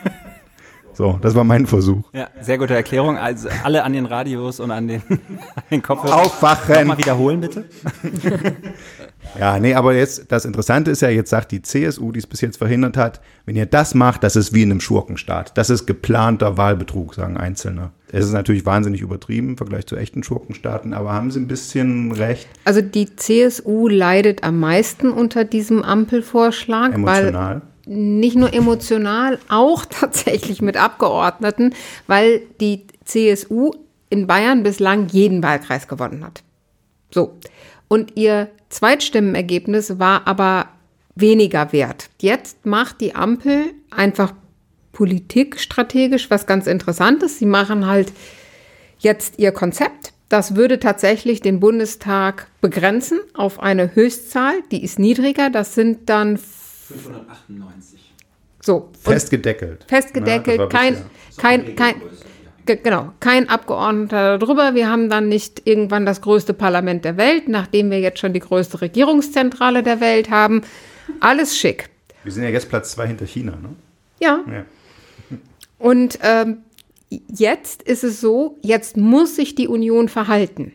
So, 0.93 1.17
das 1.21 1.35
war 1.35 1.43
mein 1.43 1.65
Versuch. 1.65 2.03
Ja, 2.13 2.27
sehr 2.41 2.57
gute 2.57 2.75
Erklärung. 2.75 3.17
Also 3.17 3.49
alle 3.63 3.83
an 3.83 3.93
den 3.93 4.05
Radios 4.05 4.59
und 4.59 4.71
an 4.71 4.87
den, 4.87 5.01
an 5.09 5.63
den 5.71 5.81
Kopfhörern. 5.81 6.19
Aufwachen! 6.19 6.75
Nochmal 6.75 6.97
wiederholen, 6.97 7.41
bitte. 7.41 7.65
Ja, 9.39 9.59
nee, 9.59 9.73
aber 9.73 9.93
jetzt, 9.93 10.31
das 10.31 10.45
Interessante 10.45 10.91
ist 10.91 11.01
ja, 11.01 11.09
jetzt 11.09 11.29
sagt 11.29 11.51
die 11.51 11.61
CSU, 11.61 12.11
die 12.11 12.19
es 12.19 12.27
bis 12.27 12.41
jetzt 12.41 12.57
verhindert 12.57 12.97
hat, 12.97 13.21
wenn 13.45 13.55
ihr 13.55 13.65
das 13.65 13.95
macht, 13.95 14.23
das 14.23 14.35
ist 14.35 14.53
wie 14.53 14.63
in 14.63 14.71
einem 14.71 14.81
Schurkenstaat. 14.81 15.57
Das 15.57 15.69
ist 15.69 15.85
geplanter 15.85 16.57
Wahlbetrug, 16.57 17.15
sagen 17.15 17.37
Einzelne. 17.37 17.91
Es 18.11 18.25
ist 18.25 18.33
natürlich 18.33 18.65
wahnsinnig 18.65 19.01
übertrieben 19.01 19.49
im 19.49 19.57
Vergleich 19.57 19.85
zu 19.85 19.95
echten 19.95 20.21
Schurkenstaaten, 20.23 20.93
aber 20.93 21.13
haben 21.13 21.31
sie 21.31 21.39
ein 21.39 21.47
bisschen 21.47 22.11
recht. 22.11 22.47
Also 22.65 22.81
die 22.81 23.15
CSU 23.15 23.87
leidet 23.87 24.43
am 24.43 24.59
meisten 24.59 25.11
unter 25.11 25.45
diesem 25.45 25.81
Ampelvorschlag, 25.81 26.93
Emotional. 26.93 27.61
weil 27.61 27.61
nicht 27.85 28.35
nur 28.35 28.53
emotional, 28.53 29.39
auch 29.47 29.85
tatsächlich 29.89 30.61
mit 30.61 30.77
Abgeordneten, 30.77 31.73
weil 32.07 32.41
die 32.59 32.85
CSU 33.05 33.71
in 34.09 34.27
Bayern 34.27 34.63
bislang 34.63 35.07
jeden 35.07 35.41
Wahlkreis 35.41 35.87
gewonnen 35.87 36.23
hat. 36.23 36.43
So. 37.11 37.37
Und 37.87 38.17
ihr 38.17 38.49
Zweitstimmenergebnis 38.71 39.99
war 39.99 40.27
aber 40.27 40.69
weniger 41.15 41.71
wert. 41.71 42.09
Jetzt 42.19 42.65
macht 42.65 43.01
die 43.01 43.13
Ampel 43.13 43.73
einfach 43.89 44.33
politikstrategisch 44.91 46.29
was 46.29 46.45
ganz 46.47 46.67
Interessantes. 46.67 47.37
Sie 47.37 47.45
machen 47.45 47.87
halt 47.87 48.11
jetzt 48.99 49.39
ihr 49.39 49.51
Konzept. 49.51 50.13
Das 50.29 50.55
würde 50.55 50.79
tatsächlich 50.79 51.41
den 51.41 51.59
Bundestag 51.59 52.47
begrenzen 52.61 53.19
auf 53.33 53.59
eine 53.59 53.95
Höchstzahl, 53.95 54.53
die 54.71 54.83
ist 54.83 54.97
niedriger. 54.97 55.49
Das 55.49 55.75
sind 55.75 56.09
dann 56.09 56.37
598. 56.37 57.99
so. 58.61 58.89
Festgedeckelt. 59.01 59.85
Festgedeckelt, 59.87 60.59
war 60.59 60.69
kein, 60.69 60.95
kein, 61.35 61.75
kein, 61.75 61.95
genau, 62.65 63.11
kein 63.19 63.49
Abgeordneter 63.49 64.37
darüber. 64.37 64.75
Wir 64.75 64.89
haben 64.89 65.09
dann 65.09 65.29
nicht 65.29 65.61
irgendwann 65.65 66.05
das 66.05 66.21
größte 66.21 66.53
Parlament 66.53 67.05
der 67.05 67.17
Welt, 67.17 67.47
nachdem 67.47 67.91
wir 67.91 67.99
jetzt 67.99 68.19
schon 68.19 68.33
die 68.33 68.39
größte 68.39 68.81
Regierungszentrale 68.81 69.83
der 69.83 69.99
Welt 69.99 70.29
haben. 70.29 70.61
Alles 71.19 71.57
schick. 71.57 71.89
Wir 72.23 72.31
sind 72.31 72.43
ja 72.43 72.49
jetzt 72.49 72.69
Platz 72.69 72.91
zwei 72.91 73.07
hinter 73.07 73.25
China, 73.25 73.51
ne? 73.51 73.69
Ja. 74.19 74.43
Ja. 74.51 74.65
Und 75.79 76.19
ähm, 76.21 76.57
jetzt 77.09 77.81
ist 77.83 78.03
es 78.03 78.21
so, 78.21 78.59
jetzt 78.61 78.97
muss 78.97 79.35
sich 79.35 79.55
die 79.55 79.67
Union 79.67 80.09
verhalten. 80.09 80.73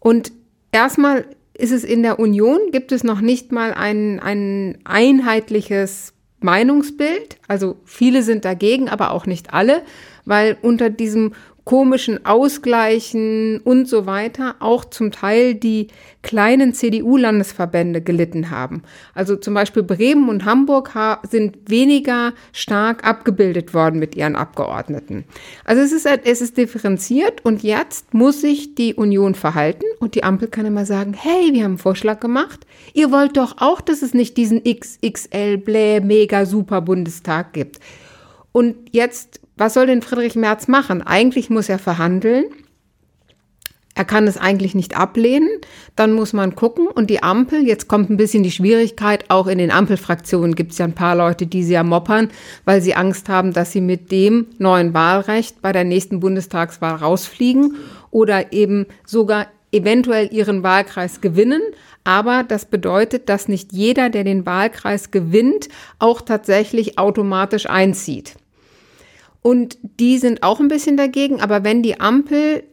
Und 0.00 0.32
erstmal 0.72 1.24
ist 1.54 1.72
es 1.72 1.84
in 1.84 2.02
der 2.02 2.18
Union, 2.18 2.58
gibt 2.72 2.92
es 2.92 3.04
noch 3.04 3.20
nicht 3.20 3.52
mal 3.52 3.72
ein, 3.72 4.20
ein 4.20 4.78
einheitliches 4.84 6.12
Meinungsbild. 6.46 7.38
Also 7.48 7.76
viele 7.84 8.22
sind 8.22 8.44
dagegen, 8.44 8.88
aber 8.88 9.10
auch 9.10 9.26
nicht 9.26 9.52
alle, 9.52 9.82
weil 10.24 10.56
unter 10.62 10.88
diesem 10.88 11.34
komischen 11.66 12.24
Ausgleichen 12.24 13.58
und 13.58 13.88
so 13.88 14.06
weiter 14.06 14.54
auch 14.60 14.84
zum 14.84 15.10
Teil 15.10 15.56
die 15.56 15.88
kleinen 16.22 16.74
CDU-Landesverbände 16.74 18.02
gelitten 18.02 18.50
haben. 18.52 18.82
Also 19.14 19.34
zum 19.34 19.54
Beispiel 19.54 19.82
Bremen 19.82 20.28
und 20.28 20.44
Hamburg 20.44 20.94
ha- 20.94 21.20
sind 21.28 21.68
weniger 21.68 22.34
stark 22.52 23.04
abgebildet 23.04 23.74
worden 23.74 23.98
mit 23.98 24.14
ihren 24.14 24.36
Abgeordneten. 24.36 25.24
Also 25.64 25.82
es 25.82 25.90
ist, 25.90 26.06
es 26.06 26.40
ist 26.40 26.56
differenziert 26.56 27.44
und 27.44 27.64
jetzt 27.64 28.14
muss 28.14 28.40
sich 28.42 28.76
die 28.76 28.94
Union 28.94 29.34
verhalten 29.34 29.86
und 29.98 30.14
die 30.14 30.22
Ampel 30.22 30.46
kann 30.46 30.66
immer 30.66 30.86
sagen, 30.86 31.14
hey, 31.14 31.52
wir 31.52 31.64
haben 31.64 31.72
einen 31.72 31.78
Vorschlag 31.78 32.20
gemacht. 32.20 32.64
Ihr 32.94 33.10
wollt 33.10 33.36
doch 33.36 33.56
auch, 33.58 33.80
dass 33.80 34.02
es 34.02 34.14
nicht 34.14 34.36
diesen 34.36 34.62
XXL, 34.62 35.58
blä, 35.58 35.98
mega, 36.00 36.46
super 36.46 36.80
Bundestag 36.80 37.52
gibt. 37.54 37.80
Und 38.52 38.76
jetzt, 38.92 39.40
was 39.56 39.74
soll 39.74 39.86
denn 39.86 40.02
Friedrich 40.02 40.36
Merz 40.36 40.68
machen? 40.68 41.02
Eigentlich 41.02 41.50
muss 41.50 41.68
er 41.68 41.78
verhandeln. 41.78 42.44
Er 43.94 44.04
kann 44.04 44.26
es 44.26 44.36
eigentlich 44.36 44.74
nicht 44.74 44.94
ablehnen. 44.94 45.48
Dann 45.96 46.12
muss 46.12 46.34
man 46.34 46.54
gucken. 46.54 46.86
Und 46.86 47.08
die 47.08 47.22
Ampel, 47.22 47.66
jetzt 47.66 47.88
kommt 47.88 48.10
ein 48.10 48.18
bisschen 48.18 48.42
die 48.42 48.50
Schwierigkeit, 48.50 49.24
auch 49.28 49.46
in 49.46 49.56
den 49.56 49.70
Ampelfraktionen 49.70 50.54
gibt 50.54 50.72
es 50.72 50.78
ja 50.78 50.84
ein 50.84 50.92
paar 50.92 51.16
Leute, 51.16 51.46
die 51.46 51.62
sie 51.62 51.72
ja 51.72 51.82
moppern, 51.82 52.28
weil 52.66 52.82
sie 52.82 52.94
Angst 52.94 53.30
haben, 53.30 53.54
dass 53.54 53.72
sie 53.72 53.80
mit 53.80 54.12
dem 54.12 54.48
neuen 54.58 54.92
Wahlrecht 54.92 55.62
bei 55.62 55.72
der 55.72 55.84
nächsten 55.84 56.20
Bundestagswahl 56.20 56.96
rausfliegen 56.96 57.76
oder 58.10 58.52
eben 58.52 58.84
sogar 59.06 59.46
eventuell 59.72 60.28
ihren 60.30 60.62
Wahlkreis 60.62 61.22
gewinnen. 61.22 61.62
Aber 62.04 62.44
das 62.44 62.66
bedeutet, 62.66 63.30
dass 63.30 63.48
nicht 63.48 63.72
jeder, 63.72 64.10
der 64.10 64.24
den 64.24 64.44
Wahlkreis 64.44 65.10
gewinnt, 65.10 65.70
auch 65.98 66.20
tatsächlich 66.20 66.98
automatisch 66.98 67.66
einzieht. 67.66 68.36
Und 69.46 69.78
die 70.00 70.18
sind 70.18 70.42
auch 70.42 70.58
ein 70.58 70.66
bisschen 70.66 70.96
dagegen. 70.96 71.40
Aber 71.40 71.62
wenn 71.62 71.80
die 71.80 72.00
Ampel 72.00 72.64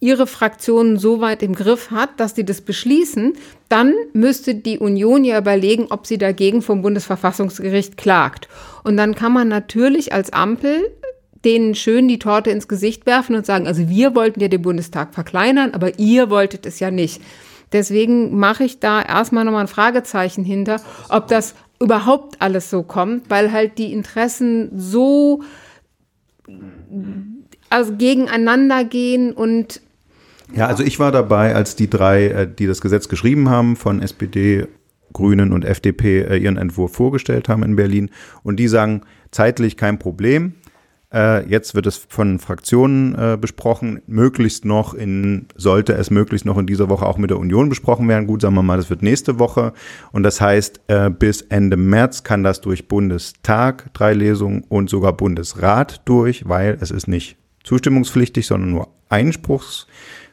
ihre 0.00 0.26
Fraktionen 0.26 0.98
so 0.98 1.20
weit 1.20 1.40
im 1.40 1.54
Griff 1.54 1.92
hat, 1.92 2.18
dass 2.18 2.34
sie 2.34 2.44
das 2.44 2.62
beschließen, 2.62 3.34
dann 3.68 3.94
müsste 4.12 4.56
die 4.56 4.80
Union 4.80 5.22
ja 5.22 5.38
überlegen, 5.38 5.86
ob 5.90 6.08
sie 6.08 6.18
dagegen 6.18 6.62
vom 6.62 6.82
Bundesverfassungsgericht 6.82 7.96
klagt. 7.96 8.48
Und 8.82 8.96
dann 8.96 9.14
kann 9.14 9.32
man 9.32 9.46
natürlich 9.46 10.12
als 10.12 10.32
Ampel 10.32 10.90
denen 11.44 11.76
schön 11.76 12.08
die 12.08 12.18
Torte 12.18 12.50
ins 12.50 12.66
Gesicht 12.66 13.06
werfen 13.06 13.36
und 13.36 13.46
sagen, 13.46 13.68
also 13.68 13.88
wir 13.88 14.16
wollten 14.16 14.40
ja 14.40 14.48
den 14.48 14.62
Bundestag 14.62 15.14
verkleinern, 15.14 15.74
aber 15.74 16.00
ihr 16.00 16.28
wolltet 16.28 16.66
es 16.66 16.80
ja 16.80 16.90
nicht. 16.90 17.22
Deswegen 17.72 18.36
mache 18.36 18.64
ich 18.64 18.80
da 18.80 19.00
erstmal 19.00 19.44
nochmal 19.44 19.62
ein 19.62 19.68
Fragezeichen 19.68 20.42
hinter, 20.42 20.82
ob 21.08 21.28
das 21.28 21.54
überhaupt 21.80 22.42
alles 22.42 22.68
so 22.68 22.82
kommt, 22.82 23.30
weil 23.30 23.52
halt 23.52 23.78
die 23.78 23.92
Interessen 23.92 24.72
so 24.76 25.44
also 27.70 27.96
gegeneinander 27.96 28.84
gehen 28.84 29.32
und 29.32 29.80
Ja, 30.54 30.66
also 30.66 30.82
ich 30.82 30.98
war 30.98 31.12
dabei, 31.12 31.54
als 31.54 31.76
die 31.76 31.88
drei, 31.88 32.26
äh, 32.26 32.48
die 32.52 32.66
das 32.66 32.80
Gesetz 32.80 33.08
geschrieben 33.08 33.48
haben, 33.48 33.76
von 33.76 34.02
SPD, 34.02 34.66
Grünen 35.12 35.52
und 35.52 35.64
FDP 35.64 36.22
äh, 36.22 36.36
ihren 36.36 36.56
Entwurf 36.56 36.92
vorgestellt 36.92 37.48
haben 37.48 37.62
in 37.62 37.76
Berlin. 37.76 38.10
Und 38.42 38.56
die 38.56 38.68
sagen, 38.68 39.02
zeitlich 39.30 39.76
kein 39.76 39.98
Problem. 39.98 40.54
Äh, 41.12 41.48
Jetzt 41.48 41.74
wird 41.74 41.86
es 41.86 41.96
von 41.96 42.38
Fraktionen 42.38 43.14
äh, 43.14 43.36
besprochen, 43.40 44.00
möglichst 44.06 44.64
noch 44.64 44.94
in, 44.94 45.46
sollte 45.56 45.94
es 45.94 46.10
möglichst 46.10 46.46
noch 46.46 46.58
in 46.58 46.66
dieser 46.66 46.88
Woche 46.88 47.06
auch 47.06 47.18
mit 47.18 47.30
der 47.30 47.38
Union 47.38 47.68
besprochen 47.68 48.08
werden. 48.08 48.26
Gut, 48.26 48.42
sagen 48.42 48.54
wir 48.54 48.62
mal, 48.62 48.76
das 48.76 48.90
wird 48.90 49.02
nächste 49.02 49.38
Woche. 49.38 49.72
Und 50.12 50.22
das 50.22 50.40
heißt, 50.40 50.80
äh, 50.88 51.10
bis 51.10 51.42
Ende 51.42 51.76
März 51.76 52.22
kann 52.22 52.44
das 52.44 52.60
durch 52.60 52.88
Bundestag, 52.88 53.92
drei 53.92 54.12
Lesungen 54.12 54.64
und 54.68 54.90
sogar 54.90 55.12
Bundesrat 55.12 56.02
durch, 56.04 56.48
weil 56.48 56.78
es 56.80 56.90
ist 56.90 57.08
nicht 57.08 57.36
zustimmungspflichtig, 57.64 58.46
sondern 58.46 58.70
nur 58.70 58.88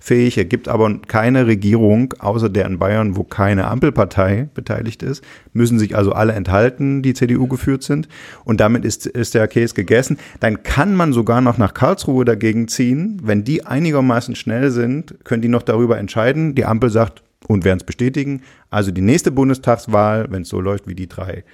einspruchsfähig. 0.07 0.37
Er 0.37 0.45
gibt 0.45 0.67
aber 0.67 0.99
keine 1.07 1.47
Regierung, 1.47 2.13
außer 2.19 2.49
der 2.49 2.65
in 2.65 2.79
Bayern, 2.79 3.15
wo 3.15 3.23
keine 3.23 3.67
Ampelpartei 3.67 4.49
beteiligt 4.53 5.03
ist, 5.03 5.23
müssen 5.53 5.79
sich 5.79 5.95
also 5.95 6.13
alle 6.13 6.33
enthalten, 6.33 7.01
die 7.01 7.13
CDU 7.13 7.47
geführt 7.47 7.83
sind. 7.83 8.07
Und 8.43 8.59
damit 8.59 8.85
ist, 8.85 9.05
ist 9.05 9.33
der 9.33 9.47
Käse 9.47 9.73
gegessen. 9.73 10.17
Dann 10.39 10.63
kann 10.63 10.95
man 10.95 11.13
sogar 11.13 11.41
noch 11.41 11.57
nach 11.57 11.73
Karlsruhe 11.73 12.25
dagegen 12.25 12.67
ziehen. 12.67 13.21
Wenn 13.23 13.43
die 13.43 13.65
einigermaßen 13.65 14.35
schnell 14.35 14.71
sind, 14.71 15.15
können 15.23 15.41
die 15.41 15.49
noch 15.49 15.63
darüber 15.63 15.97
entscheiden. 15.97 16.55
Die 16.55 16.65
Ampel 16.65 16.89
sagt, 16.89 17.23
und 17.47 17.63
werden 17.63 17.77
es 17.77 17.85
bestätigen. 17.85 18.41
Also 18.71 18.91
die 18.91 19.01
nächste 19.01 19.31
Bundestagswahl, 19.31 20.27
wenn 20.31 20.41
es 20.41 20.49
so 20.49 20.59
läuft, 20.59 20.87
wie 20.87 20.95
die 20.95 21.07
drei 21.07 21.45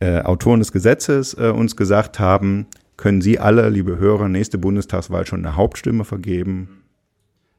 äh, 0.00 0.20
Autoren 0.20 0.58
des 0.58 0.70
Gesetzes 0.70 1.34
äh, 1.34 1.48
uns 1.48 1.76
gesagt 1.76 2.18
haben, 2.18 2.66
können 2.98 3.22
Sie 3.22 3.38
alle, 3.38 3.70
liebe 3.70 3.98
Hörer, 3.98 4.28
nächste 4.28 4.58
Bundestagswahl 4.58 5.24
schon 5.24 5.46
eine 5.46 5.56
Hauptstimme 5.56 6.04
vergeben. 6.04 6.77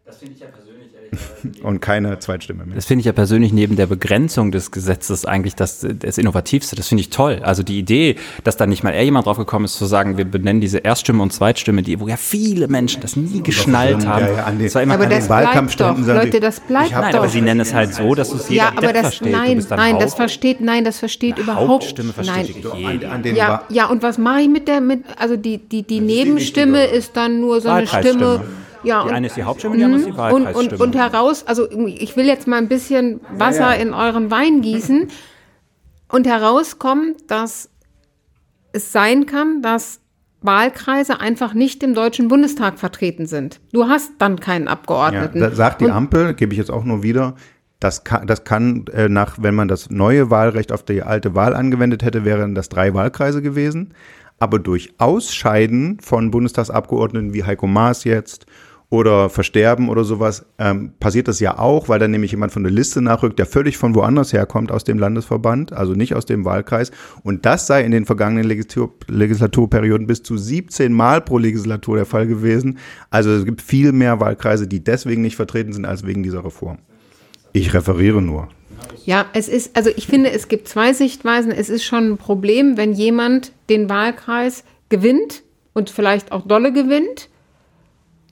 Das 0.09 0.17
finde 0.17 0.33
ich 0.33 0.41
ja 0.41 0.47
persönlich 0.47 0.79
und 1.63 1.81
keine 1.81 2.17
Zweitstimme 2.17 2.65
mehr. 2.65 2.75
Das 2.75 2.85
finde 2.85 3.01
ich 3.01 3.05
ja 3.05 3.11
persönlich 3.11 3.53
neben 3.53 3.75
der 3.75 3.85
Begrenzung 3.85 4.51
des 4.51 4.71
Gesetzes 4.71 5.23
eigentlich 5.23 5.53
das, 5.55 5.85
das 5.87 6.17
Innovativste. 6.17 6.75
Das 6.75 6.87
finde 6.87 7.01
ich 7.01 7.11
toll. 7.11 7.41
Also 7.43 7.61
die 7.61 7.77
Idee, 7.77 8.15
dass 8.43 8.57
da 8.57 8.65
nicht 8.65 8.83
mal 8.83 8.91
eher 8.91 9.03
jemand 9.03 9.27
drauf 9.27 9.37
gekommen 9.37 9.65
ist, 9.65 9.75
zu 9.77 9.85
sagen, 9.85 10.17
wir 10.17 10.25
benennen 10.25 10.61
diese 10.61 10.79
Erststimme 10.79 11.21
und 11.21 11.31
Zweitstimme, 11.31 11.83
die, 11.83 11.99
wo 11.99 12.07
ja 12.07 12.17
viele 12.17 12.67
Menschen 12.67 13.01
das 13.01 13.15
nie 13.15 13.43
geschnallt 13.43 14.07
haben. 14.07 14.25
Ja, 14.25 14.31
ja, 14.31 14.43
an 14.45 14.57
den, 14.57 14.65
das 14.65 14.75
war 14.75 14.81
immer 14.81 14.95
aber 14.95 15.03
an 15.03 15.09
das 15.11 15.25
den 15.25 15.29
Wahlkampfständen. 15.29 16.07
Leute, 16.07 16.39
das 16.39 16.59
bleibt 16.59 16.91
nein, 16.91 17.11
doch. 17.11 17.19
aber 17.19 17.29
sie 17.29 17.41
nennen 17.41 17.59
es 17.59 17.71
halt 17.71 17.93
so, 17.93 18.15
dass 18.15 18.33
es 18.33 18.49
jeder 18.49 18.63
ja, 18.63 18.73
aber 18.75 18.91
das, 18.91 19.01
versteht. 19.01 19.31
Nein, 19.31 19.65
nein, 19.69 19.99
das 19.99 20.15
versteht, 20.15 20.59
nein, 20.61 20.83
das 20.85 20.97
versteht 20.97 21.37
überhaupt. 21.37 21.69
Hauptstimme 21.69 22.13
versteht 22.13 22.63
nein. 22.63 23.05
An, 23.05 23.23
an 23.23 23.35
ja, 23.35 23.63
ja, 23.69 23.85
und 23.85 24.01
was 24.01 24.17
mache 24.17 24.41
ich 24.41 24.49
mit 24.49 24.67
der, 24.67 24.81
mit, 24.81 25.03
also 25.19 25.37
die, 25.37 25.59
die, 25.59 25.83
die 25.83 25.99
Nebenstimme 25.99 26.85
ist 26.85 27.15
dann 27.15 27.39
nur 27.39 27.61
so 27.61 27.69
eine 27.69 27.85
Stimme 27.85 28.41
ja, 28.83 29.03
die 29.03 29.11
eine 29.11 29.27
ist 29.27 29.37
die 29.37 29.43
Hauptstimme, 29.43 29.77
die 29.77 29.83
andere 29.83 30.01
ist 30.01 30.07
die 30.07 30.17
Wahlkreisstimme. 30.17 30.57
Und, 30.59 30.73
und, 30.73 30.81
und 30.81 30.95
heraus, 30.95 31.45
also 31.45 31.69
ich 31.87 32.15
will 32.15 32.25
jetzt 32.25 32.47
mal 32.47 32.57
ein 32.57 32.67
bisschen 32.67 33.21
Wasser 33.31 33.71
ja, 33.71 33.73
ja. 33.73 33.81
in 33.81 33.93
euren 33.93 34.31
Wein 34.31 34.61
gießen 34.61 35.07
und 36.09 36.27
herauskommt, 36.27 37.29
dass 37.29 37.69
es 38.71 38.91
sein 38.91 39.25
kann, 39.25 39.61
dass 39.61 39.99
Wahlkreise 40.41 41.19
einfach 41.19 41.53
nicht 41.53 41.83
im 41.83 41.93
Deutschen 41.93 42.29
Bundestag 42.29 42.79
vertreten 42.79 43.25
sind. 43.25 43.59
Du 43.73 43.87
hast 43.87 44.13
dann 44.19 44.39
keinen 44.39 44.67
Abgeordneten. 44.67 45.41
Ja, 45.41 45.51
sagt 45.51 45.81
die 45.81 45.85
und, 45.85 45.91
Ampel, 45.91 46.33
gebe 46.33 46.53
ich 46.53 46.57
jetzt 46.57 46.71
auch 46.71 46.85
nur 46.85 47.03
wieder, 47.03 47.35
das 47.79 48.03
kann, 48.03 48.27
das 48.27 48.43
kann 48.43 48.85
äh, 48.93 49.09
nach, 49.09 49.37
wenn 49.39 49.55
man 49.55 49.67
das 49.67 49.89
neue 49.89 50.29
Wahlrecht 50.29 50.71
auf 50.71 50.83
die 50.83 51.03
alte 51.03 51.35
Wahl 51.35 51.55
angewendet 51.55 52.03
hätte, 52.03 52.25
wären 52.25 52.55
das 52.55 52.69
drei 52.69 52.93
Wahlkreise 52.93 53.41
gewesen. 53.41 53.93
Aber 54.37 54.59
durch 54.59 54.93
Ausscheiden 54.97 55.99
von 55.99 56.31
Bundestagsabgeordneten 56.31 57.33
wie 57.33 57.43
Heiko 57.43 57.67
Maas 57.67 58.05
jetzt 58.05 58.45
oder 58.91 59.29
Versterben 59.29 59.87
oder 59.87 60.03
sowas, 60.03 60.45
ähm, 60.57 60.93
passiert 60.99 61.27
das 61.27 61.39
ja 61.39 61.59
auch, 61.59 61.89
weil 61.89 61.99
dann 61.99 62.09
nämlich 62.09 62.31
jemand 62.31 62.51
von 62.51 62.63
der 62.63 62.71
Liste 62.71 63.01
nachrückt, 63.03 63.37
der 63.37 63.45
völlig 63.45 63.77
von 63.77 63.93
woanders 63.93 64.33
herkommt 64.33 64.71
aus 64.71 64.83
dem 64.83 64.97
Landesverband, 64.97 65.73
also 65.73 65.93
nicht 65.93 66.15
aus 66.15 66.25
dem 66.25 66.43
Wahlkreis. 66.43 66.91
Und 67.23 67.45
das 67.45 67.67
sei 67.67 67.83
in 67.83 67.91
den 67.91 68.05
vergangenen 68.05 68.45
Legislatur 68.45 68.93
Legislaturperioden 69.07 70.07
bis 70.07 70.23
zu 70.23 70.37
17 70.37 70.91
Mal 70.91 71.21
pro 71.21 71.37
Legislatur 71.37 71.97
der 71.97 72.05
Fall 72.05 72.25
gewesen. 72.25 72.79
Also 73.11 73.29
es 73.31 73.45
gibt 73.45 73.61
viel 73.61 73.91
mehr 73.91 74.19
Wahlkreise, 74.19 74.67
die 74.67 74.83
deswegen 74.83 75.21
nicht 75.21 75.35
vertreten 75.35 75.71
sind, 75.71 75.85
als 75.85 76.05
wegen 76.05 76.23
dieser 76.23 76.43
Reform. 76.43 76.79
Ich 77.53 77.73
referiere 77.73 78.21
nur. 78.21 78.47
Ja, 79.05 79.27
es 79.33 79.49
ist, 79.49 79.75
also 79.75 79.91
ich 79.95 80.07
finde, 80.07 80.31
es 80.31 80.47
gibt 80.47 80.67
zwei 80.67 80.93
Sichtweisen. 80.93 81.51
Es 81.51 81.69
ist 81.69 81.83
schon 81.83 82.13
ein 82.13 82.17
Problem, 82.17 82.75
wenn 82.75 82.93
jemand 82.93 83.51
den 83.69 83.87
Wahlkreis 83.89 84.63
gewinnt 84.89 85.43
und 85.73 85.91
vielleicht 85.91 86.31
auch 86.31 86.47
dolle 86.47 86.73
gewinnt 86.73 87.29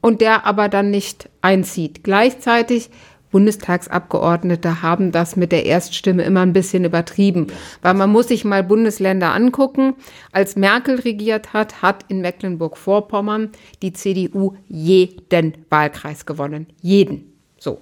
und 0.07 0.21
der 0.21 0.45
aber 0.45 0.69
dann 0.69 0.89
nicht 0.89 1.27
einzieht. 1.41 2.01
Gleichzeitig 2.01 2.89
Bundestagsabgeordnete 3.29 4.81
haben 4.81 5.11
das 5.11 5.35
mit 5.35 5.51
der 5.51 5.65
Erststimme 5.65 6.23
immer 6.23 6.43
ein 6.43 6.53
bisschen 6.53 6.85
übertrieben, 6.85 7.47
weil 7.81 7.93
man 7.93 8.09
muss 8.09 8.29
sich 8.29 8.45
mal 8.45 8.63
Bundesländer 8.63 9.33
angucken. 9.33 9.95
Als 10.31 10.55
Merkel 10.55 11.01
regiert 11.01 11.51
hat, 11.51 11.81
hat 11.81 12.05
in 12.07 12.21
Mecklenburg-Vorpommern 12.21 13.49
die 13.81 13.91
CDU 13.91 14.55
jeden 14.69 15.55
Wahlkreis 15.69 16.25
gewonnen. 16.25 16.67
Jeden. 16.81 17.33
So. 17.59 17.81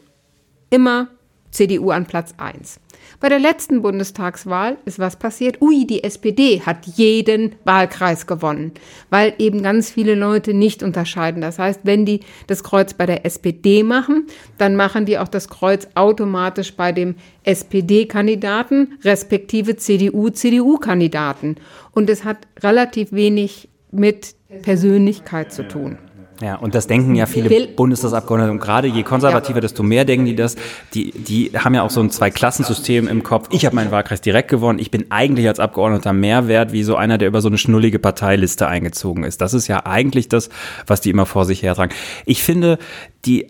Immer 0.71 1.09
CDU 1.51 1.91
an 1.91 2.07
Platz 2.07 2.33
1. 2.37 2.79
Bei 3.19 3.29
der 3.29 3.39
letzten 3.39 3.81
Bundestagswahl 3.81 4.77
ist 4.85 4.99
was 4.99 5.15
passiert? 5.15 5.61
Ui, 5.61 5.85
die 5.85 6.03
SPD 6.03 6.61
hat 6.61 6.85
jeden 6.85 7.55
Wahlkreis 7.63 8.27
gewonnen, 8.27 8.71
weil 9.09 9.33
eben 9.37 9.63
ganz 9.63 9.89
viele 9.89 10.15
Leute 10.15 10.53
nicht 10.53 10.83
unterscheiden. 10.83 11.41
Das 11.41 11.59
heißt, 11.59 11.81
wenn 11.83 12.05
die 12.05 12.21
das 12.47 12.63
Kreuz 12.63 12.93
bei 12.93 13.05
der 13.05 13.25
SPD 13.25 13.83
machen, 13.83 14.27
dann 14.57 14.75
machen 14.75 15.05
die 15.05 15.17
auch 15.17 15.27
das 15.27 15.49
Kreuz 15.49 15.87
automatisch 15.95 16.73
bei 16.75 16.91
dem 16.91 17.15
SPD-Kandidaten 17.43 18.97
respektive 19.03 19.77
CDU-CDU-Kandidaten. 19.77 21.55
Und 21.91 22.09
es 22.09 22.23
hat 22.23 22.47
relativ 22.61 23.11
wenig 23.11 23.69
mit 23.91 24.35
Persönlichkeit 24.61 25.53
zu 25.53 25.67
tun. 25.67 25.97
Ja, 26.41 26.55
und 26.55 26.75
das 26.75 26.87
denken 26.87 27.15
ja 27.15 27.25
viele 27.25 27.67
Bundestagsabgeordnete. 27.67 28.51
Und 28.51 28.59
gerade 28.59 28.87
je 28.87 29.03
konservativer, 29.03 29.61
desto 29.61 29.83
mehr 29.83 30.03
denken 30.03 30.25
die 30.25 30.35
das. 30.35 30.55
Die, 30.93 31.11
die 31.11 31.51
haben 31.57 31.73
ja 31.73 31.83
auch 31.83 31.89
so 31.89 32.01
ein 32.01 32.09
Zwei-Klassensystem 32.09 33.07
im 33.07 33.23
Kopf. 33.23 33.47
Ich 33.51 33.65
habe 33.65 33.75
meinen 33.75 33.91
Wahlkreis 33.91 34.21
direkt 34.21 34.49
gewonnen. 34.49 34.79
Ich 34.79 34.91
bin 34.91 35.05
eigentlich 35.09 35.47
als 35.47 35.59
Abgeordneter 35.59 36.13
mehr 36.13 36.47
wert, 36.47 36.73
wie 36.73 36.83
so 36.83 36.95
einer, 36.95 37.17
der 37.17 37.29
über 37.29 37.41
so 37.41 37.47
eine 37.47 37.57
schnullige 37.57 37.99
Parteiliste 37.99 38.67
eingezogen 38.67 39.23
ist. 39.23 39.39
Das 39.41 39.53
ist 39.53 39.67
ja 39.67 39.85
eigentlich 39.85 40.27
das, 40.27 40.49
was 40.87 41.01
die 41.01 41.09
immer 41.09 41.25
vor 41.25 41.45
sich 41.45 41.63
hertragen. 41.63 41.93
Ich 42.25 42.43
finde, 42.43 42.79
die 43.25 43.47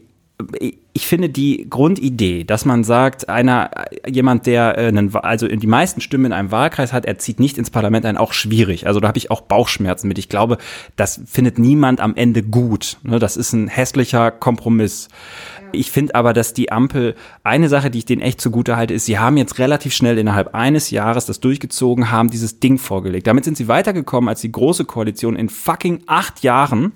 ich 0.93 1.07
finde 1.07 1.29
die 1.29 1.67
Grundidee, 1.69 2.43
dass 2.43 2.65
man 2.65 2.83
sagt, 2.83 3.29
einer, 3.29 3.69
jemand, 4.07 4.45
der 4.45 4.77
äh, 4.77 4.87
einen, 4.87 5.13
also 5.15 5.47
die 5.47 5.67
meisten 5.67 6.01
Stimmen 6.01 6.25
in 6.25 6.33
einem 6.33 6.51
Wahlkreis 6.51 6.93
hat, 6.93 7.05
er 7.05 7.17
zieht 7.17 7.39
nicht 7.39 7.57
ins 7.57 7.69
Parlament 7.69 8.05
ein, 8.05 8.17
auch 8.17 8.33
schwierig. 8.33 8.87
Also 8.87 8.99
da 8.99 9.07
habe 9.07 9.17
ich 9.17 9.31
auch 9.31 9.41
Bauchschmerzen 9.41 10.07
mit. 10.07 10.17
Ich 10.17 10.29
glaube, 10.29 10.57
das 10.95 11.21
findet 11.25 11.59
niemand 11.59 12.01
am 12.01 12.15
Ende 12.15 12.43
gut. 12.43 12.97
Ne, 13.03 13.19
das 13.19 13.37
ist 13.37 13.53
ein 13.53 13.67
hässlicher 13.67 14.31
Kompromiss. 14.31 15.09
Ich 15.71 15.91
finde 15.91 16.15
aber, 16.15 16.33
dass 16.33 16.53
die 16.53 16.71
Ampel, 16.71 17.15
eine 17.43 17.69
Sache, 17.69 17.89
die 17.89 17.99
ich 17.99 18.05
denen 18.05 18.21
echt 18.21 18.39
zugute 18.39 18.77
halte, 18.77 18.93
ist, 18.93 19.05
sie 19.05 19.19
haben 19.19 19.37
jetzt 19.37 19.59
relativ 19.59 19.93
schnell 19.93 20.17
innerhalb 20.17 20.55
eines 20.55 20.91
Jahres 20.91 21.25
das 21.25 21.39
durchgezogen, 21.39 22.11
haben 22.11 22.29
dieses 22.29 22.59
Ding 22.59 22.77
vorgelegt. 22.77 23.27
Damit 23.27 23.45
sind 23.45 23.57
sie 23.57 23.67
weitergekommen 23.67 24.29
als 24.29 24.41
die 24.41 24.51
große 24.51 24.85
Koalition 24.85 25.35
in 25.35 25.49
fucking 25.49 26.03
acht 26.07 26.43
Jahren. 26.43 26.93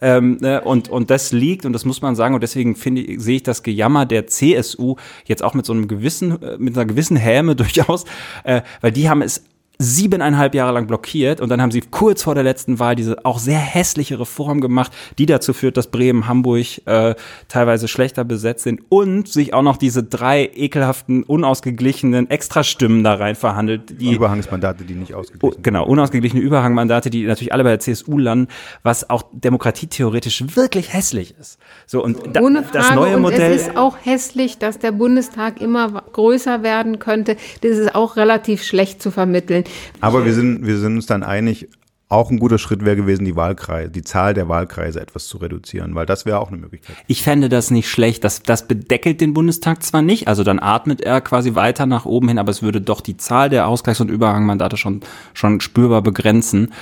Ähm, 0.00 0.38
ne, 0.40 0.60
und, 0.60 0.88
und 0.88 1.10
das 1.10 1.32
liegt, 1.32 1.64
und 1.64 1.72
das 1.72 1.84
muss 1.84 2.02
man 2.02 2.16
sagen, 2.16 2.34
und 2.34 2.42
deswegen 2.42 2.76
finde 2.76 3.02
ich, 3.02 3.20
sehe 3.20 3.36
ich 3.36 3.42
das 3.42 3.62
Gejammer 3.62 4.04
der 4.04 4.26
CSU 4.26 4.96
jetzt 5.24 5.42
auch 5.42 5.54
mit 5.54 5.64
so 5.64 5.72
einem 5.72 5.88
gewissen, 5.88 6.42
äh, 6.42 6.56
mit 6.58 6.76
einer 6.76 6.86
gewissen 6.86 7.16
Häme 7.16 7.56
durchaus, 7.56 8.04
äh, 8.44 8.62
weil 8.80 8.92
die 8.92 9.08
haben 9.08 9.22
es 9.22 9.42
siebeneinhalb 9.78 10.54
Jahre 10.54 10.72
lang 10.72 10.86
blockiert 10.86 11.40
und 11.40 11.50
dann 11.50 11.60
haben 11.60 11.70
sie 11.70 11.82
kurz 11.82 12.22
vor 12.22 12.34
der 12.34 12.44
letzten 12.44 12.78
Wahl 12.78 12.96
diese 12.96 13.24
auch 13.24 13.38
sehr 13.38 13.58
hässliche 13.58 14.18
Reform 14.18 14.60
gemacht, 14.60 14.92
die 15.18 15.26
dazu 15.26 15.52
führt, 15.52 15.76
dass 15.76 15.88
Bremen, 15.88 16.26
Hamburg 16.26 16.86
äh, 16.86 17.14
teilweise 17.48 17.88
schlechter 17.88 18.24
besetzt 18.24 18.64
sind 18.64 18.80
und 18.88 19.28
sich 19.28 19.52
auch 19.52 19.62
noch 19.62 19.76
diese 19.76 20.02
drei 20.02 20.50
ekelhaften, 20.54 21.22
unausgeglichenen 21.24 22.30
Extrastimmen 22.30 23.04
da 23.04 23.14
rein 23.14 23.34
verhandelt. 23.34 24.00
Die 24.00 24.14
Überhangsmandate, 24.14 24.84
die 24.84 24.94
nicht 24.94 25.14
ausgeglichen 25.14 25.54
sind. 25.54 25.64
Genau, 25.64 25.84
unausgeglichene 25.86 26.42
Überhangmandate, 26.42 27.10
die 27.10 27.24
natürlich 27.24 27.52
alle 27.52 27.64
bei 27.64 27.70
der 27.70 27.80
CSU 27.80 28.18
landen, 28.18 28.48
was 28.82 29.10
auch 29.10 29.24
demokratietheoretisch 29.32 30.56
wirklich 30.56 30.92
hässlich 30.92 31.34
ist. 31.38 31.58
So 31.86 32.02
und 32.02 32.18
da, 32.32 32.40
Ohne 32.40 32.62
Frage, 32.62 32.78
das 32.78 32.94
neue 32.94 33.18
Modell. 33.18 33.50
Und 33.50 33.56
es 33.56 33.62
ist 33.68 33.76
auch 33.76 33.96
hässlich, 34.02 34.58
dass 34.58 34.78
der 34.78 34.92
Bundestag 34.92 35.60
immer 35.60 36.02
größer 36.12 36.62
werden 36.62 36.98
könnte. 36.98 37.36
Das 37.60 37.72
ist 37.72 37.94
auch 37.94 38.16
relativ 38.16 38.62
schlecht 38.62 39.02
zu 39.02 39.10
vermitteln. 39.10 39.64
Aber 40.00 40.24
wir 40.24 40.32
sind, 40.32 40.66
wir 40.66 40.78
sind 40.78 40.96
uns 40.96 41.06
dann 41.06 41.22
einig, 41.22 41.68
auch 42.08 42.30
ein 42.30 42.38
guter 42.38 42.58
Schritt 42.58 42.84
wäre 42.84 42.94
gewesen, 42.94 43.24
die 43.24 43.34
Wahlkreise, 43.34 43.90
die 43.90 44.02
Zahl 44.02 44.32
der 44.32 44.48
Wahlkreise 44.48 45.00
etwas 45.00 45.26
zu 45.26 45.38
reduzieren, 45.38 45.96
weil 45.96 46.06
das 46.06 46.24
wäre 46.24 46.38
auch 46.38 46.48
eine 46.48 46.58
Möglichkeit. 46.58 46.96
Ich 47.08 47.22
fände 47.22 47.48
das 47.48 47.72
nicht 47.72 47.90
schlecht. 47.90 48.22
Das, 48.22 48.42
das 48.42 48.68
bedeckelt 48.68 49.20
den 49.20 49.34
Bundestag 49.34 49.82
zwar 49.82 50.02
nicht, 50.02 50.28
also 50.28 50.44
dann 50.44 50.60
atmet 50.60 51.00
er 51.00 51.20
quasi 51.20 51.56
weiter 51.56 51.86
nach 51.86 52.04
oben 52.04 52.28
hin, 52.28 52.38
aber 52.38 52.50
es 52.50 52.62
würde 52.62 52.80
doch 52.80 53.00
die 53.00 53.16
Zahl 53.16 53.50
der 53.50 53.66
Ausgleichs- 53.66 54.00
und 54.00 54.08
Überhangmandate 54.08 54.76
schon, 54.76 55.00
schon 55.34 55.60
spürbar 55.60 56.02
begrenzen. 56.02 56.72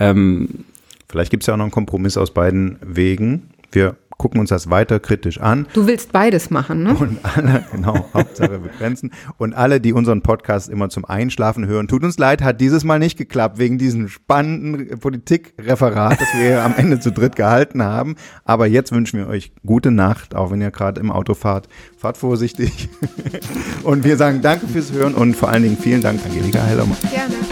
Ähm, 0.00 0.64
Vielleicht 1.08 1.30
gibt 1.30 1.44
es 1.44 1.46
ja 1.46 1.54
auch 1.54 1.58
noch 1.58 1.64
einen 1.64 1.70
Kompromiss 1.70 2.16
aus 2.16 2.32
beiden 2.32 2.78
Wegen. 2.82 3.50
Wir 3.70 3.96
gucken 4.18 4.40
uns 4.40 4.50
das 4.50 4.70
weiter 4.70 5.00
kritisch 5.00 5.40
an. 5.40 5.66
Du 5.72 5.86
willst 5.86 6.12
beides 6.12 6.50
machen, 6.50 6.82
ne? 6.82 6.94
Und 6.94 7.18
alle, 7.22 7.64
genau, 7.72 8.06
Hauptsache 8.14 8.58
begrenzen. 8.58 9.12
Und 9.38 9.54
alle, 9.54 9.80
die 9.80 9.92
unseren 9.92 10.22
Podcast 10.22 10.68
immer 10.68 10.88
zum 10.88 11.04
Einschlafen 11.04 11.66
hören, 11.66 11.88
tut 11.88 12.04
uns 12.04 12.18
leid, 12.18 12.42
hat 12.42 12.60
dieses 12.60 12.84
Mal 12.84 12.98
nicht 12.98 13.16
geklappt, 13.18 13.58
wegen 13.58 13.78
diesem 13.78 14.08
spannenden 14.08 14.98
Politikreferat, 14.98 16.20
das 16.20 16.28
wir 16.34 16.62
am 16.62 16.74
Ende 16.76 17.00
zu 17.00 17.12
dritt 17.12 17.36
gehalten 17.36 17.82
haben. 17.82 18.16
Aber 18.44 18.66
jetzt 18.66 18.92
wünschen 18.92 19.18
wir 19.18 19.28
euch 19.28 19.52
gute 19.64 19.90
Nacht, 19.90 20.34
auch 20.34 20.50
wenn 20.50 20.60
ihr 20.60 20.70
gerade 20.70 21.00
im 21.00 21.10
Auto 21.10 21.34
fahrt. 21.34 21.68
Fahrt 21.96 22.16
vorsichtig. 22.16 22.88
Und 23.82 24.04
wir 24.04 24.16
sagen 24.16 24.40
danke 24.42 24.66
fürs 24.66 24.92
Hören 24.92 25.14
und 25.14 25.34
vor 25.34 25.48
allen 25.48 25.62
Dingen 25.62 25.76
vielen 25.78 26.02
Dank, 26.02 26.20
Angelika 26.24 26.58
Hellermann. 26.62 26.96
Gerne. 27.10 27.43